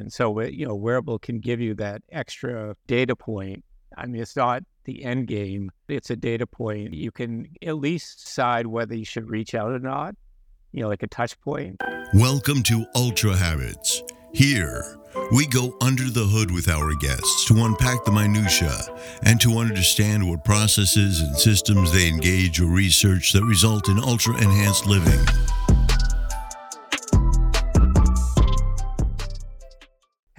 And 0.00 0.12
so, 0.12 0.40
you 0.40 0.66
know, 0.66 0.74
wearable 0.74 1.18
can 1.18 1.40
give 1.40 1.60
you 1.60 1.74
that 1.74 2.02
extra 2.10 2.74
data 2.86 3.14
point. 3.14 3.64
I 3.96 4.06
mean, 4.06 4.22
it's 4.22 4.34
not 4.34 4.62
the 4.84 5.04
end 5.04 5.26
game, 5.26 5.70
it's 5.88 6.08
a 6.10 6.16
data 6.16 6.46
point. 6.46 6.94
You 6.94 7.10
can 7.10 7.46
at 7.62 7.76
least 7.76 8.24
decide 8.24 8.66
whether 8.66 8.94
you 8.94 9.04
should 9.04 9.28
reach 9.28 9.54
out 9.54 9.70
or 9.72 9.78
not, 9.78 10.14
you 10.72 10.82
know, 10.82 10.88
like 10.88 11.02
a 11.02 11.06
touch 11.06 11.38
point. 11.40 11.82
Welcome 12.14 12.62
to 12.64 12.86
Ultra 12.96 13.36
Habits. 13.36 14.02
Here, 14.32 14.82
we 15.32 15.46
go 15.46 15.76
under 15.82 16.04
the 16.04 16.24
hood 16.24 16.50
with 16.50 16.68
our 16.68 16.94
guests 16.94 17.44
to 17.46 17.64
unpack 17.64 18.04
the 18.04 18.12
minutiae 18.12 18.80
and 19.24 19.40
to 19.42 19.58
understand 19.58 20.28
what 20.28 20.44
processes 20.44 21.20
and 21.20 21.36
systems 21.36 21.92
they 21.92 22.08
engage 22.08 22.60
or 22.60 22.66
research 22.66 23.32
that 23.34 23.44
result 23.44 23.88
in 23.88 23.98
ultra 23.98 24.34
enhanced 24.36 24.86
living. 24.86 25.26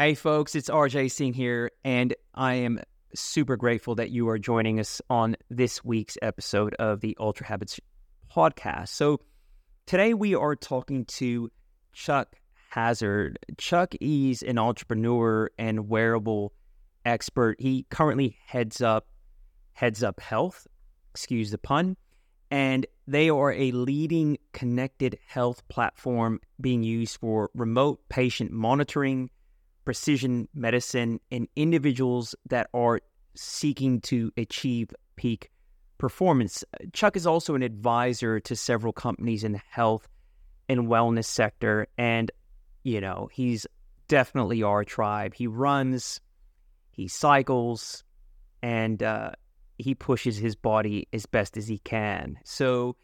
Hey, 0.02 0.16
folks, 0.16 0.56
it's 0.56 0.68
RJ 0.68 1.12
Singh 1.12 1.34
here, 1.34 1.70
and 1.84 2.16
I 2.34 2.56
am 2.56 2.80
super 3.14 3.56
grateful 3.56 3.94
that 3.94 4.10
you 4.10 4.30
are 4.30 4.40
joining 4.40 4.80
us 4.80 5.00
on 5.12 5.36
this 5.52 5.86
week's 5.86 6.18
episode 6.24 6.74
of 6.80 7.02
the 7.02 7.16
Ultra 7.20 7.46
Habits 7.46 7.80
podcast. 8.36 8.88
So, 8.88 9.20
today 9.86 10.16
we 10.16 10.34
are 10.34 10.56
talking 10.56 11.06
to 11.06 11.52
Chuck 11.94 12.36
Hazzard. 12.72 13.38
Chuck 13.60 13.94
is 14.02 14.42
an 14.42 14.58
entrepreneur 14.58 15.52
and 15.60 15.88
wearable 15.88 16.52
expert. 17.06 17.62
He 17.62 17.86
currently 17.92 18.40
heads 18.44 18.82
up 18.82 19.06
Heads 19.74 20.02
Up 20.02 20.20
Health, 20.20 20.66
excuse 21.12 21.52
the 21.52 21.60
pun, 21.60 21.96
and 22.50 22.88
they 23.06 23.30
are 23.30 23.54
a 23.54 23.70
leading 23.70 24.40
connected 24.52 25.20
health 25.28 25.62
platform 25.68 26.40
being 26.60 26.82
used 26.82 27.18
for 27.18 27.52
remote 27.54 28.00
patient 28.10 28.50
monitoring 28.50 29.30
precision 29.86 30.48
medicine 30.54 31.20
in 31.30 31.48
individuals 31.56 32.36
that 32.50 32.68
are 32.74 33.00
seeking 33.36 34.02
to 34.02 34.32
achieve 34.38 34.90
peak 35.16 35.50
performance. 35.98 36.64
Chuck 36.94 37.16
is 37.16 37.28
also 37.28 37.56
an 37.56 37.62
advisor 37.62 38.40
to 38.40 38.56
several 38.56 38.94
companies 38.94 39.44
in 39.44 39.52
the 39.54 39.62
health 39.70 40.08
and 40.68 40.88
wellness 40.88 41.26
sector. 41.26 41.88
And, 41.98 42.32
you 42.84 43.02
know, 43.02 43.30
he's 43.32 43.68
definitely 44.08 44.64
our 44.64 44.84
tribe. 44.84 45.34
He 45.34 45.48
runs, 45.48 46.20
he 46.92 47.08
cycles, 47.08 48.04
and 48.62 49.02
uh, 49.02 49.32
he 49.78 49.96
pushes 49.96 50.38
his 50.38 50.56
body 50.56 51.08
as 51.14 51.26
best 51.26 51.58
as 51.58 51.68
he 51.68 51.80
can. 51.80 52.38
So, 52.44 52.96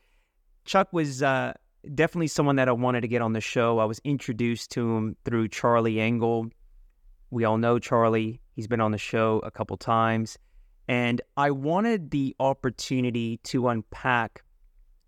Chuck 0.66 0.90
was 0.92 1.24
uh, 1.24 1.54
definitely 1.96 2.28
someone 2.28 2.58
that 2.58 2.68
I 2.68 2.74
wanted 2.74 3.02
to 3.02 3.08
get 3.08 3.22
on 3.22 3.34
the 3.34 3.42
show. 3.42 3.80
I 3.80 3.86
was 3.86 4.00
introduced 4.04 4.72
to 4.72 4.96
him 4.96 5.16
through 5.24 5.48
Charlie 5.48 6.02
Engle 6.02 6.50
we 7.32 7.44
all 7.44 7.58
know 7.58 7.80
Charlie. 7.80 8.42
He's 8.54 8.68
been 8.68 8.82
on 8.82 8.92
the 8.92 8.98
show 8.98 9.40
a 9.44 9.52
couple 9.52 9.78
times. 9.78 10.38
And 10.88 11.22
I 11.36 11.52
wanted 11.52 12.12
the 12.12 12.36
opportunity 12.40 13.38
to 13.44 13.68
unpack 13.68 14.44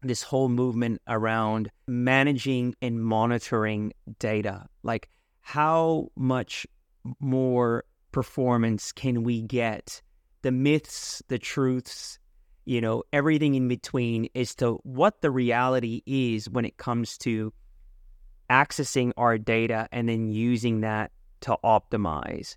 this 0.01 0.21
whole 0.23 0.49
movement 0.49 1.01
around 1.07 1.71
managing 1.87 2.75
and 2.81 3.01
monitoring 3.01 3.93
data. 4.19 4.67
Like, 4.83 5.09
how 5.41 6.09
much 6.15 6.67
more 7.19 7.85
performance 8.11 8.91
can 8.91 9.23
we 9.23 9.41
get? 9.41 10.01
The 10.41 10.51
myths, 10.51 11.23
the 11.27 11.39
truths, 11.39 12.19
you 12.65 12.81
know, 12.81 13.03
everything 13.11 13.55
in 13.55 13.67
between 13.67 14.29
as 14.35 14.55
to 14.55 14.79
what 14.83 15.21
the 15.21 15.31
reality 15.31 16.01
is 16.05 16.49
when 16.49 16.65
it 16.65 16.77
comes 16.77 17.17
to 17.19 17.53
accessing 18.49 19.11
our 19.17 19.37
data 19.37 19.87
and 19.91 20.09
then 20.09 20.29
using 20.29 20.81
that 20.81 21.11
to 21.41 21.57
optimize. 21.63 22.55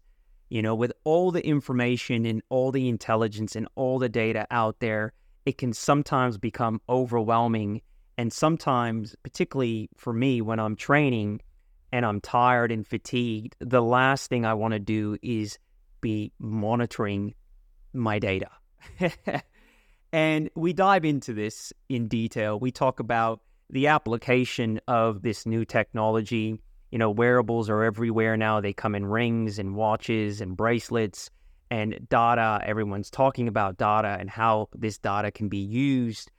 You 0.48 0.62
know, 0.62 0.74
with 0.74 0.92
all 1.04 1.30
the 1.30 1.44
information 1.46 2.26
and 2.26 2.42
all 2.50 2.72
the 2.72 2.88
intelligence 2.88 3.56
and 3.56 3.68
all 3.74 3.98
the 3.98 4.08
data 4.08 4.46
out 4.50 4.80
there, 4.80 5.12
it 5.46 5.58
can 5.58 5.72
sometimes 5.72 6.38
become 6.38 6.80
overwhelming. 6.88 7.80
And 8.18 8.32
sometimes, 8.32 9.16
particularly 9.22 9.88
for 9.96 10.12
me, 10.12 10.42
when 10.42 10.60
I'm 10.60 10.76
training 10.76 11.40
and 11.90 12.04
I'm 12.04 12.20
tired 12.20 12.70
and 12.70 12.86
fatigued, 12.86 13.56
the 13.60 13.82
last 13.82 14.28
thing 14.28 14.44
I 14.44 14.54
want 14.54 14.72
to 14.72 14.78
do 14.78 15.16
is 15.22 15.58
be 16.00 16.32
monitoring 16.38 17.34
my 17.92 18.18
data. 18.18 18.50
and 20.12 20.50
we 20.54 20.72
dive 20.72 21.04
into 21.04 21.32
this 21.32 21.72
in 21.88 22.08
detail. 22.08 22.58
We 22.58 22.70
talk 22.70 23.00
about 23.00 23.40
the 23.70 23.86
application 23.86 24.80
of 24.86 25.22
this 25.22 25.46
new 25.46 25.64
technology 25.64 26.60
you 26.92 26.98
know, 26.98 27.10
wearables 27.10 27.70
are 27.70 27.82
everywhere 27.82 28.36
now. 28.36 28.60
They 28.60 28.74
come 28.74 28.94
in 28.94 29.06
rings 29.06 29.58
and 29.58 29.74
watches 29.74 30.42
and 30.42 30.54
bracelets 30.54 31.30
and 31.70 32.06
data. 32.10 32.60
Everyone's 32.64 33.10
talking 33.10 33.48
about 33.48 33.78
data 33.78 34.18
and 34.20 34.28
how 34.28 34.68
this 34.74 34.98
data 34.98 35.30
can 35.30 35.48
be 35.48 35.56
used. 35.56 36.30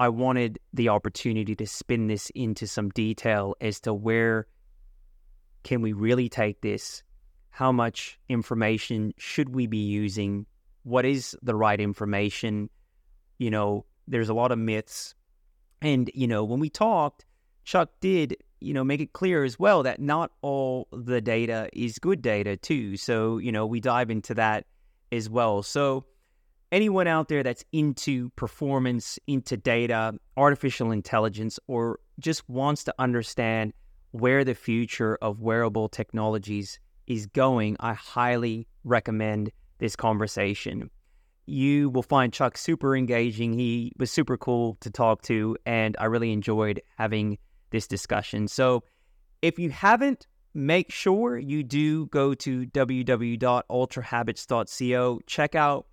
I 0.00 0.08
wanted 0.08 0.58
the 0.72 0.88
opportunity 0.88 1.54
to 1.54 1.66
spin 1.66 2.06
this 2.06 2.30
into 2.34 2.66
some 2.66 2.88
detail 2.88 3.54
as 3.60 3.78
to 3.80 3.92
where 3.92 4.46
can 5.64 5.82
we 5.82 5.92
really 5.92 6.30
take 6.30 6.62
this? 6.62 7.02
How 7.50 7.70
much 7.70 8.18
information 8.30 9.12
should 9.18 9.54
we 9.54 9.66
be 9.66 9.76
using? 9.76 10.46
What 10.84 11.04
is 11.04 11.36
the 11.42 11.54
right 11.54 11.78
information? 11.78 12.70
You 13.36 13.50
know, 13.50 13.84
there's 14.08 14.30
a 14.30 14.34
lot 14.34 14.50
of 14.50 14.58
myths. 14.58 15.14
And, 15.82 16.10
you 16.14 16.26
know, 16.26 16.42
when 16.42 16.58
we 16.58 16.70
talked, 16.70 17.26
Chuck 17.64 17.90
did 18.00 18.38
you 18.60 18.74
know, 18.74 18.84
make 18.84 19.00
it 19.00 19.12
clear 19.12 19.44
as 19.44 19.58
well 19.58 19.82
that 19.82 20.00
not 20.00 20.30
all 20.42 20.86
the 20.92 21.20
data 21.20 21.68
is 21.72 21.98
good 21.98 22.22
data 22.22 22.56
too. 22.56 22.96
So, 22.96 23.38
you 23.38 23.52
know, 23.52 23.66
we 23.66 23.80
dive 23.80 24.10
into 24.10 24.34
that 24.34 24.66
as 25.10 25.28
well. 25.28 25.62
So, 25.62 26.04
anyone 26.70 27.06
out 27.06 27.28
there 27.28 27.42
that's 27.42 27.64
into 27.72 28.30
performance, 28.30 29.18
into 29.26 29.56
data, 29.56 30.14
artificial 30.36 30.92
intelligence, 30.92 31.58
or 31.66 31.98
just 32.18 32.48
wants 32.48 32.84
to 32.84 32.94
understand 32.98 33.72
where 34.12 34.44
the 34.44 34.54
future 34.54 35.18
of 35.22 35.40
wearable 35.40 35.88
technologies 35.88 36.78
is 37.06 37.26
going, 37.26 37.76
I 37.80 37.94
highly 37.94 38.66
recommend 38.84 39.50
this 39.78 39.96
conversation. 39.96 40.90
You 41.46 41.90
will 41.90 42.02
find 42.02 42.32
Chuck 42.32 42.56
super 42.56 42.96
engaging. 42.96 43.52
He 43.52 43.92
was 43.98 44.10
super 44.10 44.36
cool 44.36 44.76
to 44.80 44.90
talk 44.90 45.22
to, 45.22 45.56
and 45.66 45.96
I 45.98 46.04
really 46.04 46.32
enjoyed 46.32 46.80
having 46.96 47.38
this 47.70 47.86
discussion. 47.86 48.48
So 48.48 48.82
if 49.42 49.58
you 49.58 49.68
haven't, 49.70 50.26
make 50.54 50.90
sure 50.90 51.38
you 51.38 51.62
do 51.62 52.06
go 52.06 52.32
to 52.34 52.66
www.ultrahabits.co. 52.66 55.20
Check 55.26 55.54
out 55.54 55.86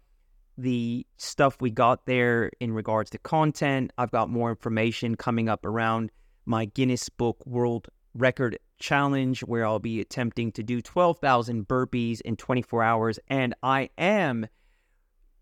the 0.58 1.06
stuff 1.18 1.62
we 1.62 1.70
got 1.70 2.06
there 2.06 2.50
in 2.60 2.74
regards 2.74 3.12
to 3.12 3.18
content. 3.20 3.92
I've 3.98 4.12
got 4.12 4.30
more 4.30 4.50
information 4.50 5.16
coming 5.16 5.48
up 5.50 5.66
around 5.66 6.12
my 6.46 6.66
Guinness 6.66 7.10
Book 7.10 7.46
World 7.46 7.88
Record 8.16 8.58
Challenge, 8.80 9.42
where 9.42 9.66
I'll 9.66 9.80
be 9.80 10.02
attempting 10.02 10.52
to 10.54 10.64
do 10.64 10.82
12,000 10.82 11.68
burpees 11.68 12.22
in 12.22 12.36
24 12.36 12.82
hours. 12.84 13.20
And 13.28 13.54
I 13.62 13.92
am 13.98 14.48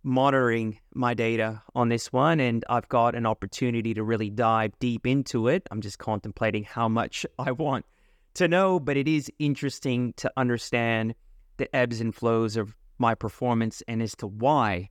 monitoring 0.06 0.80
my 0.94 1.16
data 1.16 1.62
on 1.74 1.90
this 1.90 2.14
one, 2.14 2.40
and 2.40 2.64
I've 2.70 2.88
got 2.88 3.16
an 3.16 3.26
opportunity 3.26 3.94
to 3.96 4.04
really 4.04 4.30
dive 4.30 4.78
deep 4.80 5.08
into 5.08 5.48
it. 5.48 5.64
I'm 5.72 5.82
just 5.82 5.98
contemplating 5.98 6.64
how 6.64 6.88
much 6.88 7.26
I 7.40 7.52
want 7.52 7.86
to 8.36 8.48
know, 8.48 8.80
but 8.80 8.96
it 8.96 9.08
is 9.08 9.32
interesting 9.40 10.14
to 10.18 10.32
understand 10.38 11.16
the 11.58 11.74
ebbs 11.76 12.02
and 12.02 12.14
flows 12.14 12.56
of 12.56 12.76
my 13.00 13.16
performance 13.16 13.82
and 13.88 14.02
as 14.02 14.16
to 14.18 14.28
why 14.28 14.90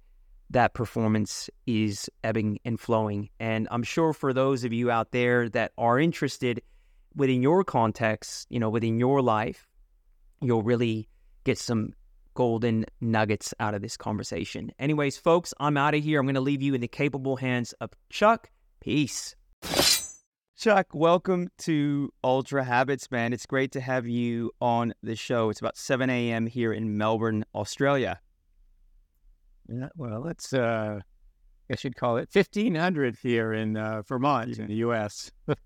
that 0.50 0.74
performance 0.74 1.48
is 1.66 2.10
ebbing 2.22 2.58
and 2.64 2.78
flowing. 2.78 3.30
And 3.38 3.68
I'm 3.70 3.82
sure 3.82 4.12
for 4.12 4.32
those 4.32 4.64
of 4.64 4.72
you 4.72 4.90
out 4.90 5.12
there 5.12 5.48
that 5.50 5.72
are 5.78 5.98
interested 5.98 6.60
within 7.14 7.40
your 7.40 7.64
context, 7.64 8.46
you 8.50 8.58
know, 8.58 8.68
within 8.68 8.98
your 8.98 9.22
life, 9.22 9.68
you'll 10.42 10.62
really 10.62 11.08
get 11.44 11.58
some 11.58 11.92
golden 12.34 12.84
nuggets 13.00 13.54
out 13.60 13.74
of 13.74 13.82
this 13.82 13.96
conversation. 13.96 14.72
Anyways, 14.78 15.16
folks, 15.16 15.54
I'm 15.58 15.76
out 15.76 15.94
of 15.94 16.02
here. 16.02 16.20
I'm 16.20 16.26
going 16.26 16.34
to 16.34 16.40
leave 16.40 16.62
you 16.62 16.74
in 16.74 16.80
the 16.80 16.88
capable 16.88 17.36
hands 17.36 17.72
of 17.80 17.90
Chuck. 18.10 18.50
Peace. 18.80 19.34
Chuck, 20.56 20.86
welcome 20.92 21.48
to 21.58 22.12
Ultra 22.22 22.64
Habits, 22.64 23.10
man. 23.10 23.32
It's 23.32 23.46
great 23.46 23.72
to 23.72 23.80
have 23.80 24.06
you 24.06 24.52
on 24.60 24.94
the 25.02 25.16
show. 25.16 25.50
It's 25.50 25.60
about 25.60 25.76
7 25.76 26.08
a.m. 26.08 26.46
here 26.46 26.72
in 26.72 26.96
Melbourne, 26.96 27.44
Australia. 27.54 28.20
Yeah, 29.68 29.88
well, 29.96 30.26
it's, 30.28 30.52
uh, 30.52 31.00
I 31.00 31.72
guess 31.72 31.82
you'd 31.82 31.96
call 31.96 32.18
it 32.18 32.28
1500 32.32 33.16
here 33.22 33.52
in 33.52 33.76
uh, 33.76 34.02
Vermont, 34.02 34.58
in 34.58 34.68
the 34.68 34.76
U.S. 34.76 35.32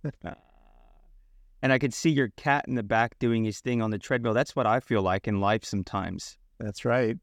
and 1.62 1.72
I 1.72 1.78
could 1.78 1.92
see 1.92 2.10
your 2.10 2.28
cat 2.36 2.64
in 2.68 2.74
the 2.74 2.82
back 2.82 3.18
doing 3.18 3.44
his 3.44 3.60
thing 3.60 3.82
on 3.82 3.90
the 3.90 3.98
treadmill. 3.98 4.34
That's 4.34 4.56
what 4.56 4.66
I 4.66 4.80
feel 4.80 5.02
like 5.02 5.28
in 5.28 5.40
life 5.40 5.64
sometimes. 5.64 6.38
That's 6.60 6.84
right. 6.84 7.16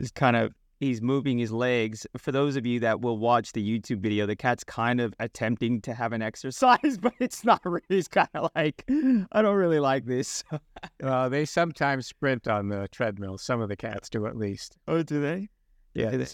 Just 0.00 0.14
kind 0.14 0.36
of 0.36 0.52
he's 0.80 1.02
moving 1.02 1.38
his 1.38 1.50
legs. 1.50 2.06
For 2.16 2.30
those 2.30 2.54
of 2.56 2.64
you 2.64 2.78
that 2.80 3.00
will 3.00 3.18
watch 3.18 3.52
the 3.52 3.62
YouTube 3.80 3.98
video, 3.98 4.26
the 4.26 4.36
cat's 4.36 4.62
kind 4.62 5.00
of 5.00 5.12
attempting 5.18 5.80
to 5.82 5.92
have 5.94 6.12
an 6.12 6.22
exercise, 6.22 6.98
but 7.00 7.12
it's 7.18 7.44
not 7.44 7.60
really. 7.64 7.82
It's 7.88 8.06
kind 8.08 8.28
of 8.34 8.50
like, 8.54 8.84
I 9.32 9.42
don't 9.42 9.56
really 9.56 9.80
like 9.80 10.04
this. 10.06 10.44
Uh, 11.02 11.28
they 11.28 11.44
sometimes 11.44 12.06
sprint 12.06 12.46
on 12.46 12.68
the 12.68 12.86
treadmill. 12.92 13.36
Some 13.36 13.60
of 13.60 13.68
the 13.68 13.74
cats 13.76 14.08
do, 14.08 14.26
at 14.26 14.36
least. 14.36 14.76
oh, 14.86 15.02
do 15.02 15.20
they? 15.20 15.48
Yeah. 15.94 16.10
they- 16.10 16.26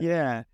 Yeah. 0.00 0.44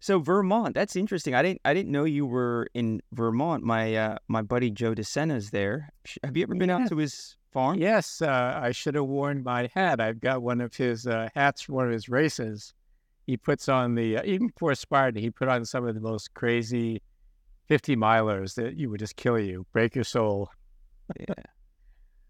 So 0.00 0.18
Vermont, 0.18 0.74
that's 0.74 0.94
interesting. 0.96 1.34
I 1.34 1.42
didn't 1.42 1.62
I 1.64 1.72
didn't 1.72 1.90
know 1.92 2.04
you 2.04 2.26
were 2.26 2.66
in 2.74 3.00
Vermont. 3.12 3.64
My 3.64 3.94
uh, 3.96 4.16
my 4.28 4.42
buddy 4.42 4.70
Joe 4.70 4.94
DeSena's 4.94 5.50
there. 5.50 5.88
Have 6.22 6.36
you 6.36 6.42
ever 6.42 6.54
been 6.54 6.68
Yeah. 6.68 6.76
out 6.80 6.88
to 6.90 6.96
his 6.98 7.36
farm? 7.54 7.78
Yes, 7.78 8.20
uh, 8.20 8.60
I 8.62 8.72
should 8.72 8.96
have 8.96 9.06
worn 9.06 9.42
my 9.44 9.70
hat. 9.72 10.00
I've 10.00 10.20
got 10.20 10.42
one 10.42 10.60
of 10.60 10.74
his 10.74 11.06
uh, 11.06 11.28
hats 11.34 11.62
from 11.62 11.76
one 11.76 11.86
of 11.86 11.92
his 11.92 12.08
races. 12.08 12.74
He 13.26 13.36
puts 13.38 13.68
on 13.68 13.94
the, 13.94 14.18
uh, 14.18 14.22
even 14.24 14.50
for 14.58 14.74
Spartan, 14.74 15.22
he 15.22 15.30
put 15.30 15.48
on 15.48 15.64
some 15.64 15.86
of 15.86 15.94
the 15.94 16.00
most 16.00 16.34
crazy 16.34 17.00
50 17.68 17.96
milers 17.96 18.54
that 18.56 18.76
you 18.76 18.90
would 18.90 19.00
just 19.00 19.16
kill 19.16 19.38
you, 19.38 19.64
break 19.72 19.94
your 19.94 20.04
soul. 20.04 20.50
yeah. 21.18 21.34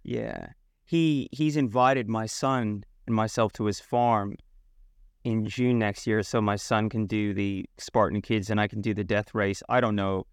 Yeah. 0.05 0.47
He 0.85 1.31
he's 1.33 1.57
invited 1.57 2.09
my 2.09 2.27
son 2.27 2.85
and 3.07 3.17
myself 3.17 3.53
to 3.55 3.65
his 3.65 3.81
farm 3.81 4.37
in 5.25 5.47
June 5.47 5.79
next 5.79 6.07
year 6.07 6.23
so 6.23 6.43
my 6.43 6.57
son 6.57 6.91
can 6.91 7.07
do 7.07 7.33
the 7.33 7.65
Spartan 7.79 8.21
Kids 8.21 8.51
and 8.51 8.61
I 8.61 8.69
can 8.69 8.83
do 8.83 8.93
the 8.93 9.03
death 9.03 9.35
race. 9.35 9.63
I 9.71 9.81
don't 9.81 9.97
know 9.97 10.27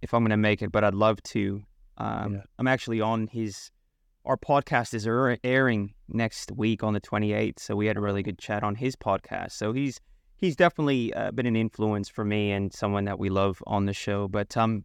if 0.00 0.14
I'm 0.14 0.22
going 0.22 0.30
to 0.30 0.36
make 0.36 0.62
it, 0.62 0.70
but 0.70 0.84
I'd 0.84 0.94
love 0.94 1.20
to. 1.34 1.62
Um, 1.98 2.34
Yeah. 2.34 2.40
I'm 2.58 2.68
actually 2.68 3.00
on 3.00 3.26
his 3.26 3.70
our 4.24 4.36
podcast 4.36 4.94
is 4.94 5.06
airing 5.42 5.94
next 6.08 6.52
week 6.52 6.82
on 6.82 6.94
the 6.94 7.00
28th, 7.00 7.58
so 7.58 7.74
we 7.74 7.86
had 7.86 7.96
a 7.96 8.00
really 8.00 8.22
good 8.22 8.38
chat 8.38 8.62
on 8.62 8.74
his 8.74 8.94
podcast. 8.94 9.52
So 9.52 9.72
he's 9.72 10.00
he's 10.36 10.56
definitely 10.56 11.12
uh, 11.14 11.32
been 11.32 11.46
an 11.46 11.56
influence 11.56 12.08
for 12.08 12.24
me 12.24 12.52
and 12.52 12.72
someone 12.72 13.04
that 13.06 13.18
we 13.18 13.30
love 13.30 13.62
on 13.66 13.86
the 13.86 13.92
show. 13.92 14.28
But 14.28 14.56
um, 14.56 14.84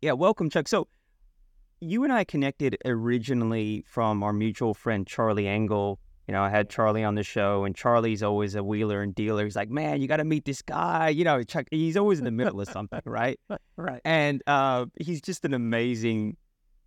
yeah, 0.00 0.12
welcome, 0.12 0.50
Chuck. 0.50 0.68
So 0.68 0.88
you 1.80 2.04
and 2.04 2.12
I 2.12 2.24
connected 2.24 2.76
originally 2.84 3.84
from 3.86 4.22
our 4.22 4.32
mutual 4.32 4.74
friend 4.74 5.06
Charlie 5.06 5.48
Engle. 5.48 5.98
You 6.28 6.32
know, 6.32 6.42
I 6.44 6.50
had 6.50 6.70
Charlie 6.70 7.02
on 7.02 7.16
the 7.16 7.24
show, 7.24 7.64
and 7.64 7.74
Charlie's 7.74 8.22
always 8.22 8.54
a 8.54 8.62
wheeler 8.62 9.02
and 9.02 9.12
dealer. 9.12 9.44
He's 9.44 9.56
like, 9.56 9.70
"Man, 9.70 10.00
you 10.00 10.06
got 10.06 10.18
to 10.18 10.24
meet 10.24 10.44
this 10.44 10.62
guy." 10.62 11.08
You 11.08 11.24
know, 11.24 11.42
Chuck. 11.42 11.66
He's 11.72 11.96
always 11.96 12.20
in 12.20 12.24
the 12.24 12.30
middle 12.30 12.60
of 12.60 12.68
something, 12.68 13.00
right? 13.04 13.40
Right. 13.76 14.02
And 14.04 14.42
uh, 14.46 14.86
he's 15.00 15.22
just 15.22 15.44
an 15.46 15.54
amazing. 15.54 16.36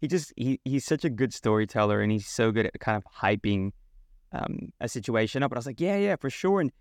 He 0.04 0.10
just 0.10 0.34
he, 0.36 0.60
he's 0.66 0.84
such 0.84 1.06
a 1.06 1.10
good 1.10 1.34
storyteller, 1.34 2.02
and 2.02 2.12
he's 2.12 2.28
so 2.28 2.52
good 2.52 2.66
at 2.66 2.78
kind 2.82 2.98
of 2.98 3.06
hyping 3.06 3.72
um, 4.34 4.74
a 4.82 4.90
situation 4.90 5.44
up. 5.44 5.52
And 5.52 5.56
I 5.56 5.60
was 5.60 5.66
like, 5.66 5.80
"Yeah, 5.80 5.96
yeah, 5.96 6.18
for 6.18 6.30
sure." 6.30 6.60
And 6.60 6.74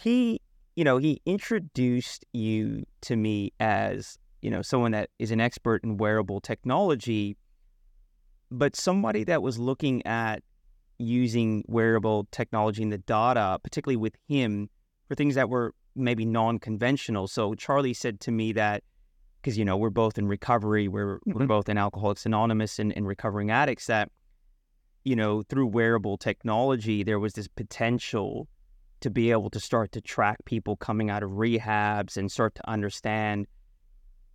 he, 0.00 0.40
you 0.76 0.84
know, 0.84 0.96
he 0.96 1.20
introduced 1.26 2.24
you 2.32 2.84
to 3.00 3.16
me 3.16 3.52
as 3.58 4.20
you 4.40 4.50
know 4.52 4.62
someone 4.62 4.92
that 4.92 5.10
is 5.18 5.32
an 5.32 5.40
expert 5.40 5.82
in 5.82 5.96
wearable 5.96 6.40
technology, 6.40 7.36
but 8.52 8.76
somebody 8.76 9.24
that 9.24 9.42
was 9.42 9.58
looking 9.58 10.06
at 10.06 10.44
using 10.96 11.64
wearable 11.66 12.28
technology 12.30 12.84
and 12.84 12.92
the 12.92 12.98
data, 12.98 13.58
particularly 13.64 13.96
with 13.96 14.14
him, 14.28 14.70
for 15.08 15.16
things 15.16 15.34
that 15.34 15.50
were 15.50 15.74
maybe 15.96 16.24
non-conventional. 16.24 17.26
So 17.26 17.56
Charlie 17.56 17.94
said 17.94 18.20
to 18.20 18.30
me 18.30 18.52
that 18.52 18.84
because 19.40 19.56
you 19.58 19.64
know 19.64 19.76
we're 19.76 19.90
both 19.90 20.18
in 20.18 20.26
recovery, 20.26 20.88
we're 20.88 21.18
we're 21.26 21.44
Mhm. 21.46 21.48
both 21.48 21.68
in 21.68 21.78
Alcoholics 21.78 22.26
Anonymous 22.26 22.78
and, 22.78 22.92
and 22.96 23.06
recovering 23.06 23.50
addicts. 23.50 23.86
That 23.86 24.10
you 25.04 25.16
know 25.16 25.42
through 25.42 25.66
wearable 25.68 26.18
technology, 26.18 27.02
there 27.02 27.18
was 27.18 27.32
this 27.34 27.48
potential 27.48 28.48
to 29.00 29.10
be 29.10 29.30
able 29.30 29.48
to 29.50 29.60
start 29.60 29.92
to 29.92 30.00
track 30.00 30.44
people 30.44 30.76
coming 30.76 31.08
out 31.08 31.22
of 31.22 31.30
rehabs 31.30 32.16
and 32.18 32.30
start 32.30 32.54
to 32.54 32.68
understand 32.68 33.46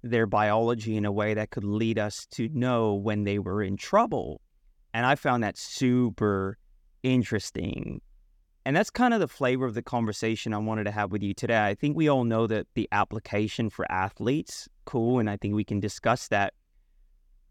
their 0.02 0.26
biology 0.26 0.98
in 0.98 1.06
a 1.06 1.12
way 1.12 1.34
that 1.36 1.52
could 1.52 1.64
lead 1.64 2.00
us 2.00 2.26
to 2.32 2.50
know 2.50 2.94
when 2.94 3.24
they 3.24 3.38
were 3.40 3.62
in 3.62 3.78
trouble. 3.78 4.42
And 4.94 5.06
I 5.06 5.16
found 5.16 5.44
that 5.44 5.58
super 5.58 6.58
interesting. 7.04 8.02
And 8.66 8.76
that's 8.76 8.90
kind 8.90 9.14
of 9.14 9.20
the 9.20 9.28
flavor 9.28 9.66
of 9.66 9.76
the 9.76 9.84
conversation 9.84 10.52
I 10.52 10.58
wanted 10.58 10.86
to 10.86 10.92
have 10.92 11.12
with 11.12 11.22
you 11.22 11.36
today. 11.36 11.68
I 11.68 11.76
think 11.76 11.96
we 11.96 12.08
all 12.08 12.24
know 12.24 12.48
that 12.48 12.66
the 12.74 12.90
application 12.92 13.70
for 13.70 13.90
athletes, 13.92 14.68
cool, 14.86 15.20
and 15.20 15.30
I 15.30 15.38
think 15.38 15.54
we 15.54 15.64
can 15.64 15.80
discuss 15.80 16.28
that. 16.30 16.54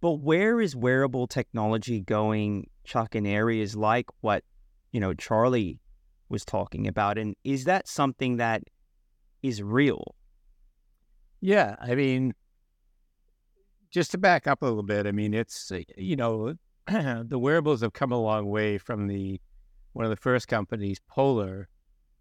But 0.00 0.14
where 0.14 0.61
is 0.61 0.75
wearable 0.75 1.28
technology 1.28 2.00
going, 2.00 2.69
Chuck, 2.82 3.14
in 3.14 3.26
areas 3.26 3.76
like 3.76 4.06
what, 4.22 4.43
you 4.90 4.99
know, 4.99 5.14
Charlie 5.14 5.78
was 6.28 6.44
talking 6.44 6.88
about? 6.88 7.16
And 7.16 7.37
is 7.44 7.64
that 7.64 7.87
something 7.87 8.37
that 8.38 8.64
is 9.40 9.62
real? 9.62 10.16
Yeah, 11.40 11.76
I 11.81 11.94
mean, 11.94 12.34
just 13.93 14.11
to 14.11 14.19
back 14.19 14.49
up 14.49 14.62
a 14.62 14.66
little 14.66 14.82
bit, 14.82 15.06
I 15.06 15.12
mean, 15.12 15.32
it's 15.32 15.70
you 15.96 16.16
know, 16.16 16.55
the 16.88 17.38
wearables 17.38 17.82
have 17.82 17.93
come 17.93 18.11
a 18.11 18.20
long 18.20 18.46
way 18.46 18.78
from 18.78 19.06
the 19.06 19.40
one 19.94 20.05
of 20.05 20.11
the 20.11 20.17
first 20.17 20.46
companies, 20.49 21.00
Polar, 21.08 21.69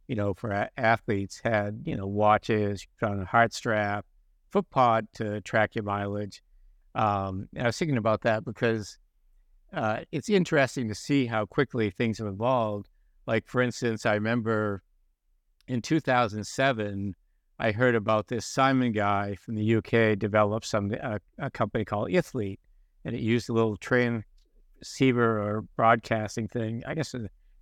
you 0.08 0.16
know, 0.16 0.34
for 0.34 0.70
athletes 0.78 1.42
had 1.44 1.84
you 1.86 1.98
know 1.98 2.08
watches, 2.08 2.88
on 3.02 3.22
a 3.22 3.26
heart 3.26 3.54
strap, 3.54 4.06
foot 4.52 4.70
pod 4.70 5.08
to 5.16 5.42
track 5.42 5.76
your 5.76 5.84
mileage. 5.84 6.42
Um, 6.96 7.50
and 7.54 7.64
I 7.64 7.68
was 7.68 7.78
thinking 7.78 7.98
about 7.98 8.22
that 8.22 8.46
because 8.46 8.98
uh, 9.74 10.02
it's 10.12 10.30
interesting 10.30 10.88
to 10.88 10.96
see 10.96 11.26
how 11.26 11.46
quickly 11.46 11.90
things 11.90 12.20
have 12.20 12.28
evolved. 12.28 12.90
Like 13.26 13.48
for 13.48 13.62
instance, 13.62 14.06
I 14.06 14.14
remember 14.14 14.84
in 15.68 15.82
2007. 15.82 17.16
I 17.60 17.72
heard 17.72 17.96
about 17.96 18.28
this 18.28 18.46
Simon 18.46 18.92
guy 18.92 19.36
from 19.36 19.56
the 19.56 19.76
UK 19.76 20.18
developed 20.18 20.66
some 20.66 20.92
a, 20.92 21.20
a 21.38 21.50
company 21.52 21.86
called 21.86 22.10
Ithlete, 22.10 22.60
and 23.06 23.16
it 23.16 23.22
used 23.22 23.48
a 23.48 23.54
little 23.54 23.78
transceiver 23.78 24.26
or 25.42 25.62
broadcasting 25.76 26.48
thing. 26.48 26.84
I 26.86 26.96
guess 26.96 27.14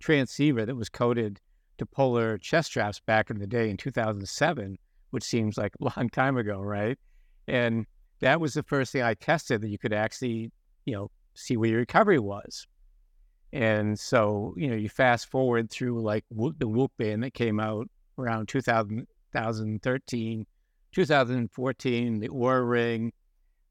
transceiver 0.02 0.66
that 0.66 0.76
was 0.76 0.88
coded 0.88 1.40
to 1.78 1.86
polar 1.86 2.38
chest 2.38 2.68
straps 2.68 3.00
back 3.00 3.30
in 3.30 3.38
the 3.38 3.46
day 3.46 3.70
in 3.70 3.76
2007, 3.76 4.78
which 5.10 5.24
seems 5.24 5.56
like 5.56 5.72
a 5.80 5.84
long 5.96 6.10
time 6.10 6.36
ago, 6.36 6.60
right? 6.60 6.98
And 7.48 7.86
that 8.20 8.40
was 8.40 8.54
the 8.54 8.62
first 8.62 8.92
thing 8.92 9.02
I 9.02 9.14
tested 9.14 9.62
that 9.62 9.68
you 9.68 9.78
could 9.78 9.92
actually, 9.92 10.50
you 10.84 10.94
know, 10.94 11.10
see 11.34 11.56
where 11.56 11.70
your 11.70 11.80
recovery 11.80 12.18
was. 12.18 12.66
And 13.52 13.98
so, 13.98 14.54
you 14.56 14.68
know, 14.68 14.76
you 14.76 14.88
fast 14.88 15.30
forward 15.30 15.70
through 15.70 16.00
like 16.02 16.24
the 16.30 16.68
Whoop 16.68 16.92
band 16.98 17.22
that 17.22 17.34
came 17.34 17.60
out 17.60 17.88
around 18.18 18.48
2000, 18.48 19.06
2013, 19.32 20.46
2014, 20.92 22.20
the 22.20 22.28
Oura 22.28 22.68
Ring, 22.68 23.12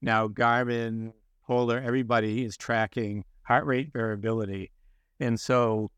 now 0.02 0.28
Garmin, 0.28 1.14
Polar, 1.48 1.80
everybody 1.80 2.44
is 2.44 2.58
tracking 2.58 3.24
heart 3.44 3.66
rate 3.66 3.92
variability. 3.94 4.72
And 5.20 5.40
so 5.40 5.90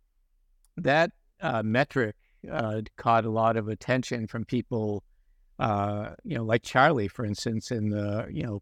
that 0.77 1.11
uh, 1.41 1.63
metric 1.63 2.15
uh, 2.51 2.81
caught 2.97 3.25
a 3.25 3.29
lot 3.29 3.57
of 3.57 3.67
attention 3.67 4.27
from 4.27 4.45
people, 4.45 5.03
uh, 5.59 6.11
you 6.23 6.35
know, 6.35 6.43
like 6.43 6.63
Charlie, 6.63 7.07
for 7.07 7.25
instance, 7.25 7.71
in 7.71 7.89
the, 7.89 8.27
you 8.31 8.43
know, 8.43 8.61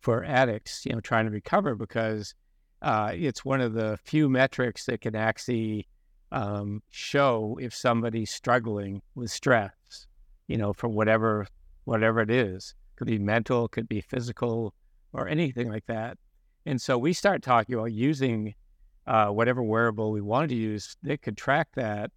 for 0.00 0.24
addicts, 0.24 0.86
you 0.86 0.92
know, 0.92 1.00
trying 1.00 1.26
to 1.26 1.30
recover 1.30 1.74
because 1.74 2.34
uh, 2.82 3.12
it's 3.14 3.44
one 3.44 3.60
of 3.60 3.74
the 3.74 3.98
few 4.04 4.28
metrics 4.28 4.86
that 4.86 5.00
can 5.00 5.14
actually 5.14 5.86
um, 6.32 6.82
show 6.90 7.58
if 7.60 7.74
somebody's 7.74 8.30
struggling 8.30 9.02
with 9.14 9.30
stress, 9.30 10.06
you 10.46 10.56
know, 10.56 10.72
for 10.72 10.88
whatever 10.88 11.46
whatever 11.84 12.20
it 12.20 12.30
is. 12.30 12.74
Could 12.96 13.08
be 13.08 13.18
mental, 13.18 13.66
could 13.68 13.88
be 13.88 14.00
physical, 14.02 14.74
or 15.12 15.28
anything 15.28 15.68
like 15.68 15.86
that. 15.86 16.18
And 16.66 16.80
so 16.80 16.98
we 16.98 17.12
start 17.12 17.42
talking 17.42 17.74
about 17.74 17.92
using 17.92 18.54
uh, 19.10 19.26
whatever 19.26 19.60
wearable 19.60 20.12
we 20.12 20.20
wanted 20.20 20.50
to 20.50 20.54
use 20.54 20.96
that 21.02 21.20
could 21.20 21.36
track 21.36 21.66
that. 21.74 22.12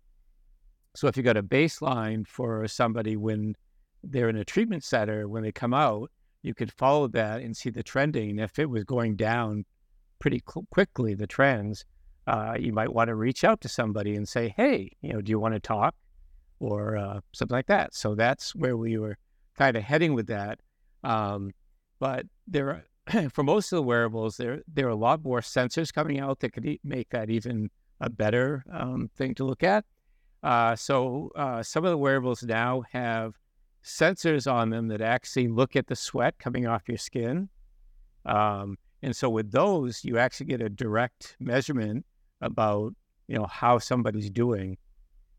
So 0.96 1.08
if 1.08 1.18
you 1.18 1.24
got 1.24 1.38
a 1.38 1.44
baseline 1.44 2.26
for 2.28 2.68
somebody 2.68 3.18
when 3.18 3.56
they're 4.04 4.30
in 4.30 4.38
a 4.38 4.46
treatment 4.46 4.84
center, 4.84 5.28
when 5.28 5.42
they 5.42 5.52
come 5.52 5.74
out, 5.74 6.12
you 6.44 6.54
could 6.54 6.72
follow 6.72 7.08
that 7.08 7.42
and 7.42 7.58
see 7.58 7.72
the 7.72 7.82
trending. 7.82 8.38
If 8.38 8.60
it 8.60 8.70
was 8.70 8.84
going 8.84 9.16
down 9.16 9.66
pretty 10.20 10.44
cl- 10.48 10.68
quickly, 10.70 11.16
the 11.16 11.26
trends, 11.26 11.84
uh, 12.28 12.58
you 12.60 12.72
might 12.72 12.94
want 12.94 13.08
to 13.08 13.16
reach 13.16 13.44
out 13.44 13.60
to 13.62 13.70
somebody 13.70 14.16
and 14.16 14.30
say, 14.30 14.54
"Hey, 14.56 14.92
you 15.02 15.14
know, 15.14 15.22
do 15.22 15.32
you 15.32 15.40
want 15.40 15.56
to 15.56 15.60
talk?" 15.60 15.96
or 16.60 16.96
uh, 16.96 17.22
something 17.32 17.56
like 17.56 17.68
that. 17.68 17.96
So 17.96 18.14
that's 18.14 18.54
where 18.54 18.78
we 18.78 19.00
were 19.00 19.18
kind 19.58 19.76
of 19.76 19.84
heading 19.84 20.14
with 20.14 20.28
that. 20.28 20.60
Um, 21.04 21.52
but 22.00 22.28
there, 22.48 22.70
are, 22.70 22.84
for 23.32 23.44
most 23.44 23.72
of 23.72 23.78
the 23.78 23.84
wearables, 23.84 24.38
there 24.38 24.62
there 24.74 24.88
are 24.88 24.90
a 24.90 24.96
lot 24.96 25.24
more 25.24 25.42
sensors 25.42 25.94
coming 25.94 26.20
out 26.20 26.40
that 26.40 26.54
could 26.54 26.66
e- 26.66 26.80
make 26.84 27.10
that 27.10 27.30
even 27.30 27.70
a 28.02 28.10
better 28.10 28.64
um, 28.72 29.10
thing 29.16 29.36
to 29.36 29.44
look 29.46 29.64
at. 29.64 29.86
Uh, 30.42 30.76
so 30.76 31.32
uh, 31.36 31.64
some 31.64 31.86
of 31.86 31.92
the 31.92 31.98
wearables 31.98 32.44
now 32.44 32.84
have 32.92 33.34
sensors 33.84 34.52
on 34.52 34.70
them 34.70 34.88
that 34.90 35.02
actually 35.02 35.48
look 35.48 35.76
at 35.76 35.88
the 35.88 35.96
sweat 35.96 36.38
coming 36.40 36.68
off 36.68 36.84
your 36.88 36.98
skin. 36.98 37.50
Um, 38.26 38.78
and 39.02 39.16
so 39.16 39.30
with 39.30 39.52
those, 39.52 40.04
you 40.04 40.18
actually 40.18 40.48
get 40.48 40.62
a 40.62 40.70
direct 40.70 41.36
measurement 41.40 42.06
about 42.42 42.94
you 43.28 43.38
know 43.38 43.46
how 43.48 43.80
somebody's 43.80 44.30
doing. 44.30 44.78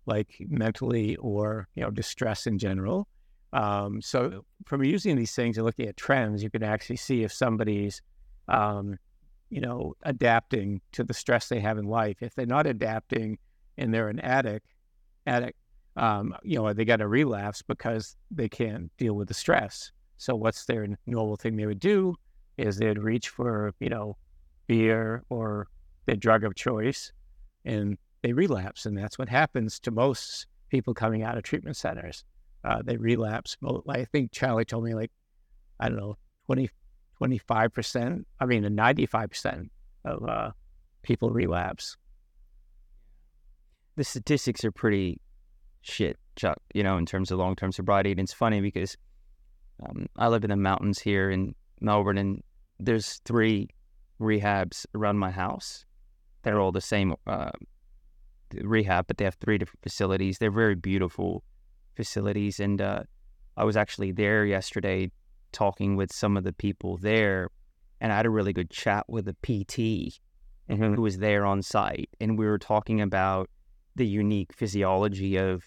like 0.06 0.36
mentally 0.48 1.16
or 1.16 1.66
you 1.74 1.82
know 1.82 1.90
distress 1.90 2.46
in 2.46 2.58
general. 2.58 3.08
Um, 3.54 4.02
so 4.02 4.44
from 4.66 4.82
using 4.82 5.16
these 5.16 5.32
things 5.34 5.56
and 5.56 5.64
looking 5.64 5.86
at 5.86 5.96
trends, 5.96 6.42
you 6.42 6.50
can 6.50 6.64
actually 6.64 6.96
see 6.96 7.22
if 7.22 7.32
somebody's 7.32 8.02
um, 8.48 8.98
you 9.48 9.60
know 9.60 9.94
adapting 10.02 10.80
to 10.92 11.04
the 11.04 11.14
stress 11.14 11.48
they 11.48 11.60
have 11.60 11.78
in 11.78 11.86
life. 11.86 12.16
If 12.20 12.34
they're 12.34 12.46
not 12.46 12.66
adapting 12.66 13.38
and 13.78 13.94
they're 13.94 14.08
an 14.08 14.20
addict, 14.20 14.66
addict, 15.26 15.56
um, 15.96 16.34
you 16.42 16.56
know, 16.56 16.72
they 16.72 16.84
got 16.84 17.00
a 17.00 17.06
relapse 17.06 17.62
because 17.62 18.16
they 18.30 18.48
can't 18.48 18.90
deal 18.98 19.14
with 19.14 19.28
the 19.28 19.34
stress. 19.34 19.92
So 20.16 20.34
what's 20.34 20.64
their 20.66 20.86
normal 21.06 21.36
thing 21.36 21.56
they 21.56 21.66
would 21.66 21.80
do 21.80 22.16
is 22.58 22.76
they'd 22.76 22.98
reach 22.98 23.28
for 23.28 23.72
you 23.78 23.88
know 23.88 24.16
beer 24.66 25.22
or 25.30 25.68
their 26.06 26.16
drug 26.16 26.42
of 26.42 26.56
choice, 26.56 27.12
and 27.64 27.98
they 28.22 28.32
relapse, 28.32 28.84
and 28.84 28.98
that's 28.98 29.16
what 29.16 29.28
happens 29.28 29.78
to 29.78 29.92
most 29.92 30.46
people 30.70 30.92
coming 30.92 31.22
out 31.22 31.36
of 31.36 31.44
treatment 31.44 31.76
centers 31.76 32.24
uh, 32.64 32.82
they 32.82 32.96
relapse. 32.96 33.56
I 33.88 34.04
think 34.04 34.32
Charlie 34.32 34.64
told 34.64 34.84
me 34.84 34.94
like, 34.94 35.10
I 35.78 35.88
don't 35.88 35.98
know, 35.98 36.16
20, 36.46 36.70
25%, 37.20 38.24
I 38.40 38.46
mean, 38.46 38.62
95% 38.62 39.68
of 40.04 40.28
uh, 40.28 40.50
people 41.02 41.30
relapse. 41.30 41.96
The 43.96 44.04
statistics 44.04 44.64
are 44.64 44.72
pretty 44.72 45.20
shit, 45.82 46.18
Chuck, 46.36 46.58
you 46.74 46.82
know, 46.82 46.96
in 46.96 47.06
terms 47.06 47.30
of 47.30 47.38
long 47.38 47.54
term 47.54 47.70
sobriety. 47.70 48.10
And 48.10 48.20
it's 48.20 48.32
funny 48.32 48.60
because 48.60 48.96
um, 49.86 50.06
I 50.16 50.28
live 50.28 50.44
in 50.44 50.50
the 50.50 50.56
mountains 50.56 50.98
here 50.98 51.30
in 51.30 51.54
Melbourne, 51.80 52.18
and 52.18 52.42
there's 52.80 53.20
three 53.24 53.68
rehabs 54.20 54.86
around 54.94 55.18
my 55.18 55.30
house. 55.30 55.84
They're 56.42 56.60
all 56.60 56.72
the 56.72 56.80
same 56.80 57.14
uh, 57.26 57.50
rehab, 58.52 59.06
but 59.06 59.18
they 59.18 59.24
have 59.24 59.36
three 59.36 59.58
different 59.58 59.82
facilities. 59.82 60.38
They're 60.38 60.50
very 60.50 60.74
beautiful 60.74 61.44
facilities. 61.94 62.60
And 62.60 62.80
uh, 62.80 63.02
I 63.56 63.64
was 63.64 63.76
actually 63.76 64.12
there 64.12 64.44
yesterday 64.44 65.10
talking 65.52 65.96
with 65.96 66.12
some 66.12 66.36
of 66.36 66.44
the 66.44 66.52
people 66.52 66.96
there, 66.98 67.48
and 68.00 68.12
I 68.12 68.16
had 68.16 68.26
a 68.26 68.30
really 68.30 68.52
good 68.52 68.70
chat 68.70 69.04
with 69.08 69.28
a 69.28 69.34
PT 69.34 70.18
mm-hmm. 70.68 70.94
who 70.94 71.02
was 71.02 71.18
there 71.18 71.46
on 71.46 71.62
site. 71.62 72.10
And 72.20 72.38
we 72.38 72.46
were 72.46 72.58
talking 72.58 73.00
about 73.00 73.48
the 73.96 74.06
unique 74.06 74.52
physiology 74.52 75.36
of 75.36 75.64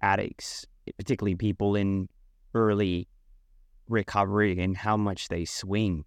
addicts, 0.00 0.64
particularly 0.96 1.34
people 1.34 1.74
in 1.74 2.08
early 2.54 3.08
recovery 3.88 4.58
and 4.60 4.76
how 4.76 4.96
much 4.96 5.28
they 5.28 5.44
swing. 5.44 6.04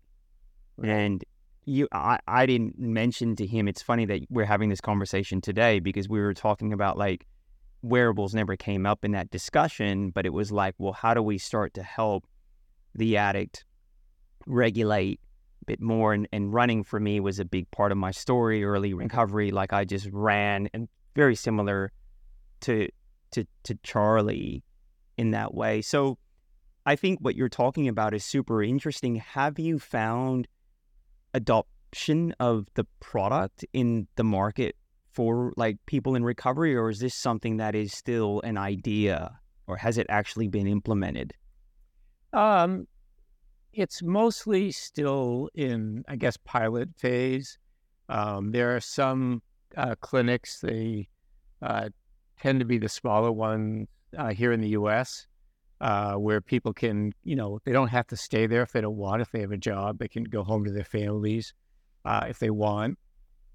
And 0.84 1.24
you, 1.66 1.88
I, 1.92 2.20
I 2.28 2.46
didn't 2.46 2.80
mention 2.80 3.36
to 3.36 3.46
him. 3.46 3.68
It's 3.68 3.82
funny 3.82 4.06
that 4.06 4.22
we're 4.30 4.46
having 4.46 4.70
this 4.70 4.82
conversation 4.82 5.42
today 5.42 5.80
because 5.80 6.08
we 6.08 6.20
were 6.20 6.34
talking 6.34 6.72
about 6.72 6.98
like 6.98 7.28
wearables 7.82 8.34
never 8.34 8.56
came 8.56 8.86
up 8.86 9.06
in 9.06 9.12
that 9.12 9.30
discussion, 9.30 10.10
but 10.10 10.26
it 10.26 10.34
was 10.34 10.52
like, 10.52 10.76
well, 10.78 10.94
how 10.94 11.14
do 11.14 11.22
we 11.22 11.38
start 11.38 11.74
to 11.76 11.84
help 11.84 12.26
the 12.96 13.18
addict 13.18 13.66
regulate 14.46 15.20
a 15.62 15.66
bit 15.66 15.82
more? 15.82 16.14
And, 16.14 16.28
and 16.32 16.54
running 16.54 16.84
for 16.84 17.00
me 17.00 17.20
was 17.20 17.40
a 17.40 17.46
big 17.46 17.70
part 17.72 17.92
of 17.92 17.98
my 17.98 18.12
story, 18.12 18.64
early 18.64 18.92
mm-hmm. 18.92 19.00
recovery. 19.00 19.52
Like 19.52 19.74
I 19.74 19.86
just 19.86 20.10
ran 20.12 20.70
and 20.74 20.88
very 21.16 21.36
similar 21.36 21.92
to 22.62 22.88
to 23.32 23.46
to 23.64 23.76
Charlie 23.84 24.64
in 25.18 25.32
that 25.32 25.54
way. 25.54 25.82
So 25.82 26.18
I 26.86 26.96
think 26.96 27.20
what 27.20 27.36
you're 27.36 27.50
talking 27.50 27.88
about 27.88 28.14
is 28.14 28.24
super 28.24 28.64
interesting. 28.64 29.16
Have 29.16 29.60
you 29.60 29.80
found 29.80 30.48
adoption 31.34 32.34
of 32.40 32.68
the 32.76 32.86
product 33.00 33.66
in 33.74 34.08
the 34.16 34.24
market 34.24 34.76
for 35.18 35.52
like 35.58 35.78
people 35.88 36.14
in 36.14 36.24
recovery, 36.24 36.76
or 36.76 36.92
is 36.92 37.00
this 37.00 37.16
something 37.16 37.58
that 37.58 37.74
is 37.74 37.92
still 37.92 38.40
an 38.42 38.56
idea, 38.56 39.40
or 39.66 39.76
has 39.76 39.98
it 39.98 40.06
actually 40.10 40.48
been 40.48 40.68
implemented? 40.68 41.34
Um, 42.34 42.88
it's 43.74 44.04
mostly 44.04 44.72
still 44.72 45.50
in, 45.56 46.04
I 46.08 46.18
guess, 46.18 46.38
pilot 46.38 46.90
phase. 46.98 47.58
Um, 48.10 48.52
there 48.52 48.76
are 48.76 48.80
some 48.80 49.42
uh, 49.76 49.96
clinics; 50.02 50.60
they 50.62 51.10
uh, 51.64 51.90
tend 52.40 52.60
to 52.60 52.66
be 52.66 52.78
the 52.78 52.88
smaller 52.88 53.32
ones 53.32 53.88
uh, 54.16 54.30
here 54.30 54.52
in 54.52 54.62
the 54.62 54.70
U.S. 54.82 55.26
Uh, 55.82 56.14
where 56.14 56.42
people 56.42 56.74
can, 56.74 57.12
you 57.24 57.36
know, 57.36 57.58
they 57.66 57.72
don't 57.72 57.88
have 57.88 58.06
to 58.10 58.18
stay 58.18 58.46
there 58.46 58.62
if 58.62 58.72
they 58.72 58.82
don't 58.82 58.98
want. 58.98 59.24
If 59.24 59.32
they 59.32 59.42
have 59.42 59.52
a 59.52 59.58
job, 59.58 59.98
they 59.98 60.10
can 60.10 60.26
go 60.26 60.44
home 60.44 60.64
to 60.66 60.72
their 60.72 60.84
families 60.84 61.56
uh, 62.06 62.28
if 62.30 62.38
they 62.38 62.52
want. 62.52 63.00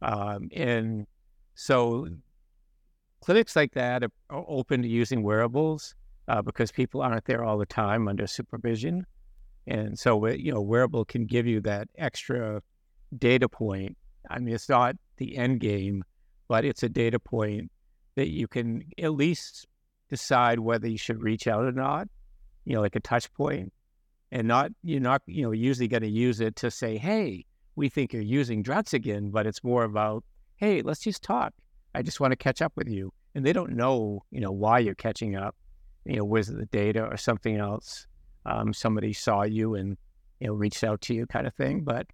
Um, 0.02 0.48
and 0.52 1.06
so 1.54 2.08
clinics 3.22 3.56
like 3.56 3.72
that 3.72 4.02
are, 4.02 4.10
open 4.30 4.82
to 4.82 4.88
using 4.88 5.22
wearables 5.22 5.94
uh, 6.28 6.42
because 6.42 6.72
people 6.72 7.02
aren't 7.02 7.24
there 7.24 7.44
all 7.44 7.58
the 7.58 7.66
time 7.66 8.08
under 8.08 8.26
supervision. 8.26 9.06
And 9.66 9.98
so, 9.98 10.26
you 10.26 10.52
know, 10.52 10.60
wearable 10.60 11.04
can 11.04 11.26
give 11.26 11.46
you 11.46 11.60
that 11.60 11.88
extra 11.96 12.62
data 13.18 13.48
point. 13.48 13.96
I 14.28 14.38
mean, 14.38 14.54
it's 14.54 14.68
not 14.68 14.96
the 15.18 15.36
end 15.36 15.60
game, 15.60 16.02
but 16.48 16.64
it's 16.64 16.82
a 16.82 16.88
data 16.88 17.18
point 17.18 17.70
that 18.16 18.28
you 18.28 18.48
can 18.48 18.82
at 18.98 19.12
least 19.12 19.66
decide 20.08 20.58
whether 20.58 20.88
you 20.88 20.98
should 20.98 21.22
reach 21.22 21.46
out 21.46 21.64
or 21.64 21.72
not, 21.72 22.08
you 22.64 22.74
know, 22.74 22.80
like 22.80 22.96
a 22.96 23.00
touch 23.00 23.32
point. 23.34 23.72
And 24.32 24.48
not, 24.48 24.72
you're 24.82 25.00
not, 25.00 25.22
you 25.26 25.42
know, 25.42 25.52
usually 25.52 25.88
going 25.88 26.02
to 26.02 26.08
use 26.08 26.40
it 26.40 26.56
to 26.56 26.70
say, 26.70 26.96
hey, 26.96 27.44
we 27.76 27.88
think 27.88 28.12
you're 28.12 28.22
using 28.22 28.62
drugs 28.62 28.94
again, 28.94 29.30
but 29.30 29.46
it's 29.46 29.62
more 29.62 29.84
about 29.84 30.24
hey, 30.62 30.80
let's 30.80 31.00
just 31.00 31.24
talk. 31.24 31.52
I 31.92 32.02
just 32.02 32.20
want 32.20 32.30
to 32.30 32.36
catch 32.36 32.62
up 32.62 32.72
with 32.76 32.88
you. 32.88 33.12
And 33.34 33.44
they 33.44 33.52
don't 33.52 33.72
know, 33.72 34.22
you 34.30 34.40
know, 34.40 34.52
why 34.52 34.78
you're 34.78 34.94
catching 34.94 35.34
up. 35.34 35.56
You 36.04 36.18
know, 36.18 36.24
was 36.24 36.50
it 36.50 36.56
the 36.56 36.66
data 36.66 37.02
or 37.04 37.16
something 37.16 37.56
else? 37.56 38.06
Um, 38.46 38.72
somebody 38.72 39.12
saw 39.12 39.42
you 39.42 39.74
and, 39.74 39.96
you 40.38 40.46
know, 40.46 40.52
reached 40.54 40.84
out 40.84 41.00
to 41.02 41.14
you 41.14 41.26
kind 41.26 41.48
of 41.48 41.54
thing. 41.54 41.80
But 41.82 42.06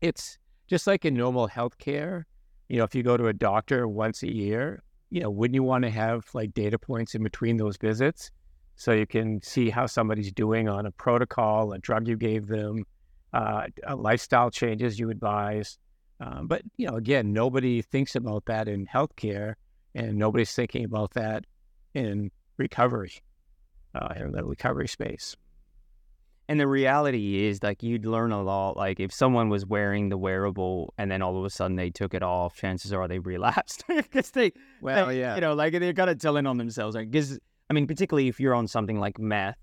it's 0.00 0.38
just 0.66 0.88
like 0.88 1.04
in 1.04 1.14
normal 1.14 1.48
healthcare. 1.48 2.24
You 2.68 2.78
know, 2.78 2.84
if 2.84 2.96
you 2.96 3.04
go 3.04 3.16
to 3.16 3.28
a 3.28 3.32
doctor 3.32 3.86
once 3.86 4.24
a 4.24 4.34
year, 4.34 4.82
you 5.10 5.20
know, 5.20 5.30
wouldn't 5.30 5.54
you 5.54 5.62
want 5.62 5.84
to 5.84 5.90
have 5.90 6.26
like 6.34 6.52
data 6.54 6.80
points 6.80 7.14
in 7.14 7.22
between 7.22 7.58
those 7.58 7.76
visits 7.76 8.32
so 8.74 8.90
you 8.90 9.06
can 9.06 9.40
see 9.40 9.70
how 9.70 9.86
somebody's 9.86 10.32
doing 10.32 10.68
on 10.68 10.86
a 10.86 10.90
protocol, 10.90 11.72
a 11.74 11.78
drug 11.78 12.08
you 12.08 12.16
gave 12.16 12.48
them, 12.48 12.84
uh, 13.32 13.66
lifestyle 13.94 14.50
changes 14.50 14.98
you 14.98 15.10
advise, 15.10 15.78
um, 16.20 16.46
but 16.46 16.62
you 16.76 16.86
know, 16.86 16.96
again, 16.96 17.32
nobody 17.32 17.82
thinks 17.82 18.16
about 18.16 18.44
that 18.46 18.68
in 18.68 18.86
healthcare, 18.86 19.54
and 19.94 20.16
nobody's 20.16 20.52
thinking 20.52 20.84
about 20.84 21.12
that 21.14 21.44
in 21.94 22.30
recovery, 22.56 23.12
uh, 23.94 24.14
in 24.16 24.32
the 24.32 24.44
recovery 24.44 24.88
space. 24.88 25.36
And 26.50 26.58
the 26.58 26.66
reality 26.66 27.44
is, 27.46 27.62
like, 27.62 27.82
you'd 27.82 28.06
learn 28.06 28.32
a 28.32 28.42
lot. 28.42 28.74
Like, 28.74 29.00
if 29.00 29.12
someone 29.12 29.50
was 29.50 29.66
wearing 29.66 30.08
the 30.08 30.16
wearable 30.16 30.94
and 30.96 31.10
then 31.10 31.20
all 31.20 31.36
of 31.36 31.44
a 31.44 31.50
sudden 31.50 31.76
they 31.76 31.90
took 31.90 32.14
it 32.14 32.22
off, 32.22 32.56
chances 32.56 32.90
are 32.90 33.06
they 33.06 33.18
relapsed 33.18 33.84
because 33.88 34.30
they, 34.30 34.52
well, 34.80 35.08
they, 35.08 35.20
yeah, 35.20 35.34
you 35.34 35.42
know, 35.42 35.52
like 35.52 35.78
they're 35.78 35.92
kind 35.92 36.08
of 36.08 36.18
telling 36.18 36.46
on 36.46 36.56
themselves. 36.56 36.96
Because, 36.96 37.38
I 37.68 37.74
mean, 37.74 37.86
particularly 37.86 38.28
if 38.28 38.40
you're 38.40 38.54
on 38.54 38.66
something 38.66 38.98
like 38.98 39.18
meth 39.18 39.58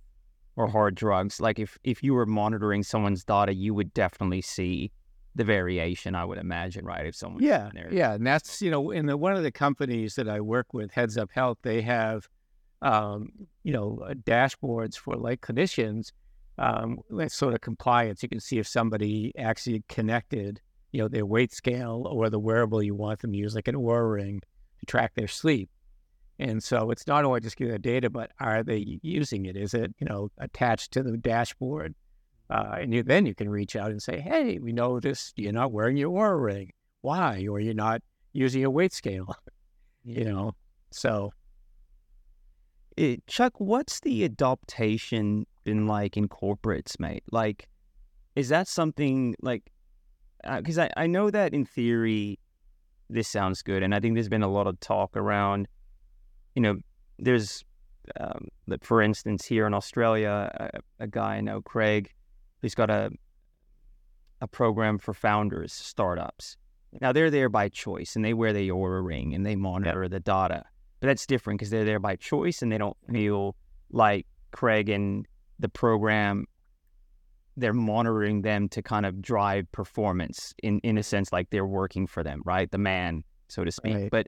or 0.57 0.67
hard 0.67 0.93
drugs, 0.93 1.41
like 1.41 1.57
if 1.57 1.75
if 1.83 2.03
you 2.03 2.13
were 2.13 2.27
monitoring 2.27 2.83
someone's 2.83 3.23
data, 3.23 3.55
you 3.55 3.73
would 3.73 3.91
definitely 3.95 4.41
see 4.41 4.91
the 5.35 5.43
variation, 5.43 6.15
I 6.15 6.23
would 6.25 6.37
imagine, 6.37 6.85
right? 6.85 7.05
If 7.05 7.15
someone, 7.15 7.43
yeah, 7.43 7.69
yeah, 7.91 8.13
and 8.13 8.25
that's 8.25 8.61
you 8.61 8.71
know, 8.71 8.91
in 8.91 9.05
the 9.05 9.17
one 9.17 9.35
of 9.35 9.43
the 9.43 9.51
companies 9.51 10.15
that 10.15 10.29
I 10.29 10.39
work 10.39 10.73
with, 10.73 10.91
Heads 10.91 11.17
Up 11.17 11.29
Health, 11.31 11.57
they 11.61 11.81
have, 11.81 12.27
um, 12.81 13.29
you 13.63 13.73
know, 13.73 14.01
uh, 14.05 14.13
dashboards 14.13 14.95
for 14.95 15.15
like 15.15 15.41
clinicians, 15.41 16.11
um, 16.57 16.99
sort 17.27 17.53
of 17.53 17.61
compliance. 17.61 18.23
You 18.23 18.29
can 18.29 18.39
see 18.39 18.59
if 18.59 18.67
somebody 18.67 19.33
actually 19.37 19.83
connected, 19.89 20.61
you 20.93 21.01
know, 21.01 21.09
their 21.09 21.25
weight 21.25 21.53
scale 21.53 22.07
or 22.09 22.29
the 22.29 22.39
wearable 22.39 22.81
you 22.81 22.95
want 22.95 23.19
them 23.19 23.33
to 23.33 23.37
use, 23.37 23.55
like 23.55 23.67
an 23.67 23.75
Oura 23.75 24.13
ring, 24.13 24.41
to 24.79 24.85
track 24.85 25.13
their 25.15 25.27
sleep. 25.27 25.69
And 26.39 26.61
so 26.61 26.91
it's 26.91 27.07
not 27.07 27.23
only 27.23 27.39
just 27.39 27.55
getting 27.55 27.73
the 27.73 27.79
data, 27.79 28.09
but 28.09 28.31
are 28.39 28.63
they 28.63 28.99
using 29.01 29.45
it? 29.45 29.55
Is 29.55 29.73
it, 29.73 29.93
you 29.99 30.07
know, 30.07 30.31
attached 30.37 30.91
to 30.93 31.03
the 31.03 31.17
dashboard? 31.17 31.95
Uh, 32.49 32.77
and 32.79 32.93
you, 32.93 33.03
then 33.03 33.25
you 33.25 33.33
can 33.33 33.49
reach 33.49 33.75
out 33.75 33.91
and 33.91 34.01
say, 34.01 34.19
hey, 34.19 34.59
we 34.59 34.71
noticed 34.71 35.33
you're 35.37 35.51
not 35.51 35.71
wearing 35.71 35.97
your 35.97 36.11
Oura 36.11 36.41
ring. 36.41 36.71
Why? 37.01 37.45
Or 37.49 37.59
you're 37.59 37.73
not 37.73 38.01
using 38.33 38.63
a 38.63 38.69
weight 38.69 38.93
scale, 38.93 39.35
you 40.03 40.23
know? 40.23 40.53
So. 40.91 41.31
It, 42.97 43.19
eh, 43.19 43.21
Chuck, 43.27 43.59
what's 43.59 43.99
the 43.99 44.23
adaptation 44.23 45.45
been 45.65 45.85
like 45.85 46.15
in 46.15 46.29
corporates, 46.29 46.99
mate? 46.99 47.23
Like, 47.31 47.67
is 48.35 48.49
that 48.49 48.67
something 48.67 49.35
like, 49.41 49.69
because 50.57 50.77
uh, 50.77 50.87
I, 50.95 51.03
I 51.03 51.07
know 51.07 51.29
that 51.29 51.53
in 51.53 51.65
theory, 51.65 52.39
this 53.09 53.27
sounds 53.27 53.61
good. 53.61 53.83
And 53.83 53.93
I 53.93 53.99
think 53.99 54.15
there's 54.15 54.29
been 54.29 54.43
a 54.43 54.47
lot 54.47 54.67
of 54.67 54.79
talk 54.79 55.17
around, 55.17 55.67
you 56.55 56.61
know, 56.61 56.77
there's, 57.19 57.63
um, 58.19 58.47
for 58.81 59.01
instance, 59.01 59.45
here 59.45 59.67
in 59.67 59.73
Australia, 59.73 60.71
a, 60.99 61.03
a 61.03 61.07
guy 61.07 61.35
I 61.35 61.41
know, 61.41 61.61
Craig, 61.61 62.11
He's 62.61 62.75
got 62.75 62.89
a 62.89 63.11
a 64.41 64.47
program 64.47 64.97
for 64.97 65.13
founders, 65.13 65.71
startups. 65.73 66.57
Now 67.01 67.11
they're 67.11 67.31
there 67.31 67.49
by 67.49 67.69
choice, 67.69 68.15
and 68.15 68.23
they 68.23 68.33
wear 68.33 68.53
the 68.53 68.69
Oura 68.69 69.03
ring 69.05 69.33
and 69.33 69.45
they 69.45 69.55
monitor 69.55 70.03
yep. 70.03 70.11
the 70.11 70.19
data. 70.19 70.63
but 70.99 71.07
that's 71.07 71.25
different 71.25 71.59
because 71.59 71.69
they're 71.69 71.85
there 71.85 71.99
by 71.99 72.15
choice 72.15 72.61
and 72.61 72.71
they 72.71 72.77
don't 72.77 72.97
feel 73.11 73.55
like 73.91 74.25
Craig 74.51 74.89
and 74.89 75.25
the 75.59 75.69
program 75.69 76.45
they're 77.57 77.73
monitoring 77.73 78.41
them 78.41 78.67
to 78.67 78.81
kind 78.81 79.05
of 79.05 79.21
drive 79.21 79.71
performance 79.71 80.53
in 80.61 80.79
in 80.79 80.97
a 80.97 81.03
sense 81.03 81.31
like 81.31 81.49
they're 81.49 81.65
working 81.65 82.05
for 82.07 82.21
them 82.23 82.41
right 82.45 82.69
the 82.71 82.77
man 82.77 83.23
so 83.47 83.63
to 83.63 83.71
speak 83.71 83.93
Right. 83.95 84.11
but 84.11 84.27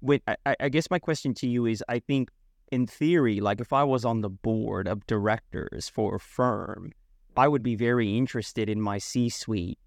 with 0.00 0.20
I, 0.26 0.56
I 0.58 0.68
guess 0.68 0.90
my 0.90 0.98
question 0.98 1.34
to 1.34 1.46
you 1.46 1.66
is 1.66 1.84
i 1.88 2.00
think 2.00 2.30
in 2.72 2.86
theory 2.88 3.38
like 3.40 3.60
if 3.60 3.72
i 3.72 3.84
was 3.84 4.04
on 4.04 4.22
the 4.22 4.28
board 4.30 4.88
of 4.88 5.06
directors 5.06 5.88
for 5.88 6.16
a 6.16 6.20
firm 6.20 6.90
i 7.36 7.48
would 7.48 7.62
be 7.62 7.76
very 7.76 8.16
interested 8.16 8.68
in 8.68 8.80
my 8.80 8.98
c 8.98 9.28
suite 9.28 9.78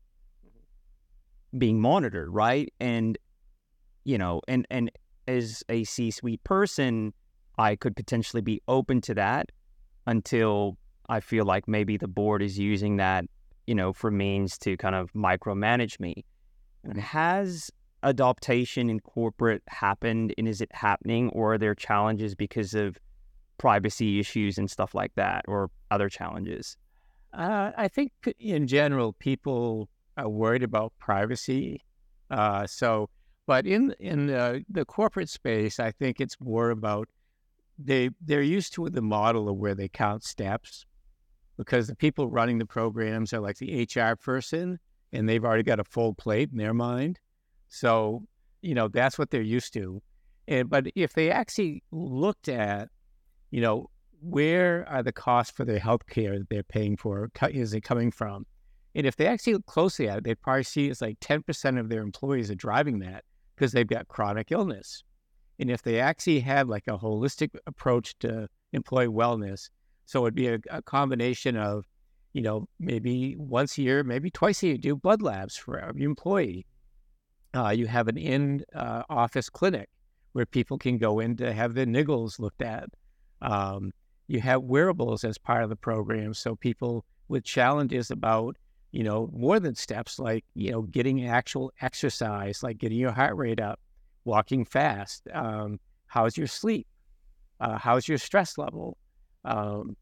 mm-hmm. 0.46 1.58
being 1.60 1.80
monitored 1.80 2.30
right 2.34 2.74
and 2.80 3.18
you 4.04 4.18
know 4.18 4.42
and 4.48 4.66
and 4.70 4.92
as 5.28 5.64
a 5.70 5.84
c 5.84 6.12
suite 6.12 6.44
person 6.44 7.14
i 7.58 7.76
could 7.76 7.96
potentially 7.96 8.42
be 8.42 8.62
open 8.68 9.02
to 9.02 9.14
that 9.14 9.52
until 10.08 10.78
I 11.10 11.20
feel 11.20 11.46
like 11.46 11.68
maybe 11.68 11.98
the 11.98 12.08
board 12.08 12.42
is 12.42 12.58
using 12.60 12.98
that, 12.98 13.26
you 13.66 13.76
know, 13.76 13.94
for 13.94 14.12
means 14.12 14.58
to 14.60 14.76
kind 14.78 14.96
of 14.96 15.12
micromanage 15.14 16.00
me. 16.00 16.26
And 16.84 17.00
has 17.00 17.72
adaptation 18.04 18.90
in 18.90 19.00
corporate 19.00 19.64
happened 19.68 20.34
and 20.38 20.48
is 20.48 20.62
it 20.62 20.72
happening 20.74 21.30
or 21.30 21.54
are 21.54 21.58
there 21.58 21.76
challenges 21.76 22.36
because 22.36 22.74
of 22.74 22.98
privacy 23.58 24.20
issues 24.20 24.58
and 24.58 24.70
stuff 24.70 24.94
like 24.94 25.14
that 25.16 25.46
or 25.48 25.70
other 25.92 26.10
challenges? 26.10 26.78
Uh, 27.34 27.72
I 27.78 27.88
think 27.88 28.12
in 28.40 28.68
general, 28.68 29.14
people 29.14 29.90
are 30.16 30.30
worried 30.30 30.64
about 30.64 30.94
privacy. 31.00 31.84
Uh, 32.30 32.66
so, 32.68 33.10
but 33.46 33.66
in 33.66 33.94
in 34.00 34.28
the, 34.28 34.64
the 34.70 34.86
corporate 34.86 35.30
space, 35.30 35.80
I 35.80 35.92
think 35.92 36.20
it's 36.20 36.36
more 36.40 36.72
about 36.72 37.08
they 37.78 38.10
they're 38.22 38.42
used 38.42 38.74
to 38.74 38.90
the 38.90 39.02
model 39.02 39.50
of 39.50 39.58
where 39.58 39.76
they 39.76 39.88
count 39.88 40.24
steps, 40.24 40.86
because 41.58 41.88
the 41.88 41.96
people 41.96 42.28
running 42.30 42.58
the 42.58 42.66
programs 42.66 43.34
are 43.34 43.40
like 43.40 43.58
the 43.58 43.88
HR 43.96 44.16
person, 44.16 44.80
and 45.14 45.30
they've 45.30 45.44
already 45.44 45.64
got 45.64 45.80
a 45.80 45.84
full 45.84 46.14
plate 46.14 46.50
in 46.52 46.58
their 46.58 46.74
mind. 46.74 47.20
So, 47.70 48.24
you 48.62 48.74
know, 48.74 48.88
that's 48.88 49.20
what 49.20 49.30
they're 49.30 49.42
used 49.42 49.74
to. 49.74 50.02
And 50.48 50.70
but 50.70 50.88
if 50.96 51.14
they 51.14 51.30
actually 51.30 51.84
looked 51.92 52.48
at, 52.48 52.90
you 53.52 53.62
know, 53.62 53.90
where 54.22 54.88
are 54.90 55.04
the 55.04 55.12
costs 55.12 55.56
for 55.56 55.66
their 55.66 55.80
health 55.80 56.06
care 56.08 56.38
that 56.38 56.50
they're 56.50 56.64
paying 56.64 56.98
for? 56.98 57.30
Is 57.50 57.74
it 57.74 57.82
coming 57.82 58.12
from? 58.12 58.46
And 58.96 59.06
if 59.06 59.16
they 59.16 59.28
actually 59.28 59.54
look 59.54 59.66
closely 59.68 60.10
at 60.10 60.20
it, 60.20 60.24
they 60.24 60.36
probably 60.36 60.64
see 60.64 60.88
it's 60.88 61.02
like 61.02 61.20
10% 61.20 61.80
of 61.80 61.90
their 61.90 62.02
employees 62.02 62.50
are 62.50 62.56
driving 62.56 63.00
that 63.00 63.24
because 63.56 63.72
they've 63.72 63.88
got 63.88 64.08
chronic 64.08 64.52
illness. 64.52 65.04
And 65.60 65.70
if 65.70 65.82
they 65.82 66.00
actually 66.00 66.40
had 66.40 66.68
like 66.68 66.88
a 66.88 66.98
holistic 66.98 67.52
approach 67.68 68.18
to 68.20 68.48
employee 68.74 69.08
wellness, 69.08 69.70
so 70.06 70.26
it'd 70.26 70.36
be 70.36 70.48
a, 70.48 70.60
a 70.72 70.82
combination 70.82 71.58
of, 71.58 71.86
you 72.34 72.42
know, 72.42 72.68
maybe 72.80 73.36
once 73.38 73.78
a 73.78 73.82
year, 73.82 74.04
maybe 74.04 74.30
twice 74.30 74.64
a 74.64 74.68
year, 74.68 74.78
do 74.78 74.96
blood 74.96 75.22
labs 75.22 75.56
for 75.56 75.80
every 75.80 76.04
employee. 76.04 76.66
Uh, 77.54 77.70
you 77.70 77.88
have 77.88 78.08
an 78.08 78.18
in 78.18 78.64
uh, 78.76 79.04
office 79.10 79.50
clinic 79.50 79.90
where 80.34 80.46
people 80.46 80.78
can 80.78 80.98
go 80.98 81.20
in 81.20 81.36
to 81.38 81.54
have 81.54 81.74
their 81.74 81.86
niggles 81.86 82.40
looked 82.40 82.62
at. 82.62 82.90
Um, 83.42 83.92
you 84.28 84.42
have 84.42 84.64
wearables 84.64 85.24
as 85.24 85.38
part 85.38 85.64
of 85.64 85.70
the 85.70 85.76
program, 85.76 86.34
so 86.34 86.56
people 86.56 87.06
with 87.28 87.44
challenges 87.44 88.12
about 88.12 88.58
you 88.92 89.04
know 89.04 89.30
more 89.34 89.60
than 89.60 89.76
steps 89.76 90.20
like 90.20 90.46
you 90.54 90.72
know 90.72 90.84
getting 90.84 91.26
actual 91.28 91.72
exercise, 91.82 92.64
like 92.64 92.78
getting 92.78 92.98
your 92.98 93.12
heart 93.12 93.36
rate 93.36 93.60
up, 93.60 93.80
walking 94.26 94.66
fast. 94.66 95.28
Um, 95.34 95.80
how's 96.08 96.38
your 96.38 96.48
sleep? 96.48 96.88
Uh, 97.60 97.78
how's 97.78 98.08
your 98.08 98.18
stress 98.18 98.58
level? 98.58 98.98
Um, 99.46 99.96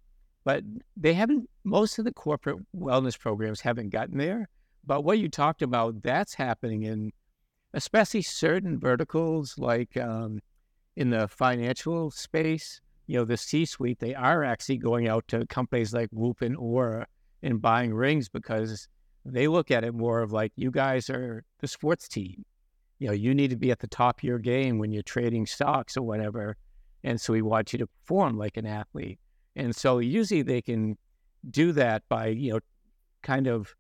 but 0.44 0.64
they 0.98 1.14
haven't. 1.14 1.50
Most 1.64 1.98
of 2.00 2.06
the 2.06 2.14
corporate 2.14 2.60
wellness 2.76 3.18
programs 3.20 3.62
haven't 3.62 3.90
gotten 3.90 4.18
there. 4.18 4.48
But 4.86 5.04
what 5.04 5.18
you 5.20 5.30
talked 5.30 5.64
about, 5.64 6.04
that's 6.04 6.36
happening 6.36 6.84
in 6.84 7.12
especially 7.74 8.22
certain 8.22 8.80
verticals 8.80 9.56
like 9.58 9.98
um, 9.98 10.40
in 10.96 11.10
the 11.10 11.28
financial 11.28 12.12
space, 12.12 12.82
you 13.08 13.18
know, 13.18 13.26
the 13.26 13.38
C 13.38 13.66
suite, 13.66 14.00
they 14.00 14.16
are 14.16 14.44
actually 14.44 14.78
going 14.78 15.08
out 15.08 15.28
to 15.30 15.46
companies 15.48 15.94
like 15.94 16.10
Whoop 16.12 16.42
and 16.42 16.58
Oura 16.58 17.06
and 17.44 17.62
buying 17.62 17.94
rings 17.94 18.30
because 18.30 18.88
they 19.24 19.48
look 19.48 19.72
at 19.72 19.84
it 19.84 19.94
more 19.94 20.22
of 20.22 20.32
like, 20.32 20.52
you 20.56 20.72
guys 20.72 21.10
are 21.10 21.44
the 21.60 21.68
sports 21.68 22.08
team. 22.08 22.46
You 23.00 23.08
know, 23.08 23.14
you 23.14 23.34
need 23.34 23.50
to 23.50 23.56
be 23.56 23.72
at 23.72 23.80
the 23.80 23.88
top 23.88 24.20
of 24.20 24.24
your 24.24 24.40
game 24.40 24.78
when 24.78 24.92
you're 24.92 25.04
trading 25.04 25.46
stocks 25.46 25.98
or 25.98 26.04
whatever. 26.04 26.56
And 27.04 27.20
so 27.20 27.34
we 27.34 27.42
want 27.42 27.74
you 27.74 27.80
to 27.80 27.88
perform 27.88 28.38
like 28.38 28.58
an 28.58 28.66
athlete. 28.66 29.20
And 29.56 29.76
so 29.76 30.00
usually 30.00 30.42
they 30.42 30.62
can 30.62 30.98
do 31.50 31.72
that 31.74 32.04
by, 32.10 32.28
you 32.28 32.54
know, 32.54 32.60
kind 33.22 33.48
of 33.48 33.76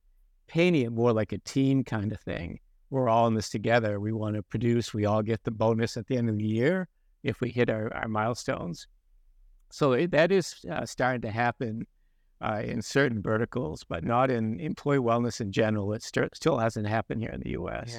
painting 0.48 0.84
it 0.84 0.92
more 0.92 1.14
like 1.14 1.32
a 1.32 1.38
team 1.40 1.84
kind 1.84 2.12
of 2.12 2.20
thing 2.20 2.60
we're 2.90 3.10
all 3.10 3.28
in 3.28 3.34
this 3.34 3.50
together. 3.50 4.00
We 4.00 4.14
want 4.14 4.36
to 4.36 4.44
produce. 4.44 4.94
We 4.94 5.06
all 5.06 5.22
get 5.22 5.44
the 5.44 5.52
bonus 5.52 5.98
at 5.98 6.08
the 6.08 6.18
end 6.18 6.30
of 6.30 6.38
the 6.38 6.46
year 6.46 6.88
if 7.24 7.42
we 7.42 7.50
hit 7.50 7.70
our, 7.70 7.94
our 7.94 8.08
milestones. 8.08 8.88
So 9.76 9.92
it, 9.92 10.12
that 10.12 10.32
is 10.32 10.64
uh, 10.72 10.86
starting 10.86 11.20
to 11.24 11.30
happen 11.30 11.86
uh, 12.40 12.62
in 12.64 12.82
certain 12.82 13.22
verticals, 13.22 13.84
but 13.84 14.06
not 14.06 14.32
in 14.32 14.58
employee 14.62 15.00
wellness 15.00 15.42
in 15.42 15.52
general. 15.52 15.92
It 15.92 16.02
st- 16.02 16.34
still 16.34 16.60
hasn't 16.60 16.88
happened 16.88 17.20
here 17.20 17.32
in 17.32 17.42
the 17.42 17.50
U.S. 17.50 17.90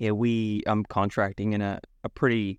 Yeah, 0.00 0.10
we 0.10 0.64
I'm 0.66 0.82
contracting 0.82 1.52
in 1.52 1.62
a, 1.62 1.78
a 2.02 2.08
pretty 2.08 2.58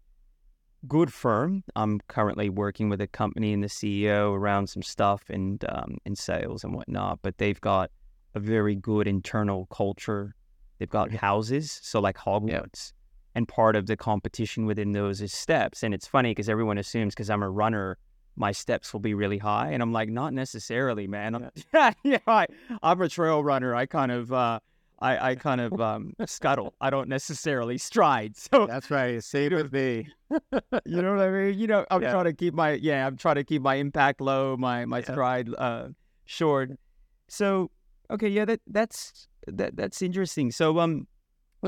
good 0.87 1.11
firm. 1.11 1.61
I'm 1.75 1.99
currently 2.07 2.49
working 2.49 2.87
with 2.87 3.01
a 3.01 3.07
company 3.07 3.51
and 3.51 3.61
the 3.61 3.67
CEO 3.67 4.33
around 4.33 4.67
some 4.67 4.81
stuff 4.81 5.21
and 5.29 5.61
um, 5.67 5.97
in 6.05 6.15
sales 6.15 6.63
and 6.63 6.73
whatnot. 6.73 7.19
But 7.21 7.37
they've 7.37 7.59
got 7.59 7.91
a 8.33 8.39
very 8.39 8.75
good 8.75 9.09
internal 9.09 9.65
culture. 9.65 10.35
They've 10.79 10.89
got 10.89 11.11
houses, 11.11 11.81
so 11.83 11.99
like 11.99 12.17
Hogwarts, 12.17 12.93
and 13.35 13.47
part 13.47 13.75
of 13.75 13.87
the 13.87 13.95
competition 13.97 14.65
within 14.65 14.91
those 14.91 15.21
is 15.21 15.33
steps. 15.33 15.83
And 15.83 15.93
it's 15.93 16.07
funny 16.07 16.31
because 16.31 16.49
everyone 16.49 16.77
assumes 16.77 17.13
because 17.13 17.29
I'm 17.29 17.43
a 17.43 17.49
runner, 17.49 17.97
my 18.35 18.51
steps 18.51 18.93
will 18.93 18.99
be 18.99 19.13
really 19.13 19.37
high, 19.37 19.71
and 19.71 19.81
I'm 19.81 19.91
like, 19.93 20.09
not 20.09 20.33
necessarily, 20.33 21.07
man. 21.07 21.35
I'm, 21.35 21.49
yeah, 22.03 22.17
I, 22.27 22.47
I'm 22.83 23.01
a 23.01 23.09
trail 23.09 23.43
runner. 23.43 23.75
I 23.75 23.85
kind 23.85 24.11
of. 24.11 24.31
Uh, 24.33 24.59
I, 25.03 25.31
I 25.31 25.35
kind 25.35 25.59
of 25.59 25.81
um, 25.81 26.13
scuttle. 26.27 26.75
I 26.79 26.91
don't 26.91 27.09
necessarily 27.09 27.79
stride. 27.79 28.35
So 28.51 28.67
That's 28.67 28.91
right. 28.91 29.23
Same 29.23 29.55
with 29.55 29.73
me. 29.73 30.09
you 30.85 31.01
know 31.01 31.15
what 31.15 31.25
I 31.25 31.31
mean? 31.31 31.57
You 31.57 31.65
know, 31.65 31.85
I'm 31.89 32.03
Yeah. 32.03 32.11
trying 32.11 32.25
to 32.25 32.33
keep 32.33 32.53
my 32.53 32.73
yeah, 32.73 33.07
I'm 33.07 33.17
trying 33.17 33.35
to 33.35 33.43
keep 33.43 33.63
my 33.63 33.75
impact 33.75 34.21
low, 34.21 34.55
my 34.57 34.85
my 34.85 34.99
Yeah. 34.99 35.11
stride 35.11 35.49
uh, 35.57 35.87
short. 36.25 36.71
So 37.29 37.71
okay, 38.11 38.27
yeah, 38.29 38.45
that 38.45 38.61
that's 38.67 39.27
that 39.47 39.75
that's 39.75 40.03
interesting. 40.03 40.51
So 40.51 40.77
um, 40.79 41.07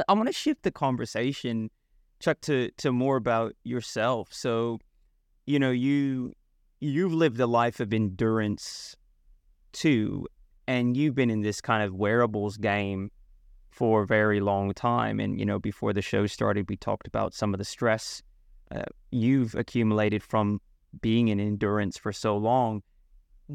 I 0.08 0.14
want 0.14 0.28
to 0.28 0.34
shift 0.34 0.64
the 0.64 0.72
conversation, 0.72 1.70
Chuck, 2.20 2.42
to 2.42 2.72
to 2.78 2.92
more 2.92 3.18
about 3.18 3.54
yourself. 3.64 4.30
So, 4.32 4.80
you 5.46 5.60
know, 5.60 5.72
you 5.72 6.34
you've 6.80 7.14
lived 7.14 7.40
a 7.40 7.48
life 7.48 7.80
of 7.80 7.94
endurance 7.94 8.96
too, 9.72 10.28
and 10.68 10.98
you've 10.98 11.16
been 11.16 11.30
in 11.30 11.42
this 11.42 11.62
kind 11.62 11.84
of 11.84 11.94
wearables 11.94 12.58
game 12.58 13.12
for 13.70 14.04
a 14.04 14.08
very 14.08 14.40
long 14.40 14.74
time. 14.74 15.20
And 15.20 15.40
you 15.40 15.46
know, 15.46 15.60
before 15.60 15.94
the 15.94 16.02
show 16.02 16.28
started, 16.28 16.70
we 16.70 16.78
talked 16.78 17.08
about 17.08 17.34
some 17.34 17.54
of 17.54 17.58
the 17.58 17.66
stress 17.66 18.22
uh, 18.72 18.84
you've 19.12 19.56
accumulated 19.56 20.24
from 20.24 20.60
being 21.02 21.28
in 21.28 21.40
endurance 21.40 21.98
for 21.98 22.12
so 22.12 22.38
long. 22.38 22.82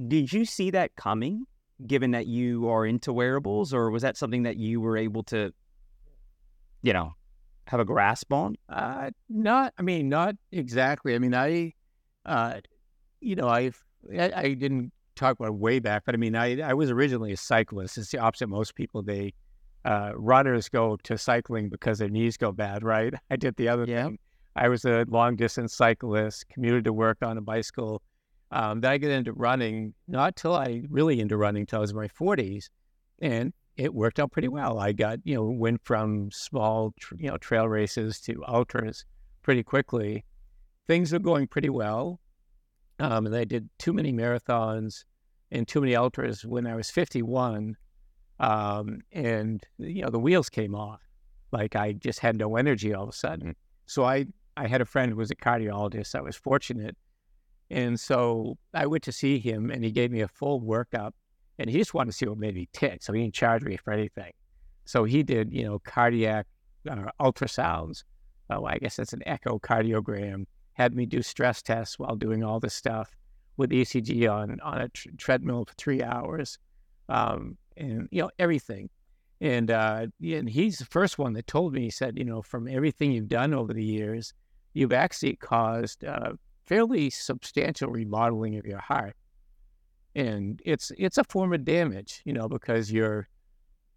Did 0.09 0.33
you 0.33 0.45
see 0.45 0.71
that 0.71 0.97
coming, 0.97 1.47
given 1.87 2.11
that 2.13 2.27
you 2.27 2.69
are 2.69 2.85
into 2.85 3.13
wearables, 3.13 3.73
or 3.73 3.91
was 3.91 4.03
that 4.03 4.17
something 4.17 4.43
that 4.43 4.57
you 4.57 4.81
were 4.81 4.97
able 4.97 5.23
to, 5.25 5.53
you 6.83 6.93
know, 6.93 7.13
have 7.67 7.81
a 7.81 7.85
grasp 7.85 8.33
on? 8.33 8.57
Uh, 8.69 9.11
not, 9.29 9.75
I 9.79 9.83
mean, 9.83 10.09
not 10.09 10.37
exactly. 10.53 11.15
I 11.15 11.19
mean, 11.19 11.35
I, 11.35 11.75
uh, 12.25 12.61
you 13.21 13.37
know, 13.37 13.49
I've, 13.49 13.83
I, 14.17 14.33
I 14.35 14.55
didn't 14.55 14.93
talk 15.17 15.39
about 15.39 15.55
way 15.55 15.79
back, 15.79 16.05
but 16.07 16.15
I 16.15 16.19
mean, 16.19 16.37
I, 16.37 16.61
I 16.61 16.75
was 16.75 16.91
originally 16.91 17.33
a 17.33 17.37
cyclist. 17.37 17.99
It's 17.99 18.11
the 18.11 18.19
opposite. 18.19 18.49
Most 18.49 18.75
people, 18.75 19.03
they, 19.03 19.35
uh, 19.85 20.13
runners 20.15 20.69
go 20.69 20.97
to 21.05 21.17
cycling 21.19 21.69
because 21.69 21.99
their 21.99 22.09
knees 22.09 22.37
go 22.37 22.53
bad, 22.53 22.83
right? 22.83 23.13
I 23.31 23.37
did 23.37 23.57
the 23.57 23.69
other 23.69 23.85
Yeah. 23.85 24.05
thing. 24.07 24.19
I 24.57 24.69
was 24.69 24.85
a 24.85 25.05
long 25.09 25.37
distance 25.37 25.75
cyclist, 25.75 26.49
commuted 26.49 26.85
to 26.85 26.93
work 26.93 27.19
on 27.23 27.39
a 27.39 27.41
bicycle. 27.41 28.03
Um, 28.51 28.81
then 28.81 28.91
I 28.93 28.99
get 28.99 29.11
into 29.11 29.33
running, 29.33 29.95
not 30.09 30.35
till 30.37 30.55
I 30.55 30.83
really 30.89 31.21
into 31.21 31.37
running 31.37 31.65
till 31.67 31.79
I 31.79 31.81
was 31.83 31.91
in 31.91 31.97
my 31.97 32.09
40s. 32.09 32.69
And 33.21 33.53
it 33.79 33.95
worked 33.95 34.19
out 34.19 34.33
pretty 34.33 34.49
well. 34.49 34.81
I 34.81 34.93
got, 34.93 35.21
you 35.23 35.37
know, 35.37 35.45
went 35.45 35.81
from 35.85 36.31
small, 36.33 36.93
tr- 36.99 37.15
you 37.17 37.31
know, 37.31 37.39
trail 37.39 37.69
races 37.69 38.21
to 38.23 38.45
ultras 38.47 39.05
pretty 39.43 39.63
quickly. 39.63 40.25
Things 40.89 41.15
are 41.15 41.21
going 41.21 41.47
pretty 41.47 41.71
well. 41.71 42.21
Um, 42.99 43.27
and 43.27 43.37
I 43.37 43.45
did 43.45 43.71
too 43.79 43.93
many 43.93 44.13
marathons 44.13 45.05
and 45.53 45.67
too 45.67 45.81
many 45.81 45.95
ultras 45.95 46.45
when 46.45 46.67
I 46.67 46.75
was 46.75 46.91
51. 46.91 47.77
Um, 48.41 49.01
and, 49.13 49.63
you 49.79 50.03
know, 50.03 50.11
the 50.11 50.19
wheels 50.19 50.49
came 50.49 50.75
off. 50.75 51.01
Like 51.53 51.77
I 51.77 51.93
just 51.93 52.19
had 52.19 52.37
no 52.37 52.57
energy 52.57 52.93
all 52.93 53.05
of 53.05 53.11
a 53.11 53.13
sudden. 53.13 53.55
So 53.87 54.05
I, 54.05 54.27
I 54.57 54.67
had 54.67 54.81
a 54.81 54.87
friend 54.87 55.13
who 55.13 55.19
was 55.19 55.31
a 55.31 55.37
cardiologist. 55.37 56.17
I 56.17 56.21
was 56.21 56.35
fortunate. 56.35 56.97
And 57.71 57.99
so 57.99 58.59
I 58.75 58.87
went 58.87 59.05
to 59.05 59.13
see 59.13 59.39
him 59.39 59.71
and 59.71 59.85
he 59.85 59.93
gave 59.93 60.11
me 60.11 60.21
a 60.21 60.29
full 60.29 60.61
workup 60.61 61.13
and 61.59 61.69
he 61.69 61.79
just 61.79 61.95
wanted 61.95 62.13
to 62.13 62.17
see 62.17 62.27
what 62.27 62.39
made 62.39 62.55
me 62.55 62.69
tick. 62.73 63.03
So 63.03 63.13
he 63.13 63.23
didn't 63.23 63.35
charge 63.35 63.63
me 63.63 63.77
for 63.77 63.93
anything. 63.93 64.33
So 64.85 65.05
he 65.05 65.23
did, 65.23 65.53
you 65.53 65.65
know, 65.65 65.79
cardiac 65.81 66.47
uh, 66.89 67.11
ultrasounds. 67.21 68.05
Oh, 68.51 68.65
I 68.65 68.79
guess 68.79 68.97
that's 68.97 69.13
an 69.13 69.23
echocardiogram. 69.27 70.47
Had 70.75 70.95
me 70.95 71.05
do 71.07 71.23
stress 71.23 71.61
tests 71.61 71.99
while 71.99 72.17
doing 72.17 72.45
all 72.45 72.61
this 72.61 72.75
stuff 72.75 73.11
with 73.57 73.71
ECG 73.71 74.33
on 74.33 74.59
on 74.61 74.81
a 74.81 74.89
tr- 74.89 75.09
treadmill 75.19 75.67
for 75.67 75.75
three 75.75 76.03
hours, 76.03 76.59
um, 77.09 77.59
and 77.77 78.09
you 78.11 78.23
know 78.23 78.31
everything. 78.39 78.89
And 79.41 79.71
uh, 79.71 80.07
and 80.23 80.49
he's 80.49 80.79
the 80.79 80.87
first 80.87 81.19
one 81.19 81.33
that 81.35 81.47
told 81.47 81.75
me. 81.75 81.83
He 81.83 81.91
said, 81.91 82.17
you 82.17 82.25
know, 82.25 82.41
from 82.41 82.69
everything 82.69 83.13
you've 83.13 83.29
done 83.29 83.53
over 83.53 83.75
the 83.75 83.85
years, 83.85 84.33
you've 84.73 84.93
actually 84.93 85.37
caused 85.37 86.05
uh, 86.05 86.33
fairly 86.65 87.11
substantial 87.11 87.91
remodeling 87.91 88.57
of 88.57 88.67
your 88.67 88.79
heart, 88.79 89.17
and 90.19 90.61
it's 90.65 90.91
it's 90.99 91.17
a 91.17 91.23
form 91.25 91.53
of 91.53 91.65
damage, 91.65 92.23
you 92.25 92.33
know, 92.33 92.49
because 92.49 92.91
you're, 92.91 93.29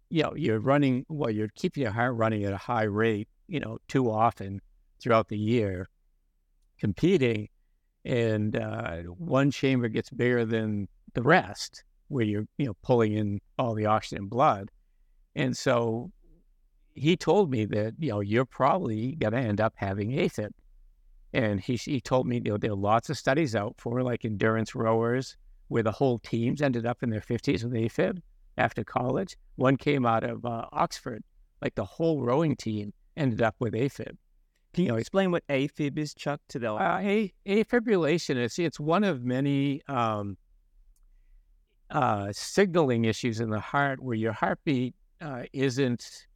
you 0.08 0.22
know, 0.22 0.32
you're 0.36 0.60
running 0.60 1.04
well, 1.08 1.30
you're 1.30 1.50
keeping 1.56 1.82
your 1.82 1.90
heart 1.90 2.14
running 2.14 2.44
at 2.44 2.52
a 2.52 2.56
high 2.56 2.84
rate, 2.84 3.28
you 3.48 3.58
know, 3.58 3.78
too 3.88 4.08
often 4.08 4.60
throughout 5.00 5.28
the 5.28 5.36
year, 5.36 5.88
competing, 6.78 7.48
and 8.04 8.54
uh, 8.54 8.98
one 9.18 9.50
chamber 9.50 9.88
gets 9.88 10.10
bigger 10.10 10.44
than 10.44 10.86
the 11.14 11.22
rest, 11.22 11.82
where 12.06 12.24
you're 12.24 12.46
you 12.56 12.66
know 12.66 12.76
pulling 12.84 13.14
in 13.14 13.40
all 13.58 13.74
the 13.74 13.86
oxygen 13.86 14.18
and 14.18 14.30
blood, 14.30 14.70
and 15.34 15.56
so 15.56 16.12
he 16.94 17.16
told 17.16 17.50
me 17.50 17.64
that 17.64 17.94
you 17.98 18.10
know 18.10 18.20
you're 18.20 18.44
probably 18.44 19.16
going 19.16 19.32
to 19.32 19.40
end 19.40 19.60
up 19.60 19.72
having 19.74 20.12
AFib, 20.12 20.50
and 21.32 21.60
he 21.60 21.74
he 21.74 22.00
told 22.00 22.28
me 22.28 22.36
you 22.36 22.52
know 22.52 22.58
there 22.58 22.70
are 22.70 22.76
lots 22.76 23.10
of 23.10 23.18
studies 23.18 23.56
out 23.56 23.74
for 23.76 24.04
like 24.04 24.24
endurance 24.24 24.76
rowers 24.76 25.36
where 25.72 25.82
the 25.82 25.90
whole 25.90 26.18
teams 26.18 26.60
ended 26.60 26.84
up 26.84 27.02
in 27.02 27.08
their 27.08 27.22
50s 27.22 27.64
with 27.64 27.72
AFib 27.72 28.20
after 28.58 28.84
college. 28.84 29.38
One 29.56 29.78
came 29.78 30.04
out 30.04 30.22
of 30.22 30.44
uh, 30.44 30.66
Oxford, 30.70 31.24
like 31.62 31.74
the 31.74 31.84
whole 31.84 32.20
rowing 32.20 32.56
team 32.56 32.92
ended 33.16 33.40
up 33.40 33.56
with 33.58 33.72
AFib. 33.72 34.18
Can 34.74 34.84
you, 34.84 34.96
explain 34.96 35.30
what 35.30 35.46
AFib 35.48 35.96
is, 35.96 36.12
Chuck, 36.12 36.40
to 36.48 36.58
the 36.58 36.74
uh, 36.74 36.98
a, 36.98 37.32
afibrillation? 37.46 38.36
It's 38.36 38.58
it's 38.58 38.78
one 38.78 39.02
of 39.02 39.24
many 39.24 39.80
um, 39.88 40.36
uh, 41.90 42.28
signaling 42.32 43.06
issues 43.06 43.40
in 43.40 43.48
the 43.48 43.60
heart 43.60 43.98
where 43.98 44.16
your 44.16 44.32
heartbeat 44.32 44.94
uh, 45.22 45.44
isn't 45.54 46.26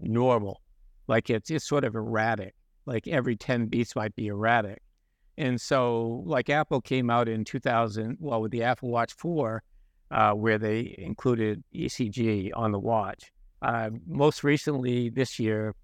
normal, 0.00 0.62
like 1.08 1.28
it's 1.28 1.50
it's 1.50 1.64
sort 1.64 1.84
of 1.84 1.96
erratic. 1.96 2.54
Like 2.86 3.08
every 3.08 3.34
ten 3.34 3.66
beats 3.66 3.96
might 3.96 4.14
be 4.14 4.28
erratic, 4.28 4.80
and 5.36 5.60
so 5.60 6.22
like 6.26 6.48
Apple 6.48 6.80
came 6.80 7.10
out 7.10 7.28
in 7.28 7.44
2000, 7.44 8.16
well 8.20 8.40
with 8.40 8.52
the 8.52 8.62
Apple 8.62 8.90
Watch 8.90 9.12
4, 9.14 9.62
uh, 10.10 10.32
where 10.32 10.58
they 10.58 10.94
included 10.98 11.62
ECG 11.74 12.50
on 12.54 12.72
the 12.72 12.78
watch. 12.78 13.32
Uh, 13.62 13.90
most 14.06 14.44
recently 14.44 15.08
this 15.08 15.38
year, 15.38 15.74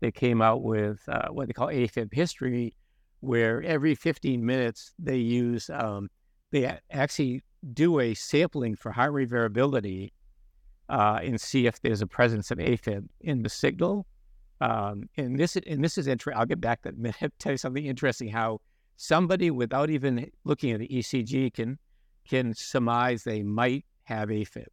they 0.00 0.10
came 0.10 0.40
out 0.40 0.62
with 0.62 1.00
uh, 1.08 1.28
what 1.28 1.46
they 1.46 1.52
call 1.52 1.68
AFib 1.68 2.12
history, 2.12 2.74
where 3.20 3.62
every 3.62 3.94
15 3.94 4.44
minutes 4.44 4.92
they 4.98 5.16
use, 5.16 5.70
um, 5.70 6.08
they 6.52 6.78
actually 6.90 7.42
do 7.74 8.00
a 8.00 8.14
sampling 8.14 8.76
for 8.76 8.92
heart 8.92 9.12
rate 9.12 9.28
variability 9.28 10.12
uh, 10.88 11.20
and 11.22 11.40
see 11.40 11.66
if 11.66 11.80
there's 11.82 12.02
a 12.02 12.06
presence 12.06 12.50
of 12.50 12.58
AFib 12.58 13.06
in 13.20 13.42
the 13.42 13.48
signal. 13.48 14.06
Um, 14.60 15.08
and 15.16 15.38
this 15.38 15.56
and 15.56 15.82
this 15.82 15.96
is 15.96 16.06
interesting. 16.06 16.38
I'll 16.38 16.46
get 16.46 16.60
back 16.60 16.82
to 16.82 16.90
that 16.90 16.98
minute. 16.98 17.32
Tell 17.38 17.52
you 17.52 17.58
something 17.58 17.84
interesting. 17.84 18.28
How 18.28 18.60
somebody 19.00 19.50
without 19.50 19.88
even 19.88 20.30
looking 20.44 20.72
at 20.72 20.80
the 20.80 20.88
ECG 20.88 21.54
can 21.54 21.78
can 22.28 22.54
surmise 22.54 23.24
they 23.24 23.42
might 23.42 23.84
have 24.04 24.28
AFib. 24.28 24.66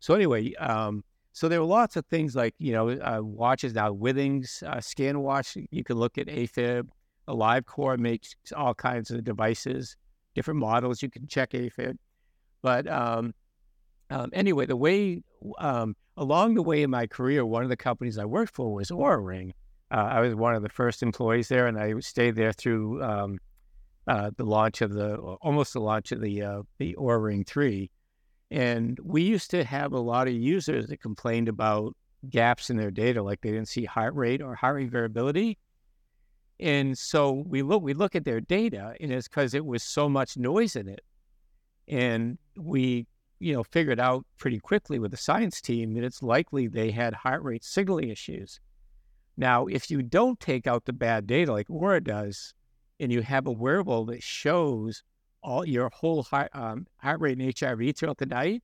So 0.00 0.14
anyway, 0.14 0.52
um, 0.54 1.04
so 1.32 1.48
there 1.48 1.60
are 1.60 1.64
lots 1.64 1.94
of 1.94 2.04
things 2.06 2.34
like, 2.34 2.54
you 2.58 2.72
know, 2.72 2.90
uh, 2.90 3.20
watches 3.22 3.72
now, 3.72 3.92
Withings, 3.94 4.64
uh, 4.64 4.80
Scan 4.80 5.20
Watch, 5.20 5.56
you 5.70 5.84
can 5.84 5.96
look 5.96 6.18
at 6.18 6.26
AFib. 6.26 6.88
AliveCor 7.28 7.98
makes 7.98 8.34
all 8.54 8.74
kinds 8.74 9.12
of 9.12 9.22
devices, 9.22 9.96
different 10.34 10.58
models, 10.58 11.00
you 11.00 11.08
can 11.08 11.28
check 11.28 11.50
AFib. 11.50 11.96
But 12.62 12.88
um, 12.88 13.32
um, 14.10 14.30
anyway, 14.32 14.66
the 14.66 14.76
way, 14.76 15.22
um, 15.58 15.94
along 16.16 16.54
the 16.54 16.62
way 16.62 16.82
in 16.82 16.90
my 16.90 17.06
career, 17.06 17.46
one 17.46 17.62
of 17.62 17.68
the 17.68 17.76
companies 17.76 18.18
I 18.18 18.24
worked 18.24 18.54
for 18.56 18.74
was 18.74 18.90
Oura 18.90 19.24
Ring. 19.24 19.54
Uh, 19.92 20.08
I 20.10 20.20
was 20.20 20.34
one 20.34 20.56
of 20.56 20.62
the 20.62 20.68
first 20.68 21.02
employees 21.02 21.48
there, 21.48 21.68
and 21.68 21.78
I 21.78 21.98
stayed 22.00 22.34
there 22.34 22.52
through 22.52 23.02
um, 23.04 23.38
uh, 24.06 24.30
the 24.36 24.44
launch 24.44 24.80
of 24.80 24.92
the, 24.92 25.16
almost 25.16 25.72
the 25.72 25.80
launch 25.80 26.12
of 26.12 26.20
the, 26.20 26.42
uh, 26.42 26.62
the 26.78 26.94
Oura 26.98 27.22
Ring 27.22 27.44
3. 27.44 27.90
And 28.50 28.98
we 29.02 29.22
used 29.22 29.50
to 29.52 29.64
have 29.64 29.92
a 29.92 29.98
lot 29.98 30.28
of 30.28 30.34
users 30.34 30.86
that 30.88 31.00
complained 31.00 31.48
about 31.48 31.96
gaps 32.28 32.70
in 32.70 32.76
their 32.76 32.90
data, 32.90 33.22
like 33.22 33.40
they 33.40 33.50
didn't 33.50 33.68
see 33.68 33.84
heart 33.84 34.14
rate 34.14 34.42
or 34.42 34.54
heart 34.54 34.76
rate 34.76 34.90
variability. 34.90 35.58
And 36.60 36.96
so 36.96 37.44
we 37.46 37.62
look 37.62 37.82
we 37.82 37.94
look 37.94 38.14
at 38.14 38.24
their 38.24 38.40
data, 38.40 38.94
and 39.00 39.10
it's 39.10 39.26
because 39.26 39.54
it 39.54 39.64
was 39.64 39.82
so 39.82 40.08
much 40.08 40.36
noise 40.36 40.76
in 40.76 40.88
it. 40.88 41.02
And 41.88 42.38
we, 42.56 43.06
you 43.40 43.52
know, 43.52 43.64
figured 43.64 43.98
out 43.98 44.24
pretty 44.38 44.60
quickly 44.60 44.98
with 44.98 45.10
the 45.10 45.16
science 45.16 45.60
team 45.60 45.94
that 45.94 46.04
it's 46.04 46.22
likely 46.22 46.68
they 46.68 46.90
had 46.90 47.14
heart 47.14 47.42
rate 47.42 47.64
signaling 47.64 48.10
issues. 48.10 48.60
Now, 49.36 49.66
if 49.66 49.90
you 49.90 50.02
don't 50.02 50.38
take 50.38 50.66
out 50.66 50.84
the 50.84 50.92
bad 50.92 51.26
data 51.26 51.50
like 51.50 51.66
Oura 51.68 52.04
does, 52.04 52.54
and 53.02 53.12
you 53.12 53.20
have 53.20 53.46
a 53.48 53.52
wearable 53.52 54.06
that 54.06 54.22
shows 54.22 55.02
all 55.42 55.66
your 55.66 55.90
whole 55.92 56.22
heart, 56.22 56.48
um, 56.54 56.86
heart 56.98 57.20
rate 57.20 57.36
and 57.36 57.52
HRV 57.52 57.96
throughout 57.96 58.16
the 58.16 58.26
night. 58.26 58.62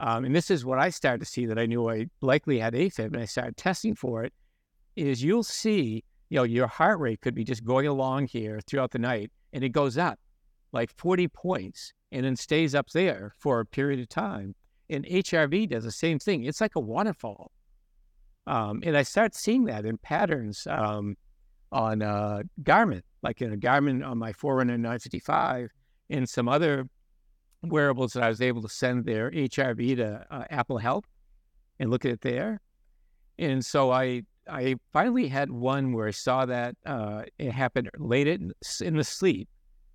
Um, 0.00 0.24
and 0.24 0.34
this 0.34 0.50
is 0.50 0.64
what 0.64 0.80
I 0.80 0.90
started 0.90 1.20
to 1.20 1.24
see 1.24 1.46
that 1.46 1.58
I 1.58 1.66
knew 1.66 1.88
I 1.88 2.06
likely 2.20 2.58
had 2.58 2.74
AFib, 2.74 3.06
and 3.06 3.16
I 3.16 3.24
started 3.24 3.56
testing 3.56 3.94
for 3.94 4.24
it. 4.24 4.32
Is 4.96 5.22
you'll 5.22 5.44
see, 5.44 6.02
you 6.30 6.36
know, 6.36 6.42
your 6.42 6.66
heart 6.66 6.98
rate 6.98 7.20
could 7.20 7.34
be 7.34 7.44
just 7.44 7.64
going 7.64 7.86
along 7.86 8.26
here 8.26 8.60
throughout 8.66 8.90
the 8.90 8.98
night, 8.98 9.30
and 9.52 9.62
it 9.62 9.70
goes 9.70 9.96
up 9.96 10.18
like 10.72 10.90
40 10.96 11.28
points, 11.28 11.92
and 12.10 12.26
then 12.26 12.36
stays 12.36 12.74
up 12.74 12.90
there 12.90 13.32
for 13.38 13.60
a 13.60 13.66
period 13.66 14.00
of 14.00 14.08
time. 14.08 14.54
And 14.90 15.04
HRV 15.06 15.70
does 15.70 15.84
the 15.84 15.92
same 15.92 16.18
thing. 16.18 16.44
It's 16.44 16.60
like 16.60 16.74
a 16.74 16.80
waterfall. 16.80 17.52
Um, 18.46 18.82
and 18.84 18.96
I 18.96 19.02
start 19.02 19.34
seeing 19.34 19.64
that 19.66 19.84
in 19.84 19.96
patterns 19.98 20.66
um, 20.68 21.16
on 21.70 22.02
uh, 22.02 22.42
Garmin 22.62 23.02
like 23.22 23.42
in 23.42 23.52
a 23.52 23.56
Garmin 23.56 24.06
on 24.06 24.18
my 24.18 24.32
Forerunner 24.32 24.76
955 24.76 25.70
and 26.10 26.28
some 26.28 26.48
other 26.48 26.88
wearables 27.62 28.12
that 28.12 28.22
I 28.22 28.28
was 28.28 28.40
able 28.40 28.62
to 28.62 28.68
send 28.68 29.04
their 29.04 29.30
HRV 29.30 29.96
to 29.96 30.26
uh, 30.30 30.44
Apple 30.50 30.78
Health 30.78 31.04
and 31.78 31.90
look 31.90 32.04
at 32.04 32.12
it 32.12 32.20
there. 32.20 32.60
And 33.38 33.64
so 33.64 33.90
I 33.90 34.22
I 34.50 34.76
finally 34.92 35.28
had 35.28 35.50
one 35.50 35.92
where 35.92 36.08
I 36.08 36.12
saw 36.12 36.46
that 36.46 36.74
uh, 36.86 37.24
it 37.38 37.52
happened 37.52 37.90
late 37.98 38.26
in, 38.26 38.52
in 38.80 38.96
the 38.96 39.04
sleep, 39.04 39.48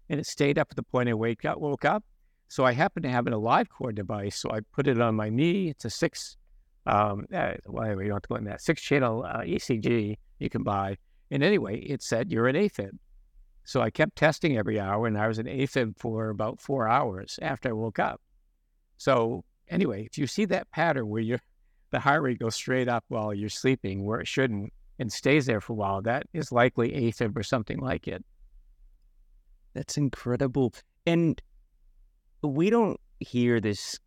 and 0.09 0.19
it 0.19 0.27
stayed 0.27 0.59
up 0.59 0.67
at 0.69 0.75
the 0.75 0.83
point 0.83 1.09
I 1.09 1.13
wake 1.13 1.43
up 1.43 1.59
woke 1.59 1.85
up. 1.85 2.03
So 2.49 2.63
I 2.63 2.71
happened 2.71 3.03
to 3.03 3.09
have 3.09 3.25
an 3.25 3.33
AliveCor 3.33 3.95
device, 3.95 4.35
so 4.35 4.51
I 4.51 4.59
put 4.73 4.87
it 4.87 5.01
on 5.01 5.15
my 5.15 5.29
knee. 5.29 5.69
It's 5.69 5.85
a 5.85 5.89
six, 5.89 6.37
um, 6.85 7.25
uh, 7.33 7.53
well, 7.65 7.85
anyway, 7.85 8.03
you 8.03 8.09
don't 8.09 8.17
have 8.17 8.21
to 8.23 8.29
go 8.29 8.35
in 8.35 8.43
that 8.43 8.61
six 8.61 8.79
channel 8.79 9.23
uh, 9.23 9.39
ECG 9.39 10.17
you 10.37 10.49
can 10.49 10.61
buy. 10.61 10.97
And 11.31 11.41
anyway, 11.41 11.79
it 11.79 12.03
said 12.03 12.31
you're 12.31 12.47
an 12.47 12.55
AFib. 12.55 12.91
So 13.65 13.81
I 13.81 13.89
kept 13.89 14.15
testing 14.15 14.57
every 14.57 14.79
hour, 14.79 15.07
and 15.07 15.17
I 15.17 15.27
was 15.27 15.39
in 15.39 15.45
AFib 15.45 15.97
for 15.97 16.29
about 16.29 16.59
four 16.59 16.87
hours 16.87 17.39
after 17.41 17.69
I 17.69 17.73
woke 17.73 17.99
up. 17.99 18.21
So 18.97 19.43
anyway, 19.69 20.05
if 20.05 20.17
you 20.17 20.27
see 20.27 20.45
that 20.45 20.69
pattern 20.71 21.07
where 21.07 21.21
your 21.21 21.39
the 21.91 21.99
heart 21.99 22.23
rate 22.23 22.39
goes 22.39 22.55
straight 22.55 22.89
up 22.89 23.05
while 23.07 23.33
you're 23.33 23.49
sleeping, 23.49 24.05
where 24.05 24.19
it 24.19 24.27
shouldn't, 24.27 24.73
and 24.99 25.11
stays 25.11 25.45
there 25.45 25.61
for 25.61 25.73
a 25.73 25.75
while, 25.75 26.01
that 26.01 26.23
is 26.33 26.51
likely 26.51 26.91
AFib 26.91 27.37
or 27.37 27.43
something 27.43 27.79
like 27.79 28.07
it. 28.07 28.23
That's 29.73 29.97
incredible, 29.97 30.73
and 31.05 31.41
we 32.41 32.69
don't 32.69 32.99
hear 33.19 33.59
this 33.59 33.99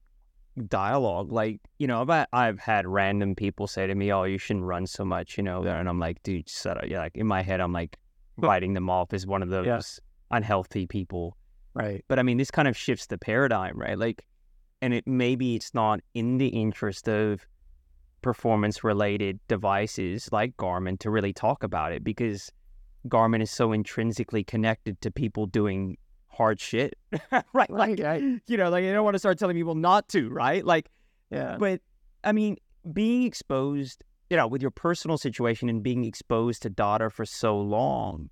dialogue. 0.68 1.32
Like, 1.32 1.60
you 1.78 1.86
know, 1.86 2.04
I've, 2.08 2.26
I've 2.32 2.58
had 2.58 2.86
random 2.86 3.34
people 3.34 3.66
say 3.66 3.86
to 3.86 3.94
me, 3.94 4.12
"Oh, 4.12 4.24
you 4.24 4.38
shouldn't 4.38 4.64
run 4.64 4.86
so 4.86 5.04
much," 5.04 5.36
you 5.36 5.42
know, 5.42 5.62
and 5.62 5.88
I'm 5.88 5.98
like, 5.98 6.22
"Dude, 6.22 6.48
shut 6.48 6.76
up." 6.76 6.88
Yeah, 6.88 7.00
like 7.00 7.16
in 7.16 7.26
my 7.26 7.42
head, 7.42 7.60
I'm 7.60 7.72
like, 7.72 7.96
writing 8.38 8.74
them 8.74 8.90
off 8.90 9.12
as 9.12 9.26
one 9.26 9.42
of 9.42 9.48
those 9.48 9.66
yes. 9.66 10.00
unhealthy 10.30 10.86
people. 10.86 11.36
Right. 11.74 12.04
But 12.08 12.18
I 12.18 12.22
mean, 12.22 12.38
this 12.38 12.50
kind 12.50 12.68
of 12.68 12.76
shifts 12.76 13.06
the 13.06 13.18
paradigm, 13.18 13.78
right? 13.78 13.98
Like, 13.98 14.24
and 14.82 14.94
it 14.94 15.06
maybe 15.06 15.54
it's 15.54 15.74
not 15.74 16.00
in 16.14 16.38
the 16.38 16.48
interest 16.48 17.08
of 17.08 17.46
performance 18.22 18.82
related 18.82 19.38
devices 19.48 20.28
like 20.32 20.56
Garmin 20.56 20.98
to 21.00 21.10
really 21.10 21.32
talk 21.32 21.62
about 21.62 21.92
it 21.92 22.02
because 22.02 22.50
Garmin 23.08 23.42
is 23.42 23.50
so 23.50 23.72
intrinsically 23.72 24.42
connected 24.42 25.00
to 25.02 25.10
people 25.10 25.46
doing 25.46 25.96
hard 26.28 26.60
shit. 26.60 26.98
right. 27.52 27.70
Like, 27.70 28.00
right. 28.00 28.22
you 28.46 28.56
know, 28.56 28.70
like 28.70 28.84
I 28.84 28.92
don't 28.92 29.04
want 29.04 29.14
to 29.14 29.18
start 29.18 29.38
telling 29.38 29.56
people 29.56 29.74
not 29.74 30.08
to, 30.10 30.28
right? 30.28 30.64
Like, 30.64 30.90
yeah. 31.30 31.56
But 31.58 31.80
I 32.24 32.32
mean, 32.32 32.56
being 32.92 33.24
exposed 33.24 34.04
you 34.30 34.36
know, 34.36 34.46
with 34.46 34.62
your 34.62 34.70
personal 34.70 35.18
situation 35.18 35.68
and 35.68 35.82
being 35.82 36.04
exposed 36.04 36.62
to 36.62 36.70
data 36.70 37.10
for 37.10 37.24
so 37.24 37.58
long, 37.58 38.30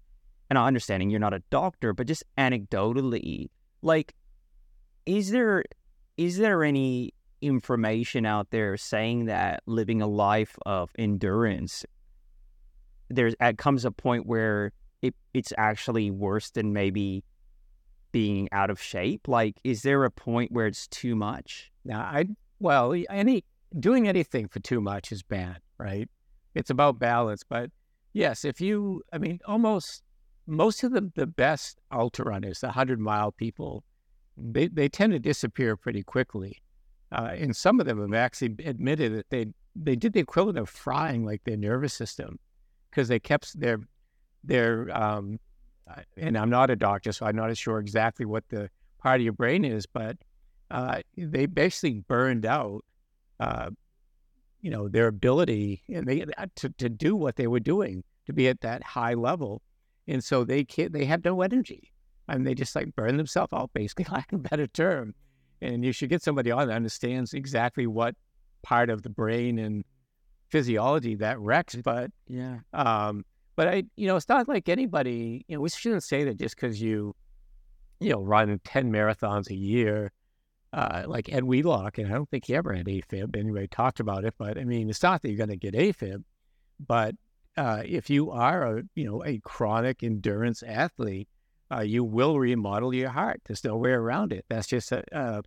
and 0.50 0.58
understanding 0.58 1.10
you're 1.10 1.20
not 1.20 1.34
a 1.34 1.42
doctor, 1.50 1.92
but 1.92 2.06
just 2.06 2.24
anecdotally, 2.36 3.48
like, 3.82 4.14
is 5.06 5.30
there 5.30 5.64
is 6.16 6.38
there 6.38 6.62
any 6.62 7.12
information 7.42 8.24
out 8.24 8.50
there 8.50 8.76
saying 8.76 9.26
that 9.26 9.62
living 9.66 10.00
a 10.00 10.06
life 10.06 10.56
of 10.64 10.90
endurance, 10.98 11.84
there's 13.08 13.34
at 13.40 13.58
comes 13.58 13.84
a 13.84 13.90
point 13.90 14.26
where 14.26 14.72
it, 15.02 15.14
it's 15.34 15.52
actually 15.58 16.10
worse 16.10 16.50
than 16.50 16.72
maybe 16.72 17.24
being 18.12 18.48
out 18.52 18.70
of 18.70 18.80
shape? 18.80 19.28
Like, 19.28 19.60
is 19.64 19.82
there 19.82 20.04
a 20.04 20.10
point 20.10 20.52
where 20.52 20.66
it's 20.66 20.86
too 20.88 21.14
much? 21.14 21.70
Now, 21.84 22.00
I 22.00 22.26
well, 22.60 22.94
any 23.10 23.44
doing 23.78 24.08
anything 24.08 24.48
for 24.48 24.60
too 24.60 24.80
much 24.80 25.12
is 25.12 25.22
bad, 25.22 25.58
right? 25.78 26.08
It's 26.54 26.70
about 26.70 26.98
balance. 26.98 27.42
But 27.48 27.70
yes, 28.12 28.44
if 28.44 28.60
you, 28.60 29.02
I 29.12 29.18
mean, 29.18 29.40
almost 29.46 30.02
most 30.46 30.82
of 30.84 30.92
the, 30.92 31.10
the 31.14 31.26
best 31.26 31.80
ultra 31.92 32.26
runners, 32.26 32.60
the 32.60 32.68
100 32.68 33.00
mile 33.00 33.32
people, 33.32 33.84
they, 34.36 34.68
they 34.68 34.88
tend 34.88 35.12
to 35.12 35.18
disappear 35.18 35.76
pretty 35.76 36.02
quickly. 36.02 36.60
Uh, 37.12 37.30
and 37.36 37.54
some 37.54 37.80
of 37.80 37.86
them 37.86 38.00
have 38.00 38.14
actually 38.14 38.54
admitted 38.64 39.14
that 39.14 39.30
they, 39.30 39.46
they 39.76 39.96
did 39.96 40.12
the 40.12 40.20
equivalent 40.20 40.58
of 40.58 40.68
frying 40.68 41.24
like 41.24 41.42
their 41.44 41.56
nervous 41.56 41.94
system 41.94 42.38
because 42.90 43.08
they 43.08 43.20
kept 43.20 43.58
their, 43.58 43.80
their, 44.42 44.90
um, 44.96 45.38
and 46.16 46.36
I'm 46.36 46.50
not 46.50 46.70
a 46.70 46.76
doctor, 46.76 47.12
so 47.12 47.26
I'm 47.26 47.36
not 47.36 47.56
sure 47.56 47.78
exactly 47.78 48.24
what 48.26 48.44
the 48.48 48.70
part 49.00 49.20
of 49.20 49.24
your 49.24 49.32
brain 49.32 49.64
is, 49.64 49.86
but 49.86 50.16
uh, 50.70 51.00
they 51.16 51.46
basically 51.46 52.00
burned 52.08 52.46
out 52.46 52.84
uh, 53.38 53.70
you 54.64 54.70
know, 54.70 54.88
their 54.88 55.08
ability 55.08 55.82
and 55.92 56.06
they 56.06 56.22
uh, 56.38 56.46
to, 56.56 56.70
to 56.78 56.88
do 56.88 57.14
what 57.14 57.36
they 57.36 57.46
were 57.46 57.60
doing 57.60 58.02
to 58.24 58.32
be 58.32 58.48
at 58.48 58.62
that 58.62 58.82
high 58.82 59.12
level. 59.12 59.60
And 60.08 60.24
so 60.24 60.42
they 60.42 60.64
can't, 60.64 60.90
they 60.90 61.04
have 61.04 61.22
no 61.22 61.42
energy. 61.42 61.92
I 62.28 62.34
mean, 62.34 62.44
they 62.44 62.54
just 62.54 62.74
like 62.74 62.96
burn 62.96 63.18
themselves 63.18 63.52
out, 63.52 63.70
basically, 63.74 64.06
lack 64.10 64.32
a 64.32 64.38
better 64.38 64.66
term. 64.66 65.14
And 65.60 65.84
you 65.84 65.92
should 65.92 66.08
get 66.08 66.22
somebody 66.22 66.50
on 66.50 66.68
that 66.68 66.76
understands 66.76 67.34
exactly 67.34 67.86
what 67.86 68.14
part 68.62 68.88
of 68.88 69.02
the 69.02 69.10
brain 69.10 69.58
and 69.58 69.84
physiology 70.48 71.14
that 71.16 71.38
wrecks. 71.38 71.76
But 71.76 72.10
yeah, 72.26 72.60
um, 72.72 73.26
but 73.56 73.68
I, 73.68 73.84
you 73.96 74.06
know, 74.06 74.16
it's 74.16 74.30
not 74.30 74.48
like 74.48 74.70
anybody. 74.70 75.44
You 75.46 75.56
know, 75.56 75.60
we 75.60 75.68
shouldn't 75.68 76.04
say 76.04 76.24
that 76.24 76.38
just 76.38 76.56
because 76.56 76.80
you, 76.80 77.14
you 78.00 78.12
know, 78.12 78.22
run 78.22 78.58
ten 78.64 78.90
marathons 78.90 79.50
a 79.50 79.54
year 79.54 80.10
uh, 80.74 81.04
like 81.06 81.32
Ed 81.32 81.44
Whitlock, 81.44 81.98
and 81.98 82.08
I 82.08 82.14
don't 82.14 82.28
think 82.28 82.46
he 82.46 82.56
ever 82.56 82.72
had 82.72 82.86
AFib. 82.86 83.36
Anyway, 83.36 83.68
talked 83.68 84.00
about 84.00 84.24
it, 84.24 84.34
but 84.36 84.58
I 84.58 84.64
mean, 84.64 84.90
it's 84.90 85.04
not 85.04 85.22
that 85.22 85.28
you're 85.28 85.46
going 85.46 85.50
to 85.50 85.56
get 85.56 85.74
AFib, 85.74 86.24
but 86.84 87.14
uh, 87.56 87.82
if 87.86 88.10
you 88.10 88.32
are 88.32 88.78
a 88.78 88.82
you 88.96 89.04
know 89.04 89.24
a 89.24 89.38
chronic 89.38 90.02
endurance 90.02 90.64
athlete, 90.64 91.28
uh, 91.72 91.82
you 91.82 92.02
will 92.02 92.40
remodel 92.40 92.92
your 92.92 93.10
heart. 93.10 93.40
There's 93.46 93.62
no 93.62 93.76
way 93.76 93.90
around 93.90 94.32
it. 94.32 94.44
That's 94.48 94.66
just 94.66 94.90
a, 94.90 95.04
a 95.12 95.44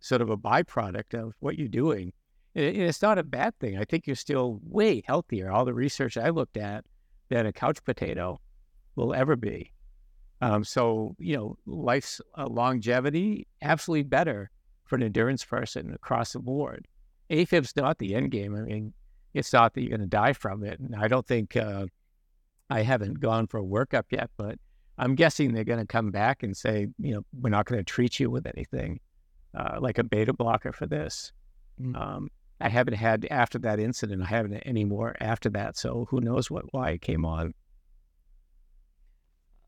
sort 0.00 0.20
of 0.20 0.28
a 0.28 0.36
byproduct 0.36 1.14
of 1.14 1.32
what 1.40 1.58
you're 1.58 1.68
doing. 1.68 2.12
And 2.54 2.76
it's 2.76 3.00
not 3.00 3.16
a 3.16 3.22
bad 3.22 3.58
thing. 3.60 3.78
I 3.78 3.84
think 3.84 4.06
you're 4.06 4.16
still 4.16 4.60
way 4.62 5.02
healthier. 5.06 5.50
All 5.50 5.64
the 5.64 5.72
research 5.72 6.18
I 6.18 6.28
looked 6.28 6.58
at 6.58 6.84
than 7.30 7.46
a 7.46 7.54
couch 7.54 7.82
potato 7.84 8.38
will 8.96 9.14
ever 9.14 9.34
be. 9.34 9.72
Um, 10.42 10.62
so 10.62 11.16
you 11.18 11.38
know, 11.38 11.56
life's 11.64 12.20
uh, 12.36 12.46
longevity 12.48 13.46
absolutely 13.62 14.02
better 14.02 14.50
for 14.88 14.96
an 14.96 15.02
endurance 15.02 15.44
person 15.44 15.92
across 15.94 16.32
the 16.32 16.40
board. 16.40 16.86
AFib's 17.30 17.76
not 17.76 17.98
the 17.98 18.14
end 18.14 18.30
game. 18.30 18.56
I 18.56 18.62
mean, 18.62 18.92
it's 19.34 19.52
not 19.52 19.74
that 19.74 19.82
you're 19.82 19.90
going 19.90 20.00
to 20.00 20.06
die 20.06 20.32
from 20.32 20.64
it. 20.64 20.80
And 20.80 20.96
I 20.96 21.08
don't 21.08 21.26
think 21.26 21.56
uh, 21.56 21.86
I 22.70 22.82
haven't 22.82 23.20
gone 23.20 23.46
for 23.46 23.58
a 23.58 23.62
workup 23.62 24.04
yet, 24.10 24.30
but 24.36 24.58
I'm 24.96 25.14
guessing 25.14 25.52
they're 25.52 25.64
going 25.64 25.78
to 25.78 25.86
come 25.86 26.10
back 26.10 26.42
and 26.42 26.56
say, 26.56 26.88
you 26.98 27.14
know, 27.14 27.22
we're 27.38 27.50
not 27.50 27.66
going 27.66 27.78
to 27.78 27.84
treat 27.84 28.18
you 28.18 28.30
with 28.30 28.46
anything 28.46 28.98
uh, 29.54 29.78
like 29.80 29.98
a 29.98 30.04
beta 30.04 30.32
blocker 30.32 30.72
for 30.72 30.86
this. 30.86 31.32
Mm-hmm. 31.80 31.96
Um, 31.96 32.30
I 32.60 32.68
haven't 32.68 32.94
had 32.94 33.26
after 33.30 33.58
that 33.60 33.78
incident. 33.78 34.22
I 34.22 34.26
haven't 34.26 34.54
any 34.54 34.84
more 34.84 35.16
after 35.20 35.48
that. 35.50 35.76
So 35.76 36.06
who 36.10 36.20
knows 36.20 36.50
what 36.50 36.64
why 36.72 36.90
it 36.90 37.02
came 37.02 37.24
on. 37.24 37.54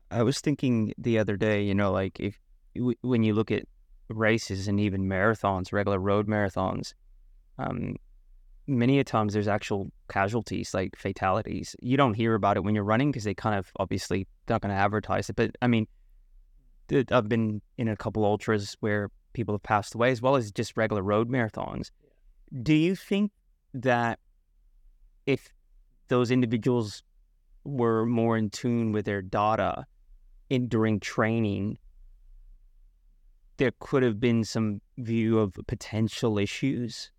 I 0.09 0.23
was 0.23 0.41
thinking 0.41 0.93
the 0.97 1.19
other 1.19 1.37
day, 1.37 1.63
you 1.63 1.73
know, 1.73 1.91
like 1.91 2.19
if 2.19 2.37
when 3.01 3.23
you 3.23 3.33
look 3.33 3.51
at 3.51 3.63
races 4.17 4.67
and 4.67 4.79
even 4.79 5.07
marathons, 5.07 5.71
regular 5.71 5.99
road 5.99 6.27
marathons, 6.27 6.93
um, 7.57 7.95
many 8.67 8.99
a 8.99 9.03
times 9.03 9.33
there's 9.33 9.47
actual 9.47 9.91
casualties 10.09 10.73
like 10.73 10.95
fatalities. 10.95 11.75
You 11.81 11.97
don't 11.97 12.13
hear 12.13 12.35
about 12.35 12.57
it 12.57 12.63
when 12.63 12.75
you're 12.75 12.83
running 12.83 13.11
because 13.11 13.23
they 13.23 13.33
kind 13.33 13.57
of 13.57 13.71
obviously 13.79 14.27
not 14.47 14.61
going 14.61 14.73
to 14.73 14.79
advertise 14.79 15.29
it. 15.29 15.35
But 15.35 15.51
I 15.61 15.67
mean, 15.67 15.87
I've 17.11 17.29
been 17.29 17.61
in 17.77 17.87
a 17.87 17.95
couple 17.95 18.25
ultras 18.25 18.75
where 18.79 19.09
people 19.33 19.53
have 19.53 19.63
passed 19.63 19.95
away 19.95 20.11
as 20.11 20.21
well 20.21 20.35
as 20.35 20.51
just 20.51 20.75
regular 20.75 21.01
road 21.01 21.29
marathons. 21.29 21.91
Do 22.63 22.73
you 22.73 22.95
think 22.95 23.31
that 23.73 24.19
if 25.25 25.49
those 26.09 26.31
individuals 26.31 27.03
were 27.63 28.05
more 28.05 28.37
in 28.37 28.49
tune 28.49 28.91
with 28.91 29.05
their 29.05 29.21
data 29.21 29.85
in 30.49 30.67
during 30.67 30.99
training 30.99 31.77
there 33.61 33.71
could 33.79 34.01
have 34.01 34.19
been 34.19 34.43
some 34.43 34.81
view 34.97 35.37
of 35.37 35.53
potential 35.67 36.39
issues? 36.39 37.11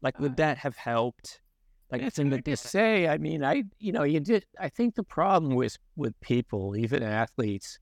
Like, 0.00 0.20
would 0.20 0.32
uh, 0.32 0.34
that 0.36 0.58
have 0.58 0.76
helped? 0.76 1.40
Like, 1.90 2.02
it's 2.02 2.18
hard 2.18 2.44
to 2.44 2.56
say. 2.56 3.08
I 3.08 3.18
mean, 3.18 3.42
I, 3.42 3.64
you 3.80 3.90
know, 3.90 4.04
you 4.04 4.20
did. 4.20 4.46
I 4.60 4.68
think 4.68 4.94
the 4.94 5.02
problem 5.02 5.56
with 5.56 5.76
with 5.96 6.14
people, 6.20 6.76
even 6.76 7.02
athletes, 7.02 7.80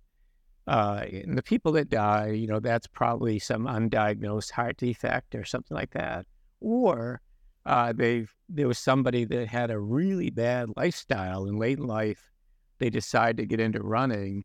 uh, 0.66 1.04
and 1.12 1.36
the 1.36 1.42
people 1.42 1.72
that 1.72 1.90
die, 1.90 2.28
you 2.28 2.46
know, 2.46 2.58
that's 2.58 2.86
probably 2.86 3.38
some 3.38 3.66
undiagnosed 3.66 4.50
heart 4.50 4.78
defect 4.78 5.34
or 5.34 5.44
something 5.44 5.76
like 5.76 5.90
that, 5.90 6.24
or 6.60 7.20
uh, 7.66 7.92
they've 7.92 8.32
there 8.48 8.66
was 8.66 8.78
somebody 8.78 9.26
that 9.26 9.48
had 9.48 9.70
a 9.70 9.78
really 9.78 10.30
bad 10.30 10.70
lifestyle 10.74 11.44
in 11.44 11.58
late 11.58 11.80
life. 11.80 12.30
They 12.78 12.88
decide 12.88 13.36
to 13.36 13.46
get 13.46 13.60
into 13.60 13.82
running, 13.82 14.44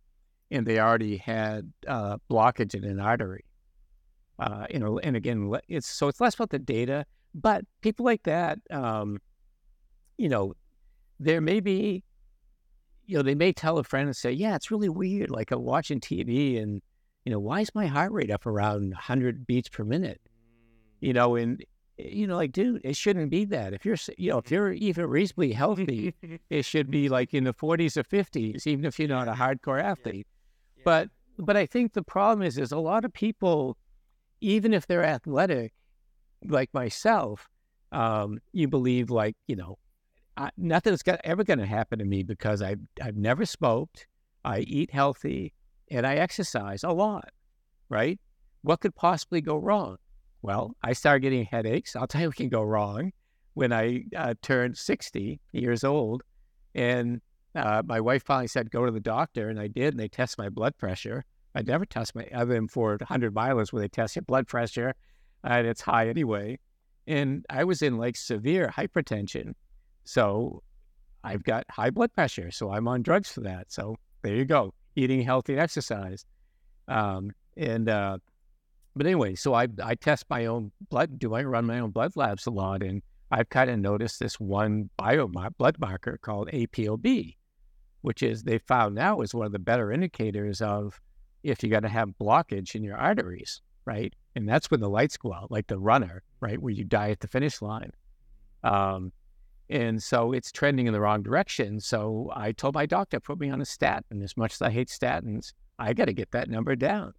and 0.52 0.66
they 0.66 0.80
already 0.80 1.18
had 1.18 1.72
uh, 1.88 2.18
blockage 2.30 2.76
in 2.76 2.84
an 2.84 3.00
artery. 3.00 3.46
Uh, 4.40 4.66
you 4.70 4.80
know, 4.80 5.00
and 5.00 5.16
again, 5.16 5.54
it's 5.68 5.88
so 5.88 6.08
it's 6.08 6.22
less 6.22 6.36
about 6.36 6.50
the 6.50 6.60
data, 6.60 7.06
but 7.36 7.66
people 7.82 8.06
like 8.06 8.24
that, 8.24 8.58
um, 8.72 9.20
you 10.18 10.30
know, 10.30 10.54
there 11.20 11.42
may 11.42 11.60
be, 11.60 12.04
you 13.06 13.18
know, 13.18 13.24
they 13.24 13.36
may 13.36 13.52
tell 13.52 13.78
a 13.78 13.84
friend 13.84 14.08
and 14.08 14.16
say, 14.16 14.32
"Yeah, 14.32 14.56
it's 14.56 14.72
really 14.72 14.88
weird. 14.88 15.30
Like 15.30 15.52
I'm 15.52 15.64
watching 15.64 16.00
TV, 16.00 16.62
and 16.62 16.82
you 17.26 17.32
know, 17.34 17.40
why 17.40 17.60
is 17.60 17.76
my 17.76 17.88
heart 17.88 18.14
rate 18.14 18.32
up 18.32 18.46
around 18.46 18.92
100 18.92 19.46
beats 19.46 19.68
per 19.68 19.84
minute? 19.84 20.22
You 21.02 21.14
know, 21.14 21.36
and 21.36 21.64
you 21.98 22.28
know, 22.28 22.38
like, 22.38 22.54
dude, 22.54 22.82
it 22.86 22.96
shouldn't 22.96 23.30
be 23.30 23.46
that. 23.46 23.74
If 23.74 23.86
you're, 23.86 23.98
you 24.18 24.32
know, 24.32 24.38
if 24.38 24.50
you're 24.50 24.72
even 24.72 25.06
reasonably 25.08 25.52
healthy, 25.52 26.14
it 26.50 26.64
should 26.64 26.90
be 26.90 27.10
like 27.10 27.34
in 27.34 27.44
the 27.44 27.54
40s 27.54 27.98
or 27.98 28.04
50s, 28.04 28.66
even 28.66 28.86
if 28.86 28.98
you're 29.00 29.10
not 29.10 29.28
a 29.28 29.34
hardcore 29.34 29.84
athlete. 29.84 30.28
But 30.84 31.10
but 31.38 31.56
I 31.56 31.66
think 31.66 31.94
the 31.94 32.04
problem 32.04 32.46
is 32.46 32.58
is 32.58 32.72
a 32.72 32.78
lot 32.78 33.06
of 33.06 33.14
people, 33.14 33.78
even 34.42 34.74
if 34.74 34.88
they're 34.88 35.06
athletic, 35.06 35.74
like 36.46 36.74
myself, 36.74 37.48
um, 37.92 38.40
you 38.52 38.68
believe 38.68 39.10
like 39.10 39.36
you 39.48 39.56
know, 39.56 39.78
I, 40.38 40.50
nothing's 40.58 41.04
got, 41.04 41.20
ever 41.24 41.44
going 41.44 41.60
to 41.60 41.66
happen 41.66 42.00
to 42.00 42.06
me 42.06 42.24
because 42.24 42.62
I've 42.62 42.82
I've 43.02 43.18
never 43.18 43.46
smoked, 43.46 44.08
I 44.46 44.60
eat 44.60 44.92
healthy, 44.92 45.54
and 45.90 46.06
I 46.06 46.16
exercise 46.16 46.84
a 46.84 46.92
lot, 46.92 47.30
right? 47.90 48.20
What 48.62 48.82
could 48.82 48.96
possibly 48.96 49.42
go 49.42 49.58
wrong? 49.58 49.98
Well, 50.42 50.76
I 50.84 50.94
started 50.94 51.22
getting 51.22 51.46
headaches. 51.46 51.96
I'll 51.96 52.08
tell 52.08 52.22
you 52.22 52.28
what 52.28 52.38
can 52.38 52.50
go 52.50 52.64
wrong 52.64 53.12
when 53.54 53.74
I 53.74 54.04
uh, 54.16 54.36
turned 54.42 54.78
60 54.78 55.40
years 55.52 55.84
old. 55.84 56.24
And 56.76 57.22
uh, 57.56 57.82
my 57.86 58.00
wife 58.00 58.24
finally 58.24 58.48
said, 58.48 58.72
go 58.72 58.86
to 58.86 58.92
the 58.92 59.00
doctor. 59.00 59.50
And 59.50 59.60
I 59.60 59.68
did. 59.68 59.94
And 59.94 60.00
they 60.00 60.08
test 60.08 60.38
my 60.38 60.50
blood 60.50 60.78
pressure. 60.78 61.24
I 61.56 61.62
never 61.62 61.86
test 61.86 62.16
my, 62.16 62.28
other 62.34 62.54
than 62.54 62.68
for 62.68 62.92
100 62.92 63.34
milers 63.34 63.74
where 63.74 63.82
they 63.82 63.88
test 63.88 64.16
your 64.16 64.24
blood 64.24 64.48
pressure 64.48 64.94
and 65.44 65.66
it's 65.66 65.82
high 65.82 66.08
anyway. 66.08 66.60
And 67.08 67.46
I 67.50 67.64
was 67.64 67.82
in 67.82 67.98
like 67.98 68.16
severe 68.16 68.68
hypertension. 68.68 69.54
So 70.04 70.62
I've 71.24 71.44
got 71.44 71.66
high 71.70 71.90
blood 71.90 72.14
pressure. 72.14 72.52
So 72.52 72.72
I'm 72.72 72.88
on 72.88 73.02
drugs 73.02 73.32
for 73.32 73.42
that. 73.42 73.72
So 73.72 73.96
there 74.22 74.36
you 74.36 74.46
go. 74.46 74.74
Eating 74.96 75.22
healthy 75.22 75.54
and 75.54 75.62
exercise. 75.62 76.26
Um, 76.88 77.32
and, 77.58 77.90
uh, 77.90 78.20
but 78.96 79.06
anyway, 79.06 79.36
so 79.36 79.54
I, 79.54 79.68
I 79.84 79.96
test 79.96 80.26
my 80.30 80.46
own 80.46 80.72
blood, 80.90 81.18
do 81.18 81.34
I 81.34 81.44
run 81.44 81.66
my 81.66 81.80
own 81.80 81.92
blood 81.92 82.12
labs 82.16 82.46
a 82.48 82.52
lot? 82.52 82.84
And 82.84 83.02
I've 83.32 83.50
kind 83.50 83.70
of 83.70 83.80
noticed 83.80 84.20
this 84.20 84.40
one 84.40 84.90
bio 84.98 85.28
blood 85.28 85.78
marker 85.80 86.20
called 86.22 86.50
APOB 86.50 87.36
which 88.02 88.24
is 88.24 88.44
they 88.44 88.58
found 88.60 88.96
now 88.96 89.22
is 89.22 89.34
one 89.34 89.46
of 89.46 89.52
the 89.52 89.60
better 89.60 89.92
indicators 89.92 90.62
of 90.62 91.00
if 91.44 91.64
you're 91.64 91.70
going 91.70 91.84
to 91.84 91.90
have 91.90 92.10
blockage 92.22 92.76
in 92.76 92.84
your 92.84 92.98
arteries, 92.98 93.62
right? 93.86 94.14
And 94.36 94.48
that's 94.48 94.70
when 94.72 94.80
the 94.80 94.90
lights 94.90 95.18
go 95.18 95.34
out, 95.34 95.52
like 95.52 95.68
the 95.68 95.80
runner, 95.80 96.24
right, 96.42 96.62
where 96.62 96.74
you 96.74 96.84
die 96.84 97.12
at 97.12 97.20
the 97.20 97.28
finish 97.28 97.62
line. 97.62 97.92
Um, 98.64 99.12
And 99.70 100.02
so 100.02 100.32
it's 100.34 100.52
trending 100.52 100.88
in 100.88 100.94
the 100.94 101.00
wrong 101.00 101.22
direction. 101.22 101.80
So 101.80 102.32
I 102.36 102.52
told 102.54 102.74
my 102.74 102.86
doctor, 102.88 103.20
put 103.20 103.40
me 103.40 103.52
on 103.52 103.62
a 103.62 103.66
statin. 103.66 104.22
As 104.24 104.36
much 104.36 104.54
as 104.54 104.62
I 104.64 104.72
hate 104.72 104.90
statins, 104.90 105.54
I 105.78 105.94
got 105.94 106.06
to 106.06 106.14
get 106.14 106.32
that 106.32 106.50
number 106.50 106.76
down 106.76 107.14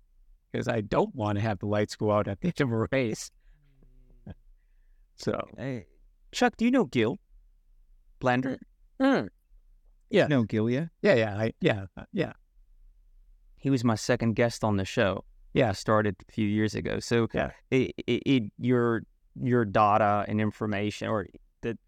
because 0.50 0.66
I 0.66 0.80
don't 0.80 1.14
want 1.14 1.38
to 1.38 1.42
have 1.42 1.60
the 1.60 1.66
lights 1.66 1.94
go 1.96 2.10
out 2.10 2.26
at 2.26 2.40
the 2.40 2.48
end 2.48 2.60
of 2.60 2.72
a 2.72 2.88
race. 2.90 3.30
so, 5.16 5.48
Hey, 5.56 5.86
Chuck, 6.32 6.56
do 6.56 6.64
you 6.64 6.70
know 6.72 6.84
Gil 6.86 7.18
Blander? 8.20 8.58
mm, 9.00 9.28
Yeah. 10.10 10.26
No, 10.26 10.42
Gil, 10.44 10.68
yeah. 10.68 10.86
yeah, 11.02 11.14
yeah, 11.14 11.38
I, 11.38 11.52
yeah, 11.60 11.86
uh, 11.96 12.04
yeah, 12.12 12.32
He 13.56 13.70
was 13.70 13.84
my 13.84 13.94
second 13.94 14.34
guest 14.34 14.64
on 14.64 14.76
the 14.76 14.84
show. 14.84 15.24
yeah, 15.54 15.70
I 15.70 15.72
started 15.72 16.16
a 16.28 16.32
few 16.32 16.46
years 16.46 16.74
ago. 16.74 17.00
So 17.00 17.28
Yeah. 17.32 17.50
it, 17.70 17.92
it, 18.06 18.22
it, 18.26 18.42
your 18.58 19.02
your 19.40 19.64
data 19.64 20.24
and 20.28 20.40
information, 20.40 21.08
or 21.08 21.26
the 21.62 21.78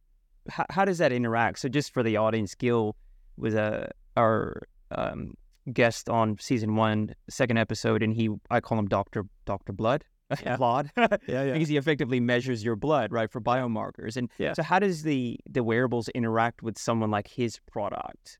how, 0.48 0.64
how 0.70 0.84
does 0.84 0.98
that 0.98 1.12
interact? 1.12 1.58
So 1.58 1.68
just 1.68 1.92
for 1.92 2.02
the 2.02 2.16
audience, 2.16 2.54
Gil 2.54 2.94
was 3.36 3.54
a 3.54 3.90
our 4.16 4.62
um, 4.92 5.34
guest 5.72 6.08
on 6.08 6.36
season 6.38 6.76
one, 6.76 7.14
second 7.28 7.56
episode, 7.58 8.02
and 8.02 8.14
he 8.14 8.28
I 8.50 8.60
call 8.60 8.78
him 8.78 8.86
Doctor 8.86 9.24
Doctor 9.46 9.72
Blood. 9.72 10.04
Yeah. 10.44 10.56
Blood, 10.56 10.90
yeah, 10.96 11.52
because 11.52 11.68
he 11.68 11.76
effectively 11.76 12.20
measures 12.20 12.64
your 12.64 12.76
blood, 12.76 13.12
right, 13.12 13.30
for 13.30 13.40
biomarkers. 13.40 14.16
And 14.16 14.30
Yeah. 14.38 14.52
so, 14.54 14.62
how 14.62 14.78
does 14.78 15.02
the 15.02 15.38
the 15.48 15.62
wearables 15.62 16.08
interact 16.10 16.62
with 16.62 16.78
someone 16.78 17.10
like 17.10 17.28
his 17.28 17.58
product? 17.70 18.38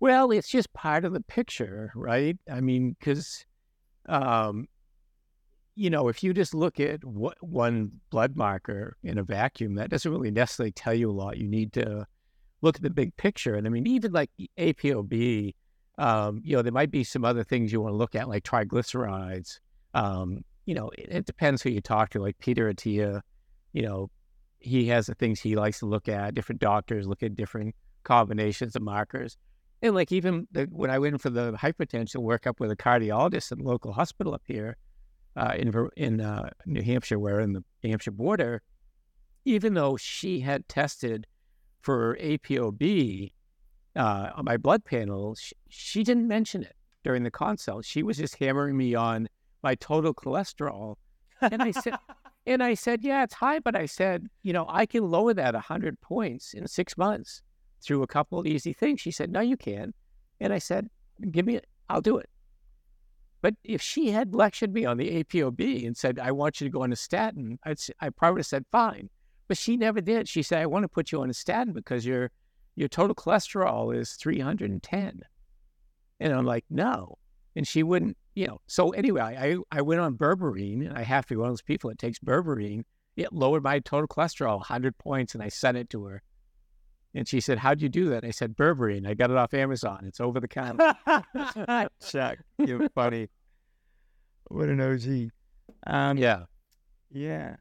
Well, 0.00 0.32
it's 0.32 0.48
just 0.48 0.72
part 0.72 1.04
of 1.04 1.12
the 1.12 1.20
picture, 1.20 1.92
right? 1.94 2.36
I 2.50 2.60
mean, 2.60 2.96
because, 2.98 3.46
um, 4.06 4.66
you 5.76 5.90
know, 5.90 6.08
if 6.08 6.24
you 6.24 6.34
just 6.34 6.54
look 6.54 6.80
at 6.80 7.04
what 7.04 7.36
one 7.40 7.92
blood 8.10 8.34
marker 8.36 8.96
in 9.04 9.16
a 9.18 9.22
vacuum, 9.22 9.76
that 9.76 9.90
doesn't 9.90 10.10
really 10.10 10.32
necessarily 10.32 10.72
tell 10.72 10.92
you 10.92 11.08
a 11.08 11.12
lot. 11.12 11.38
You 11.38 11.46
need 11.46 11.72
to 11.74 12.04
look 12.62 12.76
at 12.76 12.82
the 12.82 12.90
big 12.90 13.16
picture. 13.16 13.54
And 13.54 13.66
I 13.66 13.70
mean, 13.70 13.86
even 13.86 14.12
like 14.12 14.30
APOB, 14.58 15.54
um, 15.98 16.40
you 16.44 16.56
know, 16.56 16.62
there 16.62 16.72
might 16.72 16.90
be 16.90 17.04
some 17.04 17.24
other 17.24 17.44
things 17.44 17.72
you 17.72 17.80
want 17.80 17.92
to 17.92 17.96
look 17.96 18.14
at, 18.14 18.28
like 18.28 18.42
triglycerides. 18.42 19.60
Um, 19.94 20.44
you 20.66 20.74
know, 20.74 20.90
it, 20.90 21.08
it 21.10 21.26
depends 21.26 21.62
who 21.62 21.70
you 21.70 21.80
talk 21.80 22.10
to. 22.10 22.20
Like 22.20 22.38
Peter 22.38 22.72
Attia, 22.72 23.20
you 23.72 23.82
know, 23.82 24.10
he 24.58 24.86
has 24.86 25.06
the 25.06 25.14
things 25.14 25.40
he 25.40 25.56
likes 25.56 25.80
to 25.80 25.86
look 25.86 26.08
at. 26.08 26.34
Different 26.34 26.60
doctors 26.60 27.06
look 27.06 27.22
at 27.22 27.36
different 27.36 27.74
combinations 28.04 28.76
of 28.76 28.82
markers. 28.82 29.36
And 29.82 29.94
like 29.94 30.12
even 30.12 30.46
the, 30.52 30.68
when 30.70 30.90
I 30.90 30.98
went 30.98 31.20
for 31.20 31.30
the 31.30 31.52
hypertension 31.54 32.16
workup 32.16 32.60
with 32.60 32.70
a 32.70 32.76
cardiologist 32.76 33.50
at 33.50 33.58
the 33.58 33.64
local 33.64 33.92
hospital 33.92 34.34
up 34.34 34.42
here 34.46 34.76
uh, 35.36 35.54
in 35.56 35.88
in 35.96 36.20
uh, 36.20 36.50
New 36.66 36.82
Hampshire, 36.82 37.18
where 37.18 37.40
in 37.40 37.52
the 37.52 37.64
New 37.82 37.90
Hampshire 37.90 38.12
border, 38.12 38.62
even 39.44 39.74
though 39.74 39.96
she 39.96 40.38
had 40.38 40.68
tested 40.68 41.26
for 41.80 42.16
APOB 42.20 43.32
uh, 43.96 44.30
on 44.36 44.44
my 44.44 44.56
blood 44.56 44.84
panel, 44.84 45.34
she, 45.34 45.54
she 45.68 46.04
didn't 46.04 46.28
mention 46.28 46.62
it 46.62 46.76
during 47.02 47.24
the 47.24 47.30
consult. 47.30 47.84
She 47.84 48.04
was 48.04 48.18
just 48.18 48.36
hammering 48.36 48.76
me 48.76 48.94
on 48.94 49.28
my 49.62 49.74
total 49.76 50.14
cholesterol, 50.14 50.96
and 51.40 51.62
I 51.62 51.70
said, 51.70 51.94
and 52.46 52.62
I 52.62 52.74
said, 52.74 53.02
yeah, 53.02 53.22
it's 53.24 53.34
high, 53.34 53.60
but 53.60 53.76
I 53.76 53.86
said, 53.86 54.28
you 54.42 54.52
know, 54.52 54.66
I 54.68 54.86
can 54.86 55.08
lower 55.08 55.34
that 55.34 55.54
hundred 55.54 56.00
points 56.00 56.54
in 56.54 56.66
six 56.66 56.96
months 56.96 57.42
through 57.82 58.02
a 58.02 58.06
couple 58.06 58.38
of 58.38 58.46
easy 58.46 58.72
things. 58.72 59.00
She 59.00 59.10
said, 59.10 59.30
no, 59.30 59.40
you 59.40 59.56
can. 59.56 59.92
And 60.40 60.52
I 60.52 60.58
said, 60.58 60.88
give 61.30 61.46
me 61.46 61.56
it. 61.56 61.66
I'll 61.88 62.00
do 62.00 62.18
it. 62.18 62.28
But 63.42 63.54
if 63.64 63.82
she 63.82 64.10
had 64.10 64.34
lectured 64.34 64.72
me 64.72 64.84
on 64.84 64.96
the 64.96 65.22
APOB 65.22 65.84
and 65.84 65.96
said, 65.96 66.18
I 66.20 66.30
want 66.30 66.60
you 66.60 66.66
to 66.66 66.70
go 66.70 66.82
on 66.82 66.92
a 66.92 66.96
statin, 66.96 67.58
I'd, 67.64 67.78
I 68.00 68.10
probably 68.10 68.34
would 68.34 68.38
have 68.40 68.46
said, 68.46 68.64
fine. 68.70 69.10
But 69.48 69.58
she 69.58 69.76
never 69.76 70.00
did. 70.00 70.28
She 70.28 70.42
said, 70.42 70.62
I 70.62 70.66
want 70.66 70.84
to 70.84 70.88
put 70.88 71.10
you 71.10 71.20
on 71.22 71.30
a 71.30 71.34
statin 71.34 71.72
because 71.72 72.06
your, 72.06 72.30
your 72.76 72.88
total 72.88 73.16
cholesterol 73.16 73.94
is 73.94 74.12
310. 74.12 75.20
And 76.20 76.32
I'm 76.32 76.46
like, 76.46 76.64
no. 76.70 77.18
And 77.56 77.66
she 77.66 77.82
wouldn't, 77.82 78.16
you 78.34 78.46
know. 78.46 78.60
So 78.66 78.90
anyway, 78.90 79.20
I, 79.20 79.56
I 79.76 79.82
went 79.82 80.00
on 80.00 80.16
berberine, 80.16 80.86
and 80.86 80.96
I 80.96 81.02
have 81.02 81.26
to 81.26 81.34
be 81.34 81.38
one 81.38 81.48
of 81.48 81.52
those 81.52 81.62
people 81.62 81.90
that 81.90 81.98
takes 81.98 82.18
berberine. 82.18 82.84
It 83.16 83.32
lowered 83.32 83.62
my 83.62 83.78
total 83.80 84.08
cholesterol 84.08 84.56
100 84.56 84.96
points, 84.98 85.34
and 85.34 85.42
I 85.42 85.48
sent 85.48 85.76
it 85.76 85.90
to 85.90 86.04
her. 86.06 86.22
And 87.14 87.28
she 87.28 87.40
said, 87.40 87.58
How'd 87.58 87.82
you 87.82 87.88
do 87.88 88.08
that? 88.10 88.24
And 88.24 88.28
I 88.28 88.30
said, 88.30 88.56
Berberine. 88.56 89.06
I 89.06 89.14
got 89.14 89.30
it 89.30 89.36
off 89.36 89.52
Amazon. 89.52 90.04
It's 90.06 90.20
over 90.20 90.40
the 90.40 90.48
counter. 90.48 90.94
Chuck, 92.06 92.38
you're 92.58 92.88
funny. 92.90 93.28
What 94.48 94.68
an 94.68 94.80
OG. 94.80 95.30
Um, 95.86 96.16
yeah. 96.16 96.44
yeah. 97.10 97.56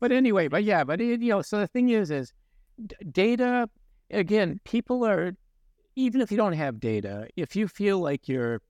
But 0.00 0.12
anyway, 0.12 0.48
but 0.48 0.64
yeah, 0.64 0.84
but 0.84 1.00
it, 1.00 1.20
you 1.20 1.30
know, 1.30 1.42
so 1.42 1.60
the 1.60 1.66
thing 1.66 1.90
is, 1.90 2.10
is 2.10 2.32
d- 2.84 2.96
data, 3.10 3.68
again, 4.10 4.60
people 4.64 5.04
are, 5.06 5.32
even 5.94 6.20
if 6.20 6.30
you 6.30 6.36
don't 6.36 6.52
have 6.52 6.80
data, 6.80 7.28
if 7.36 7.56
you 7.56 7.66
feel 7.68 7.98
like 8.00 8.28
your, 8.28 8.60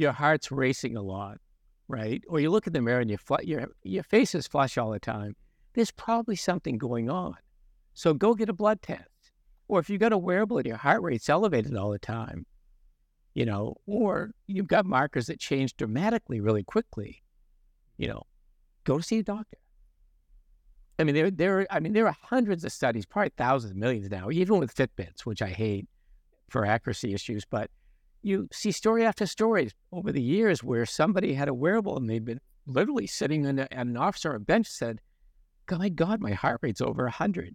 your 0.00 0.12
heart's 0.12 0.50
racing 0.50 0.96
a 0.96 1.02
lot, 1.02 1.38
right? 1.86 2.22
Or 2.28 2.40
you 2.40 2.50
look 2.50 2.66
in 2.66 2.72
the 2.72 2.80
mirror 2.80 3.00
and 3.00 3.10
your, 3.10 3.18
fl- 3.18 3.42
your, 3.42 3.68
your 3.82 4.02
face 4.02 4.34
is 4.34 4.46
flush 4.46 4.78
all 4.78 4.90
the 4.90 4.98
time, 4.98 5.36
there's 5.74 5.90
probably 5.90 6.36
something 6.36 6.78
going 6.78 7.10
on. 7.10 7.36
So 7.94 8.14
go 8.14 8.34
get 8.34 8.48
a 8.48 8.54
blood 8.54 8.80
test. 8.82 9.08
Or 9.68 9.78
if 9.78 9.88
you've 9.88 10.00
got 10.00 10.12
a 10.12 10.18
wearable 10.18 10.58
and 10.58 10.66
your 10.66 10.78
heart 10.78 11.02
rate's 11.02 11.28
elevated 11.28 11.76
all 11.76 11.90
the 11.90 11.98
time, 11.98 12.46
you 13.34 13.44
know, 13.44 13.76
or 13.86 14.32
you've 14.46 14.66
got 14.66 14.84
markers 14.84 15.26
that 15.26 15.38
change 15.38 15.76
dramatically 15.76 16.40
really 16.40 16.64
quickly, 16.64 17.22
you 17.96 18.08
know, 18.08 18.22
go 18.84 18.96
to 18.96 19.02
see 19.02 19.18
a 19.18 19.22
doctor. 19.22 19.58
I 20.98 21.04
mean, 21.04 21.14
there, 21.14 21.30
there, 21.30 21.66
I 21.70 21.78
mean, 21.78 21.92
there 21.92 22.06
are 22.06 22.16
hundreds 22.20 22.64
of 22.64 22.72
studies, 22.72 23.06
probably 23.06 23.32
thousands, 23.36 23.74
millions 23.74 24.10
now, 24.10 24.30
even 24.30 24.58
with 24.58 24.74
Fitbits, 24.74 25.20
which 25.24 25.40
I 25.40 25.48
hate 25.48 25.86
for 26.48 26.66
accuracy 26.66 27.14
issues. 27.14 27.44
But 27.44 27.70
you 28.22 28.48
see 28.52 28.72
story 28.72 29.04
after 29.04 29.26
story 29.26 29.70
over 29.92 30.12
the 30.12 30.22
years 30.22 30.62
where 30.62 30.86
somebody 30.86 31.34
had 31.34 31.48
a 31.48 31.54
wearable 31.54 31.96
and 31.96 32.08
they've 32.08 32.24
been 32.24 32.40
literally 32.66 33.06
sitting 33.06 33.44
in 33.44 33.58
a, 33.58 33.68
an 33.70 33.96
office 33.96 34.24
or 34.24 34.34
a 34.34 34.40
bench 34.40 34.66
said, 34.66 35.00
my 35.70 35.88
God, 35.88 36.20
my 36.20 36.32
heart 36.32 36.58
rate's 36.62 36.80
over 36.80 37.08
hundred. 37.08 37.54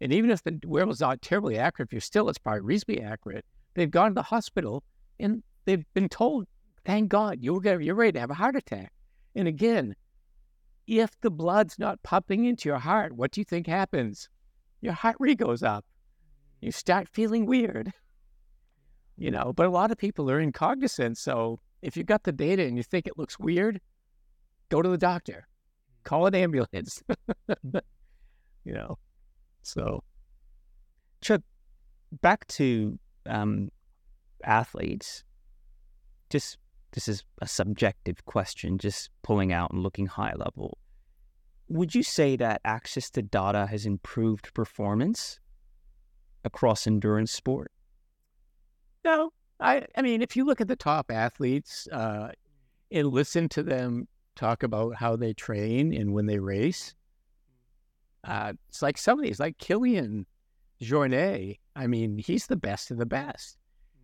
And 0.00 0.12
even 0.12 0.30
if 0.30 0.42
the 0.42 0.58
wearable's 0.66 1.00
not 1.00 1.22
terribly 1.22 1.58
accurate, 1.58 1.88
if 1.88 1.92
you're 1.92 2.00
still, 2.00 2.28
it's 2.28 2.38
probably 2.38 2.60
reasonably 2.60 3.02
accurate. 3.02 3.44
They've 3.74 3.90
gone 3.90 4.10
to 4.10 4.14
the 4.14 4.22
hospital 4.22 4.82
and 5.20 5.42
they've 5.64 5.84
been 5.94 6.08
told, 6.08 6.46
"Thank 6.84 7.08
God, 7.08 7.38
you're 7.40 7.60
gonna, 7.60 7.82
you're 7.82 7.94
ready 7.94 8.12
to 8.12 8.20
have 8.20 8.30
a 8.30 8.34
heart 8.34 8.56
attack." 8.56 8.92
And 9.34 9.48
again, 9.48 9.94
if 10.86 11.18
the 11.20 11.30
blood's 11.30 11.78
not 11.78 12.02
pumping 12.02 12.44
into 12.44 12.68
your 12.68 12.78
heart, 12.78 13.12
what 13.12 13.30
do 13.30 13.40
you 13.40 13.44
think 13.44 13.66
happens? 13.66 14.28
Your 14.80 14.92
heart 14.92 15.16
rate 15.18 15.38
goes 15.38 15.62
up. 15.62 15.84
You 16.60 16.72
start 16.72 17.08
feeling 17.08 17.46
weird. 17.46 17.92
You 19.18 19.30
know, 19.30 19.52
but 19.54 19.66
a 19.66 19.70
lot 19.70 19.90
of 19.90 19.98
people 19.98 20.30
are 20.30 20.40
incognizant. 20.40 21.16
So 21.16 21.60
if 21.82 21.96
you've 21.96 22.06
got 22.06 22.24
the 22.24 22.32
data 22.32 22.64
and 22.64 22.76
you 22.76 22.82
think 22.82 23.06
it 23.06 23.16
looks 23.16 23.38
weird, 23.38 23.80
go 24.68 24.82
to 24.82 24.88
the 24.88 24.98
doctor, 24.98 25.48
call 26.04 26.26
an 26.26 26.34
ambulance. 26.34 27.02
you 27.48 28.72
know, 28.72 28.98
so 29.62 30.02
Chuck, 31.22 31.40
back 32.20 32.46
to 32.48 32.98
um, 33.26 33.70
athletes. 34.44 35.24
Just 36.30 36.58
this 36.92 37.08
is 37.08 37.24
a 37.42 37.46
subjective 37.46 38.24
question, 38.24 38.78
just 38.78 39.10
pulling 39.22 39.52
out 39.52 39.70
and 39.72 39.82
looking 39.82 40.06
high 40.06 40.34
level. 40.36 40.78
Would 41.68 41.94
you 41.94 42.02
say 42.02 42.36
that 42.36 42.60
access 42.64 43.10
to 43.10 43.22
data 43.22 43.66
has 43.66 43.86
improved 43.86 44.54
performance 44.54 45.40
across 46.44 46.86
endurance 46.86 47.32
sport? 47.32 47.72
No, 49.06 49.32
I, 49.60 49.86
I 49.96 50.02
mean, 50.02 50.20
if 50.20 50.34
you 50.34 50.44
look 50.44 50.60
at 50.60 50.66
the 50.66 50.74
top 50.74 51.12
athletes 51.12 51.86
uh, 51.92 52.32
and 52.90 53.06
listen 53.06 53.48
to 53.50 53.62
them 53.62 54.08
talk 54.34 54.64
about 54.64 54.96
how 54.96 55.14
they 55.14 55.32
train 55.32 55.94
and 55.94 56.12
when 56.12 56.26
they 56.26 56.40
race, 56.40 56.92
uh, 58.24 58.54
it's 58.68 58.82
like 58.82 58.98
some 58.98 59.20
of 59.20 59.24
these, 59.24 59.38
like 59.38 59.58
Kilian 59.58 60.24
Jornet. 60.82 61.60
I 61.76 61.86
mean, 61.86 62.18
he's 62.18 62.48
the 62.48 62.56
best 62.56 62.90
of 62.90 62.98
the 62.98 63.06
best. 63.06 63.56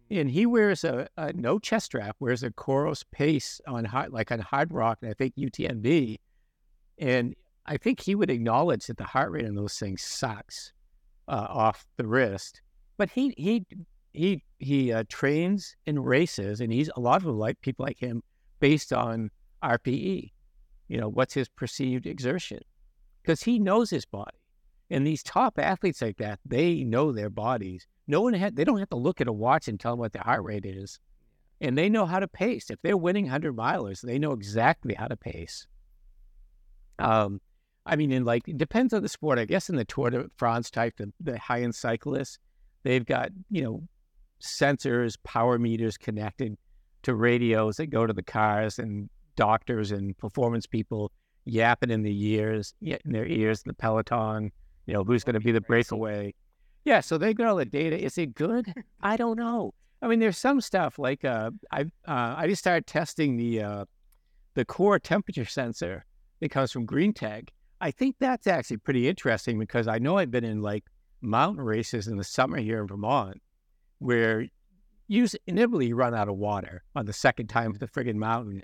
And 0.08 0.30
he 0.30 0.46
wears 0.46 0.84
a, 0.84 1.08
a 1.16 1.32
no 1.32 1.58
chest 1.58 1.86
strap, 1.86 2.14
wears 2.20 2.44
a 2.44 2.50
Coros 2.50 3.02
Pace 3.10 3.60
on 3.66 3.84
hard, 3.84 4.12
like 4.12 4.30
on 4.30 4.38
Hardrock, 4.38 4.98
and 5.02 5.10
I 5.10 5.14
think 5.14 5.34
UTMB. 5.34 6.20
And 6.98 7.34
I 7.66 7.76
think 7.76 7.98
he 7.98 8.14
would 8.14 8.30
acknowledge 8.30 8.86
that 8.86 8.98
the 8.98 9.04
heart 9.04 9.32
rate 9.32 9.46
on 9.46 9.56
those 9.56 9.76
things 9.80 10.02
sucks 10.02 10.72
uh, 11.26 11.46
off 11.48 11.86
the 11.96 12.06
wrist. 12.06 12.62
But 12.98 13.10
he 13.10 13.34
he 13.36 13.66
he 14.12 14.42
he 14.58 14.92
uh, 14.92 15.04
trains 15.08 15.76
and 15.86 16.04
races, 16.04 16.60
and 16.60 16.72
he's 16.72 16.90
a 16.96 17.00
lot 17.00 17.24
of 17.24 17.34
like 17.34 17.60
people 17.60 17.84
like 17.84 17.98
him 17.98 18.22
based 18.60 18.92
on 18.92 19.30
RPE. 19.62 20.30
You 20.88 20.98
know, 20.98 21.08
what's 21.08 21.34
his 21.34 21.48
perceived 21.48 22.06
exertion? 22.06 22.60
Because 23.22 23.42
he 23.42 23.58
knows 23.58 23.90
his 23.90 24.04
body. 24.04 24.36
And 24.90 25.06
these 25.06 25.22
top 25.22 25.58
athletes 25.58 26.02
like 26.02 26.18
that, 26.18 26.38
they 26.44 26.84
know 26.84 27.12
their 27.12 27.30
bodies. 27.30 27.86
No 28.06 28.20
one 28.20 28.34
had, 28.34 28.56
they 28.56 28.64
don't 28.64 28.78
have 28.78 28.90
to 28.90 28.96
look 28.96 29.22
at 29.22 29.26
a 29.26 29.32
watch 29.32 29.66
and 29.66 29.80
tell 29.80 29.92
them 29.92 30.00
what 30.00 30.12
their 30.12 30.22
heart 30.22 30.44
rate 30.44 30.66
is. 30.66 31.00
And 31.62 31.78
they 31.78 31.88
know 31.88 32.04
how 32.04 32.20
to 32.20 32.28
pace. 32.28 32.68
If 32.68 32.82
they're 32.82 32.96
winning 32.96 33.24
100 33.24 33.56
milers, 33.56 34.02
they 34.02 34.18
know 34.18 34.32
exactly 34.32 34.92
how 34.92 35.06
to 35.06 35.16
pace. 35.16 35.66
Um, 36.98 37.40
I 37.86 37.96
mean, 37.96 38.12
in 38.12 38.24
like, 38.24 38.46
it 38.46 38.58
depends 38.58 38.92
on 38.92 39.02
the 39.02 39.08
sport. 39.08 39.38
I 39.38 39.46
guess 39.46 39.70
in 39.70 39.76
the 39.76 39.84
Tour 39.86 40.10
de 40.10 40.26
France 40.36 40.70
type, 40.70 40.98
the, 40.98 41.10
the 41.20 41.38
high 41.38 41.62
end 41.62 41.74
cyclists, 41.74 42.38
they've 42.82 43.06
got, 43.06 43.30
you 43.48 43.62
know, 43.62 43.82
sensors, 44.42 45.16
power 45.24 45.58
meters 45.58 45.96
connected 45.96 46.56
to 47.02 47.14
radios 47.14 47.76
that 47.76 47.86
go 47.86 48.06
to 48.06 48.12
the 48.12 48.22
cars 48.22 48.78
and 48.78 49.08
doctors 49.36 49.92
and 49.92 50.16
performance 50.18 50.66
people 50.66 51.10
yapping 51.44 51.90
in 51.90 52.02
the 52.02 52.26
ears, 52.26 52.74
in 52.80 52.98
their 53.04 53.26
ears, 53.26 53.62
the 53.62 53.74
peloton, 53.74 54.52
you 54.86 54.94
know, 54.94 55.04
who's 55.04 55.24
going 55.24 55.34
to 55.34 55.40
be 55.40 55.52
the 55.52 55.60
breakaway. 55.60 56.34
Yeah, 56.84 57.00
so 57.00 57.18
they 57.18 57.34
got 57.34 57.48
all 57.48 57.56
the 57.56 57.64
data. 57.64 58.02
Is 58.02 58.18
it 58.18 58.34
good? 58.34 58.72
I 59.00 59.16
don't 59.16 59.38
know. 59.38 59.74
I 60.00 60.08
mean, 60.08 60.18
there's 60.18 60.38
some 60.38 60.60
stuff 60.60 60.98
like 60.98 61.24
uh, 61.24 61.52
I 61.70 61.82
uh, 61.82 62.34
I 62.36 62.48
just 62.48 62.60
started 62.60 62.86
testing 62.88 63.36
the 63.36 63.62
uh, 63.62 63.84
the 64.54 64.64
core 64.64 64.98
temperature 64.98 65.44
sensor 65.44 66.04
that 66.40 66.50
comes 66.50 66.72
from 66.72 66.86
greenTEG. 66.86 67.48
I 67.80 67.92
think 67.92 68.16
that's 68.18 68.48
actually 68.48 68.78
pretty 68.78 69.08
interesting 69.08 69.58
because 69.60 69.86
I 69.86 69.98
know 69.98 70.18
I've 70.18 70.30
been 70.30 70.44
in 70.44 70.60
like 70.60 70.84
mountain 71.20 71.64
races 71.64 72.08
in 72.08 72.16
the 72.16 72.24
summer 72.24 72.58
here 72.58 72.80
in 72.80 72.88
Vermont, 72.88 73.40
where 74.02 74.46
you 75.08 75.26
inevitably 75.46 75.92
run 75.92 76.14
out 76.14 76.28
of 76.28 76.36
water 76.36 76.82
on 76.94 77.06
the 77.06 77.12
second 77.12 77.48
time 77.48 77.70
of 77.70 77.78
the 77.78 77.86
friggin' 77.86 78.16
mountain, 78.16 78.62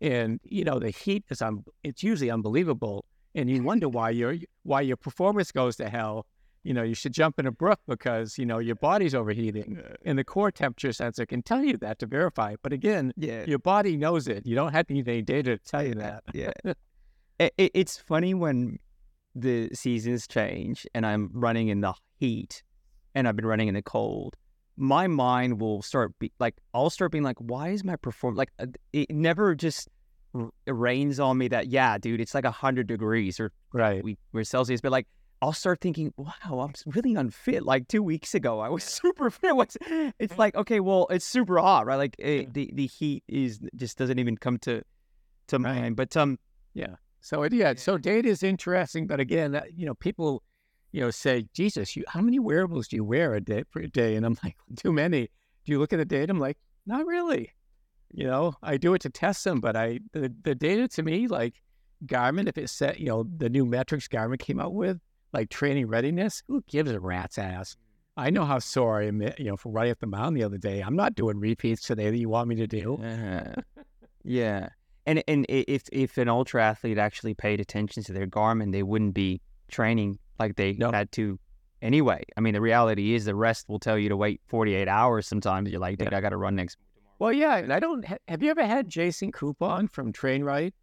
and 0.00 0.40
you 0.44 0.64
know 0.64 0.78
the 0.78 0.90
heat 0.90 1.24
is 1.30 1.42
um, 1.42 1.64
it's 1.82 2.02
usually 2.02 2.30
unbelievable, 2.30 3.04
and 3.34 3.50
you 3.50 3.62
wonder 3.62 3.88
why 3.98 4.10
your 4.10 4.36
why 4.62 4.80
your 4.80 4.96
performance 4.96 5.52
goes 5.52 5.76
to 5.76 5.88
hell 5.88 6.26
you 6.68 6.74
know, 6.74 6.82
you 6.82 6.94
should 6.94 7.12
jump 7.12 7.38
in 7.38 7.46
a 7.46 7.50
brook 7.50 7.80
because, 7.86 8.36
you 8.36 8.44
know, 8.44 8.58
your 8.58 8.74
body's 8.74 9.14
overheating. 9.14 9.80
And 10.04 10.18
the 10.18 10.24
core 10.24 10.50
temperature 10.50 10.92
sensor 10.92 11.24
can 11.24 11.42
tell 11.42 11.64
you 11.64 11.76
that 11.78 11.98
to 12.00 12.06
verify. 12.06 12.56
But 12.62 12.72
again, 12.72 13.12
yeah. 13.16 13.44
your 13.46 13.58
body 13.58 13.96
knows 13.96 14.28
it. 14.28 14.44
You 14.44 14.54
don't 14.54 14.72
have 14.72 14.86
to 14.88 14.92
need 14.92 15.08
any 15.08 15.22
data 15.22 15.56
to 15.56 15.64
tell 15.64 15.82
you 15.82 15.94
that. 15.94 16.24
Yeah. 16.34 16.52
it, 17.40 17.52
it's 17.56 17.96
funny 17.96 18.34
when 18.34 18.78
the 19.34 19.70
seasons 19.72 20.26
change 20.26 20.86
and 20.94 21.06
I'm 21.06 21.30
running 21.32 21.68
in 21.68 21.80
the 21.80 21.94
heat 22.18 22.62
and 23.14 23.28
I've 23.28 23.36
been 23.36 23.46
running 23.46 23.68
in 23.68 23.74
the 23.74 23.82
cold. 23.82 24.36
My 24.78 25.06
mind 25.06 25.60
will 25.60 25.82
start 25.82 26.18
be 26.18 26.32
like, 26.38 26.56
I'll 26.72 26.90
start 26.90 27.12
being 27.12 27.24
like, 27.24 27.36
why 27.38 27.68
is 27.70 27.84
my 27.84 27.96
performance 27.96 28.38
like, 28.38 28.52
uh, 28.58 28.66
it 28.92 29.10
never 29.10 29.54
just 29.54 29.88
rains 30.66 31.18
on 31.18 31.36
me 31.38 31.48
that, 31.48 31.66
yeah, 31.66 31.98
dude, 31.98 32.20
it's 32.20 32.34
like 32.34 32.44
a 32.44 32.48
100 32.48 32.86
degrees 32.86 33.40
or 33.40 33.52
right. 33.72 34.02
we, 34.04 34.16
we're 34.32 34.44
Celsius, 34.44 34.80
but 34.80 34.92
like, 34.92 35.06
I'll 35.40 35.52
start 35.52 35.80
thinking, 35.80 36.12
wow, 36.16 36.60
I'm 36.60 36.72
really 36.86 37.14
unfit. 37.14 37.64
Like 37.64 37.86
two 37.88 38.02
weeks 38.02 38.34
ago, 38.34 38.60
I 38.60 38.68
was 38.68 38.84
super 39.02 39.30
fit. 39.30 39.54
What's, 39.54 39.76
it's 40.18 40.36
like, 40.38 40.56
okay, 40.56 40.80
well, 40.80 41.06
it's 41.10 41.24
super 41.24 41.58
hot, 41.58 41.86
right? 41.86 41.96
Like 41.96 42.16
it, 42.18 42.54
the 42.54 42.70
the 42.74 42.86
heat 42.86 43.22
is 43.28 43.60
just 43.76 43.98
doesn't 43.98 44.18
even 44.18 44.36
come 44.36 44.58
to 44.58 44.82
to 45.48 45.58
right. 45.58 45.80
mind. 45.80 45.96
But 45.96 46.16
um, 46.16 46.38
yeah. 46.74 46.96
So 47.20 47.42
it, 47.42 47.52
yeah, 47.52 47.74
so 47.76 47.98
data 47.98 48.28
is 48.28 48.42
interesting, 48.42 49.06
but 49.06 49.20
again, 49.20 49.54
uh, 49.54 49.62
you 49.74 49.86
know, 49.86 49.94
people, 49.94 50.42
you 50.92 51.00
know, 51.00 51.10
say, 51.10 51.46
Jesus, 51.52 51.96
you, 51.96 52.04
how 52.08 52.20
many 52.20 52.38
wearables 52.38 52.88
do 52.88 52.96
you 52.96 53.04
wear 53.04 53.34
a 53.34 53.40
day 53.40 53.64
per 53.64 53.82
day? 53.82 54.16
And 54.16 54.24
I'm 54.24 54.38
like, 54.42 54.56
too 54.76 54.92
many. 54.92 55.28
Do 55.64 55.72
you 55.72 55.78
look 55.78 55.92
at 55.92 55.98
the 55.98 56.04
data? 56.04 56.32
I'm 56.32 56.40
like, 56.40 56.58
not 56.86 57.06
really. 57.06 57.52
You 58.12 58.26
know, 58.26 58.54
I 58.62 58.78
do 58.78 58.94
it 58.94 59.02
to 59.02 59.10
test 59.10 59.44
them, 59.44 59.60
but 59.60 59.76
I 59.76 60.00
the, 60.12 60.32
the 60.42 60.54
data 60.54 60.88
to 60.88 61.02
me, 61.02 61.28
like 61.28 61.60
Garmin, 62.06 62.48
if 62.48 62.56
it 62.56 62.70
set, 62.70 62.98
you 62.98 63.06
know, 63.06 63.26
the 63.36 63.50
new 63.50 63.66
metrics 63.66 64.08
Garmin 64.08 64.38
came 64.38 64.58
out 64.58 64.72
with, 64.72 64.98
like 65.34 65.50
training 65.50 65.88
readiness, 65.88 66.42
who 66.46 66.64
gives 66.68 66.90
a 66.90 67.00
rat's 67.00 67.36
ass? 67.36 67.76
I 68.16 68.30
know 68.30 68.46
how 68.46 68.58
sore 68.58 69.00
I 69.00 69.06
am, 69.06 69.20
you 69.20 69.44
know, 69.44 69.56
for 69.56 69.70
running 69.70 69.92
up 69.92 70.00
the 70.00 70.06
mountain 70.06 70.34
the 70.34 70.42
other 70.42 70.58
day. 70.58 70.80
I'm 70.80 70.96
not 70.96 71.14
doing 71.14 71.38
repeats 71.38 71.82
today 71.82 72.10
that 72.10 72.16
you 72.16 72.28
want 72.28 72.48
me 72.48 72.56
to 72.56 72.66
do. 72.66 72.94
Uh-huh. 72.94 73.54
yeah. 74.24 74.70
And 75.06 75.22
and 75.28 75.44
if 75.48 75.84
if 75.92 76.18
an 76.18 76.28
ultra 76.28 76.64
athlete 76.64 76.98
actually 76.98 77.34
paid 77.34 77.60
attention 77.60 78.02
to 78.04 78.12
their 78.12 78.26
Garmin, 78.26 78.72
they 78.72 78.82
wouldn't 78.82 79.14
be 79.14 79.40
training 79.70 80.18
like 80.38 80.56
they 80.56 80.74
no. 80.74 80.90
had 80.90 81.10
to 81.12 81.38
anyway. 81.82 82.24
I 82.36 82.40
mean, 82.40 82.54
the 82.54 82.60
reality 82.60 83.14
is 83.14 83.24
the 83.24 83.34
rest 83.34 83.68
will 83.68 83.78
tell 83.78 83.98
you 83.98 84.08
to 84.08 84.16
wait 84.16 84.40
48 84.48 84.88
hours 84.88 85.26
sometimes. 85.26 85.70
You're 85.70 85.80
like, 85.80 85.98
dude, 85.98 86.08
yeah. 86.12 86.18
I 86.18 86.20
got 86.20 86.30
to 86.30 86.36
run 86.36 86.56
next 86.56 86.76
Well, 87.18 87.32
yeah. 87.32 87.56
And 87.56 87.72
I 87.72 87.80
don't, 87.80 88.04
have 88.28 88.42
you 88.42 88.50
ever 88.50 88.66
had 88.66 88.88
Jason 88.88 89.32
Coupon 89.32 89.88
from 89.88 90.12
Train 90.12 90.42
Right? 90.42 90.74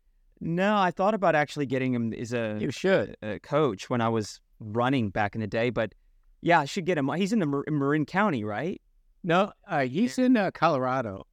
No, 0.41 0.77
I 0.77 0.91
thought 0.91 1.13
about 1.13 1.33
actually 1.33 1.65
getting 1.65 1.93
him 1.93 2.13
as 2.13 2.33
a 2.33 2.57
you 2.59 2.69
should 2.69 3.15
a 3.23 3.39
coach 3.39 3.89
when 3.89 4.01
I 4.01 4.09
was 4.09 4.41
running 4.59 5.09
back 5.09 5.33
in 5.33 5.41
the 5.41 5.47
day, 5.47 5.69
but 5.69 5.93
yeah, 6.41 6.59
I 6.59 6.65
should 6.65 6.85
get 6.85 6.97
him. 6.97 7.09
He's 7.13 7.33
in 7.33 7.39
the 7.39 7.45
Mar- 7.45 7.63
Marin 7.69 8.05
County, 8.05 8.43
right? 8.43 8.81
No, 9.23 9.51
uh, 9.67 9.85
he's 9.85 10.19
in 10.19 10.37
uh, 10.37 10.51
Colorado. 10.51 11.25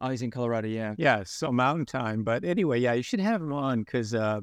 Oh, 0.00 0.08
he's 0.08 0.22
in 0.22 0.30
Colorado. 0.30 0.68
Yeah, 0.68 0.94
yeah. 0.96 1.24
So 1.26 1.52
Mountain 1.52 1.86
Time, 1.86 2.24
but 2.24 2.44
anyway, 2.44 2.80
yeah, 2.80 2.92
you 2.94 3.02
should 3.02 3.20
have 3.20 3.42
him 3.42 3.52
on 3.52 3.80
because, 3.80 4.14
uh, 4.14 4.40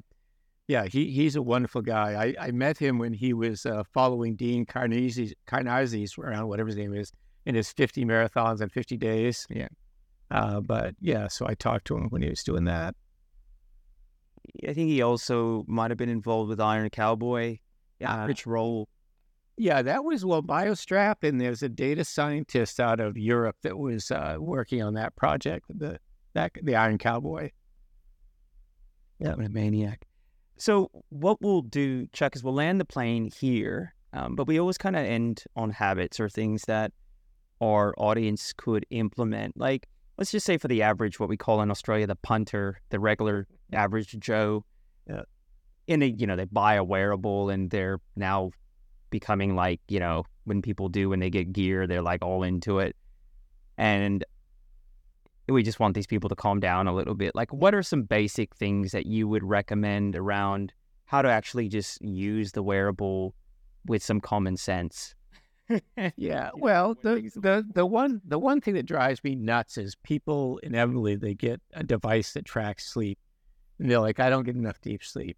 yeah, 0.71 0.85
he 0.85 1.11
he's 1.11 1.35
a 1.35 1.41
wonderful 1.41 1.81
guy. 1.81 2.33
I, 2.39 2.47
I 2.47 2.51
met 2.51 2.77
him 2.77 2.97
when 2.97 3.11
he 3.11 3.33
was 3.33 3.65
uh, 3.65 3.83
following 3.93 4.37
Dean 4.37 4.65
Karnazes 4.65 5.33
Karnazes 5.45 6.17
around 6.17 6.47
whatever 6.47 6.67
his 6.67 6.77
name 6.77 6.93
is 6.93 7.11
in 7.45 7.55
his 7.55 7.73
50 7.73 8.05
marathons 8.05 8.61
and 8.61 8.71
50 8.71 8.95
days. 8.95 9.45
Yeah. 9.49 9.67
Uh, 10.29 10.61
but 10.61 10.95
yeah, 11.01 11.27
so 11.27 11.45
I 11.45 11.55
talked 11.55 11.87
to 11.87 11.97
him 11.97 12.07
when 12.09 12.21
he 12.21 12.29
was 12.29 12.41
doing 12.41 12.63
that. 12.65 12.95
I 14.65 14.73
think 14.73 14.89
he 14.89 15.01
also 15.01 15.65
might 15.67 15.91
have 15.91 15.97
been 15.97 16.07
involved 16.07 16.47
with 16.47 16.61
Iron 16.61 16.89
Cowboy. 16.89 17.57
Yeah, 17.99 18.23
uh, 18.23 18.27
Rich 18.27 18.47
Roll. 18.47 18.87
Yeah, 19.57 19.81
that 19.81 20.05
was 20.05 20.23
well 20.23 20.41
BioStrap, 20.41 21.27
and 21.27 21.41
there's 21.41 21.63
a 21.63 21.69
data 21.69 22.05
scientist 22.05 22.79
out 22.79 23.01
of 23.01 23.17
Europe 23.17 23.57
that 23.63 23.77
was 23.77 24.09
uh, 24.09 24.37
working 24.39 24.81
on 24.81 24.93
that 24.93 25.17
project, 25.17 25.65
the 25.67 25.99
that 26.33 26.53
the 26.63 26.75
Iron 26.77 26.97
Cowboy. 26.97 27.51
Yeah, 29.19 29.33
a 29.33 29.49
maniac. 29.49 30.07
So 30.61 30.91
what 31.09 31.41
we'll 31.41 31.63
do, 31.63 32.05
Chuck, 32.13 32.35
is 32.35 32.43
we'll 32.43 32.53
land 32.53 32.79
the 32.79 32.85
plane 32.85 33.31
here, 33.35 33.95
um, 34.13 34.35
but 34.35 34.45
we 34.45 34.59
always 34.59 34.77
kind 34.77 34.95
of 34.95 35.03
end 35.03 35.43
on 35.55 35.71
habits 35.71 36.19
or 36.19 36.29
things 36.29 36.65
that 36.67 36.93
our 37.61 37.95
audience 37.97 38.53
could 38.55 38.85
implement. 38.91 39.57
Like, 39.57 39.87
let's 40.19 40.29
just 40.29 40.45
say 40.45 40.59
for 40.59 40.67
the 40.67 40.83
average, 40.83 41.19
what 41.19 41.29
we 41.29 41.35
call 41.35 41.63
in 41.63 41.71
Australia 41.71 42.05
the 42.05 42.15
punter, 42.15 42.79
the 42.91 42.99
regular 42.99 43.47
average 43.73 44.15
Joe. 44.19 44.63
Uh, 45.11 45.23
in 45.87 46.03
a, 46.03 46.05
you 46.05 46.27
know, 46.27 46.35
they 46.35 46.45
buy 46.45 46.75
a 46.75 46.83
wearable 46.83 47.49
and 47.49 47.71
they're 47.71 47.99
now 48.15 48.51
becoming 49.09 49.55
like, 49.55 49.81
you 49.87 49.99
know, 49.99 50.25
when 50.43 50.61
people 50.61 50.89
do 50.89 51.09
when 51.09 51.19
they 51.19 51.31
get 51.31 51.51
gear, 51.51 51.87
they're 51.87 52.03
like 52.03 52.23
all 52.23 52.43
into 52.43 52.77
it. 52.77 52.95
And 53.79 54.23
we 55.53 55.63
just 55.63 55.79
want 55.79 55.95
these 55.95 56.07
people 56.07 56.29
to 56.29 56.35
calm 56.35 56.59
down 56.59 56.87
a 56.87 56.93
little 56.93 57.15
bit. 57.15 57.35
Like, 57.35 57.51
what 57.53 57.73
are 57.73 57.83
some 57.83 58.03
basic 58.03 58.55
things 58.55 58.91
that 58.91 59.05
you 59.05 59.27
would 59.27 59.43
recommend 59.43 60.15
around 60.15 60.73
how 61.05 61.21
to 61.21 61.29
actually 61.29 61.67
just 61.67 62.01
use 62.01 62.51
the 62.51 62.63
wearable 62.63 63.33
with 63.85 64.03
some 64.03 64.19
common 64.19 64.57
sense? 64.57 65.15
yeah, 66.17 66.49
well, 66.55 66.95
the, 67.01 67.31
the 67.35 67.65
the 67.73 67.85
one 67.85 68.21
the 68.25 68.37
one 68.37 68.59
thing 68.59 68.73
that 68.73 68.85
drives 68.85 69.23
me 69.23 69.35
nuts 69.35 69.77
is 69.77 69.95
people 70.03 70.59
inevitably 70.63 71.15
they 71.15 71.33
get 71.33 71.61
a 71.73 71.83
device 71.83 72.33
that 72.33 72.43
tracks 72.43 72.91
sleep 72.91 73.17
and 73.81 73.89
they're 73.89 73.99
like, 73.99 74.19
I 74.19 74.29
don't 74.29 74.43
get 74.43 74.55
enough 74.55 74.79
deep 74.81 75.03
sleep. 75.03 75.37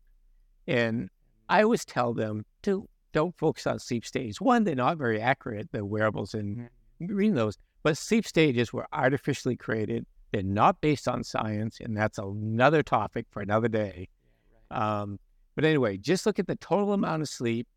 And 0.67 1.09
I 1.49 1.63
always 1.63 1.85
tell 1.85 2.13
them 2.13 2.45
to 2.63 2.87
don't 3.13 3.37
focus 3.37 3.65
on 3.65 3.79
sleep 3.79 4.05
stages. 4.05 4.41
One, 4.41 4.63
they're 4.63 4.75
not 4.75 4.97
very 4.97 5.21
accurate, 5.21 5.69
the 5.71 5.85
wearables 5.85 6.33
and 6.33 6.57
mm-hmm. 6.57 7.15
reading 7.15 7.35
those, 7.35 7.57
but 7.83 7.97
sleep 7.97 8.25
stages 8.25 8.73
were 8.73 8.87
artificially 8.93 9.55
created. 9.55 10.05
They're 10.31 10.41
not 10.41 10.81
based 10.81 11.07
on 11.07 11.23
science, 11.23 11.77
and 11.79 11.95
that's 11.95 12.17
another 12.17 12.81
topic 12.81 13.27
for 13.29 13.41
another 13.41 13.67
day. 13.67 14.09
Um, 14.71 15.19
but 15.55 15.65
anyway, 15.65 15.97
just 15.97 16.25
look 16.25 16.39
at 16.39 16.47
the 16.47 16.55
total 16.55 16.93
amount 16.93 17.21
of 17.21 17.29
sleep. 17.29 17.67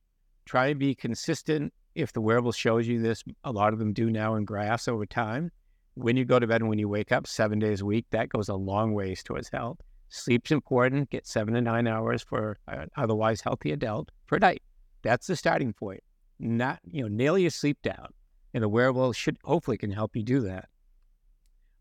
Try 0.46 0.68
and 0.68 0.78
be 0.78 0.94
consistent. 0.94 1.72
If 1.94 2.12
the 2.12 2.20
wearable 2.20 2.52
shows 2.52 2.86
you 2.86 3.00
this, 3.02 3.24
a 3.44 3.52
lot 3.52 3.72
of 3.72 3.78
them 3.78 3.92
do 3.92 4.10
now 4.10 4.36
in 4.36 4.44
graphs 4.44 4.88
over 4.88 5.04
time. 5.04 5.50
When 5.94 6.16
you 6.16 6.24
go 6.24 6.38
to 6.38 6.46
bed 6.46 6.60
and 6.60 6.70
when 6.70 6.78
you 6.78 6.88
wake 6.88 7.10
up 7.10 7.26
seven 7.26 7.58
days 7.58 7.80
a 7.80 7.86
week, 7.86 8.06
that 8.10 8.28
goes 8.28 8.48
a 8.48 8.54
long 8.54 8.92
ways 8.94 9.22
towards 9.22 9.48
health. 9.48 9.78
Sleep's 10.08 10.52
important. 10.52 11.10
Get 11.10 11.26
seven 11.26 11.54
to 11.54 11.60
nine 11.60 11.86
hours 11.86 12.22
for 12.22 12.58
an 12.68 12.88
otherwise 12.96 13.40
healthy 13.40 13.72
adult 13.72 14.10
per 14.26 14.38
night. 14.38 14.62
That's 15.02 15.26
the 15.26 15.36
starting 15.36 15.72
point. 15.72 16.02
Not, 16.38 16.80
you 16.90 17.02
know, 17.02 17.08
nail 17.08 17.38
your 17.38 17.50
sleep 17.50 17.78
down. 17.82 18.08
And 18.56 18.64
a 18.64 18.70
wearable 18.70 19.12
should 19.12 19.36
hopefully 19.44 19.76
can 19.76 19.90
help 19.90 20.16
you 20.16 20.22
do 20.22 20.40
that. 20.40 20.70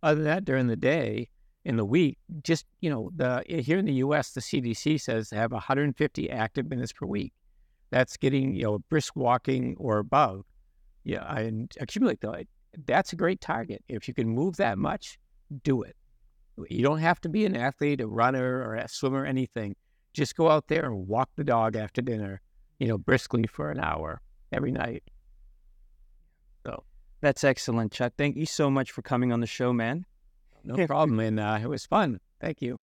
Other 0.04 0.16
than 0.16 0.26
that, 0.26 0.44
during 0.44 0.68
the 0.68 0.76
day, 0.76 1.30
in 1.64 1.78
the 1.78 1.86
week, 1.86 2.18
just, 2.44 2.66
you 2.82 2.90
know, 2.90 3.12
the 3.16 3.46
eh, 3.48 3.62
here 3.62 3.78
in 3.78 3.86
the 3.86 3.94
US, 3.94 4.32
the 4.32 4.42
CDC 4.42 5.00
says 5.00 5.30
have 5.30 5.54
150 5.54 6.30
active 6.30 6.70
minutes 6.70 6.92
per 6.92 7.06
week. 7.06 7.32
That's 7.92 8.18
getting, 8.18 8.54
you 8.54 8.64
know, 8.64 8.80
brisk 8.90 9.16
walking 9.16 9.78
or 9.80 10.00
above. 10.00 10.44
Yeah, 11.06 11.24
and 11.34 11.72
accumulate 11.80 12.20
that. 12.20 12.46
That's 12.86 13.14
a 13.14 13.16
great 13.16 13.40
target. 13.40 13.82
If 13.88 14.10
you 14.10 14.14
can 14.14 14.28
move 14.28 14.58
that 14.58 14.78
much, 14.78 15.18
do 15.64 15.82
it. 15.82 15.96
You 16.70 16.84
don't 16.84 17.00
have 17.00 17.22
to 17.22 17.30
be 17.30 17.46
an 17.46 17.56
athlete, 17.56 18.02
a 18.02 18.08
runner, 18.08 18.62
or 18.62 18.76
a 18.76 18.90
swimmer, 18.90 19.24
anything. 19.24 19.78
Just 20.12 20.36
go 20.36 20.50
out 20.50 20.68
there 20.68 20.84
and 20.84 21.08
walk 21.08 21.30
the 21.38 21.46
dog 21.46 21.78
after 21.78 22.02
dinner, 22.02 22.42
you 22.80 22.90
know, 22.90 22.98
briskly 22.98 23.48
for 23.48 23.72
an 23.72 23.80
hour 23.80 24.20
every 24.52 24.74
night. 24.74 25.04
That's 27.26 27.44
excellent, 27.44 27.92
Chuck. 27.92 28.14
Thank 28.20 28.38
you 28.38 28.46
so 28.46 28.70
much 28.70 28.92
for 28.92 29.02
coming 29.02 29.34
on 29.34 29.40
the 29.40 29.48
show, 29.48 29.74
man. 29.74 30.06
No 30.64 30.76
problem. 30.86 31.20
And 31.20 31.40
uh, 31.40 31.58
it 31.60 31.68
was 31.68 31.84
fun. 31.84 32.20
Thank 32.40 32.62
you. 32.62 32.78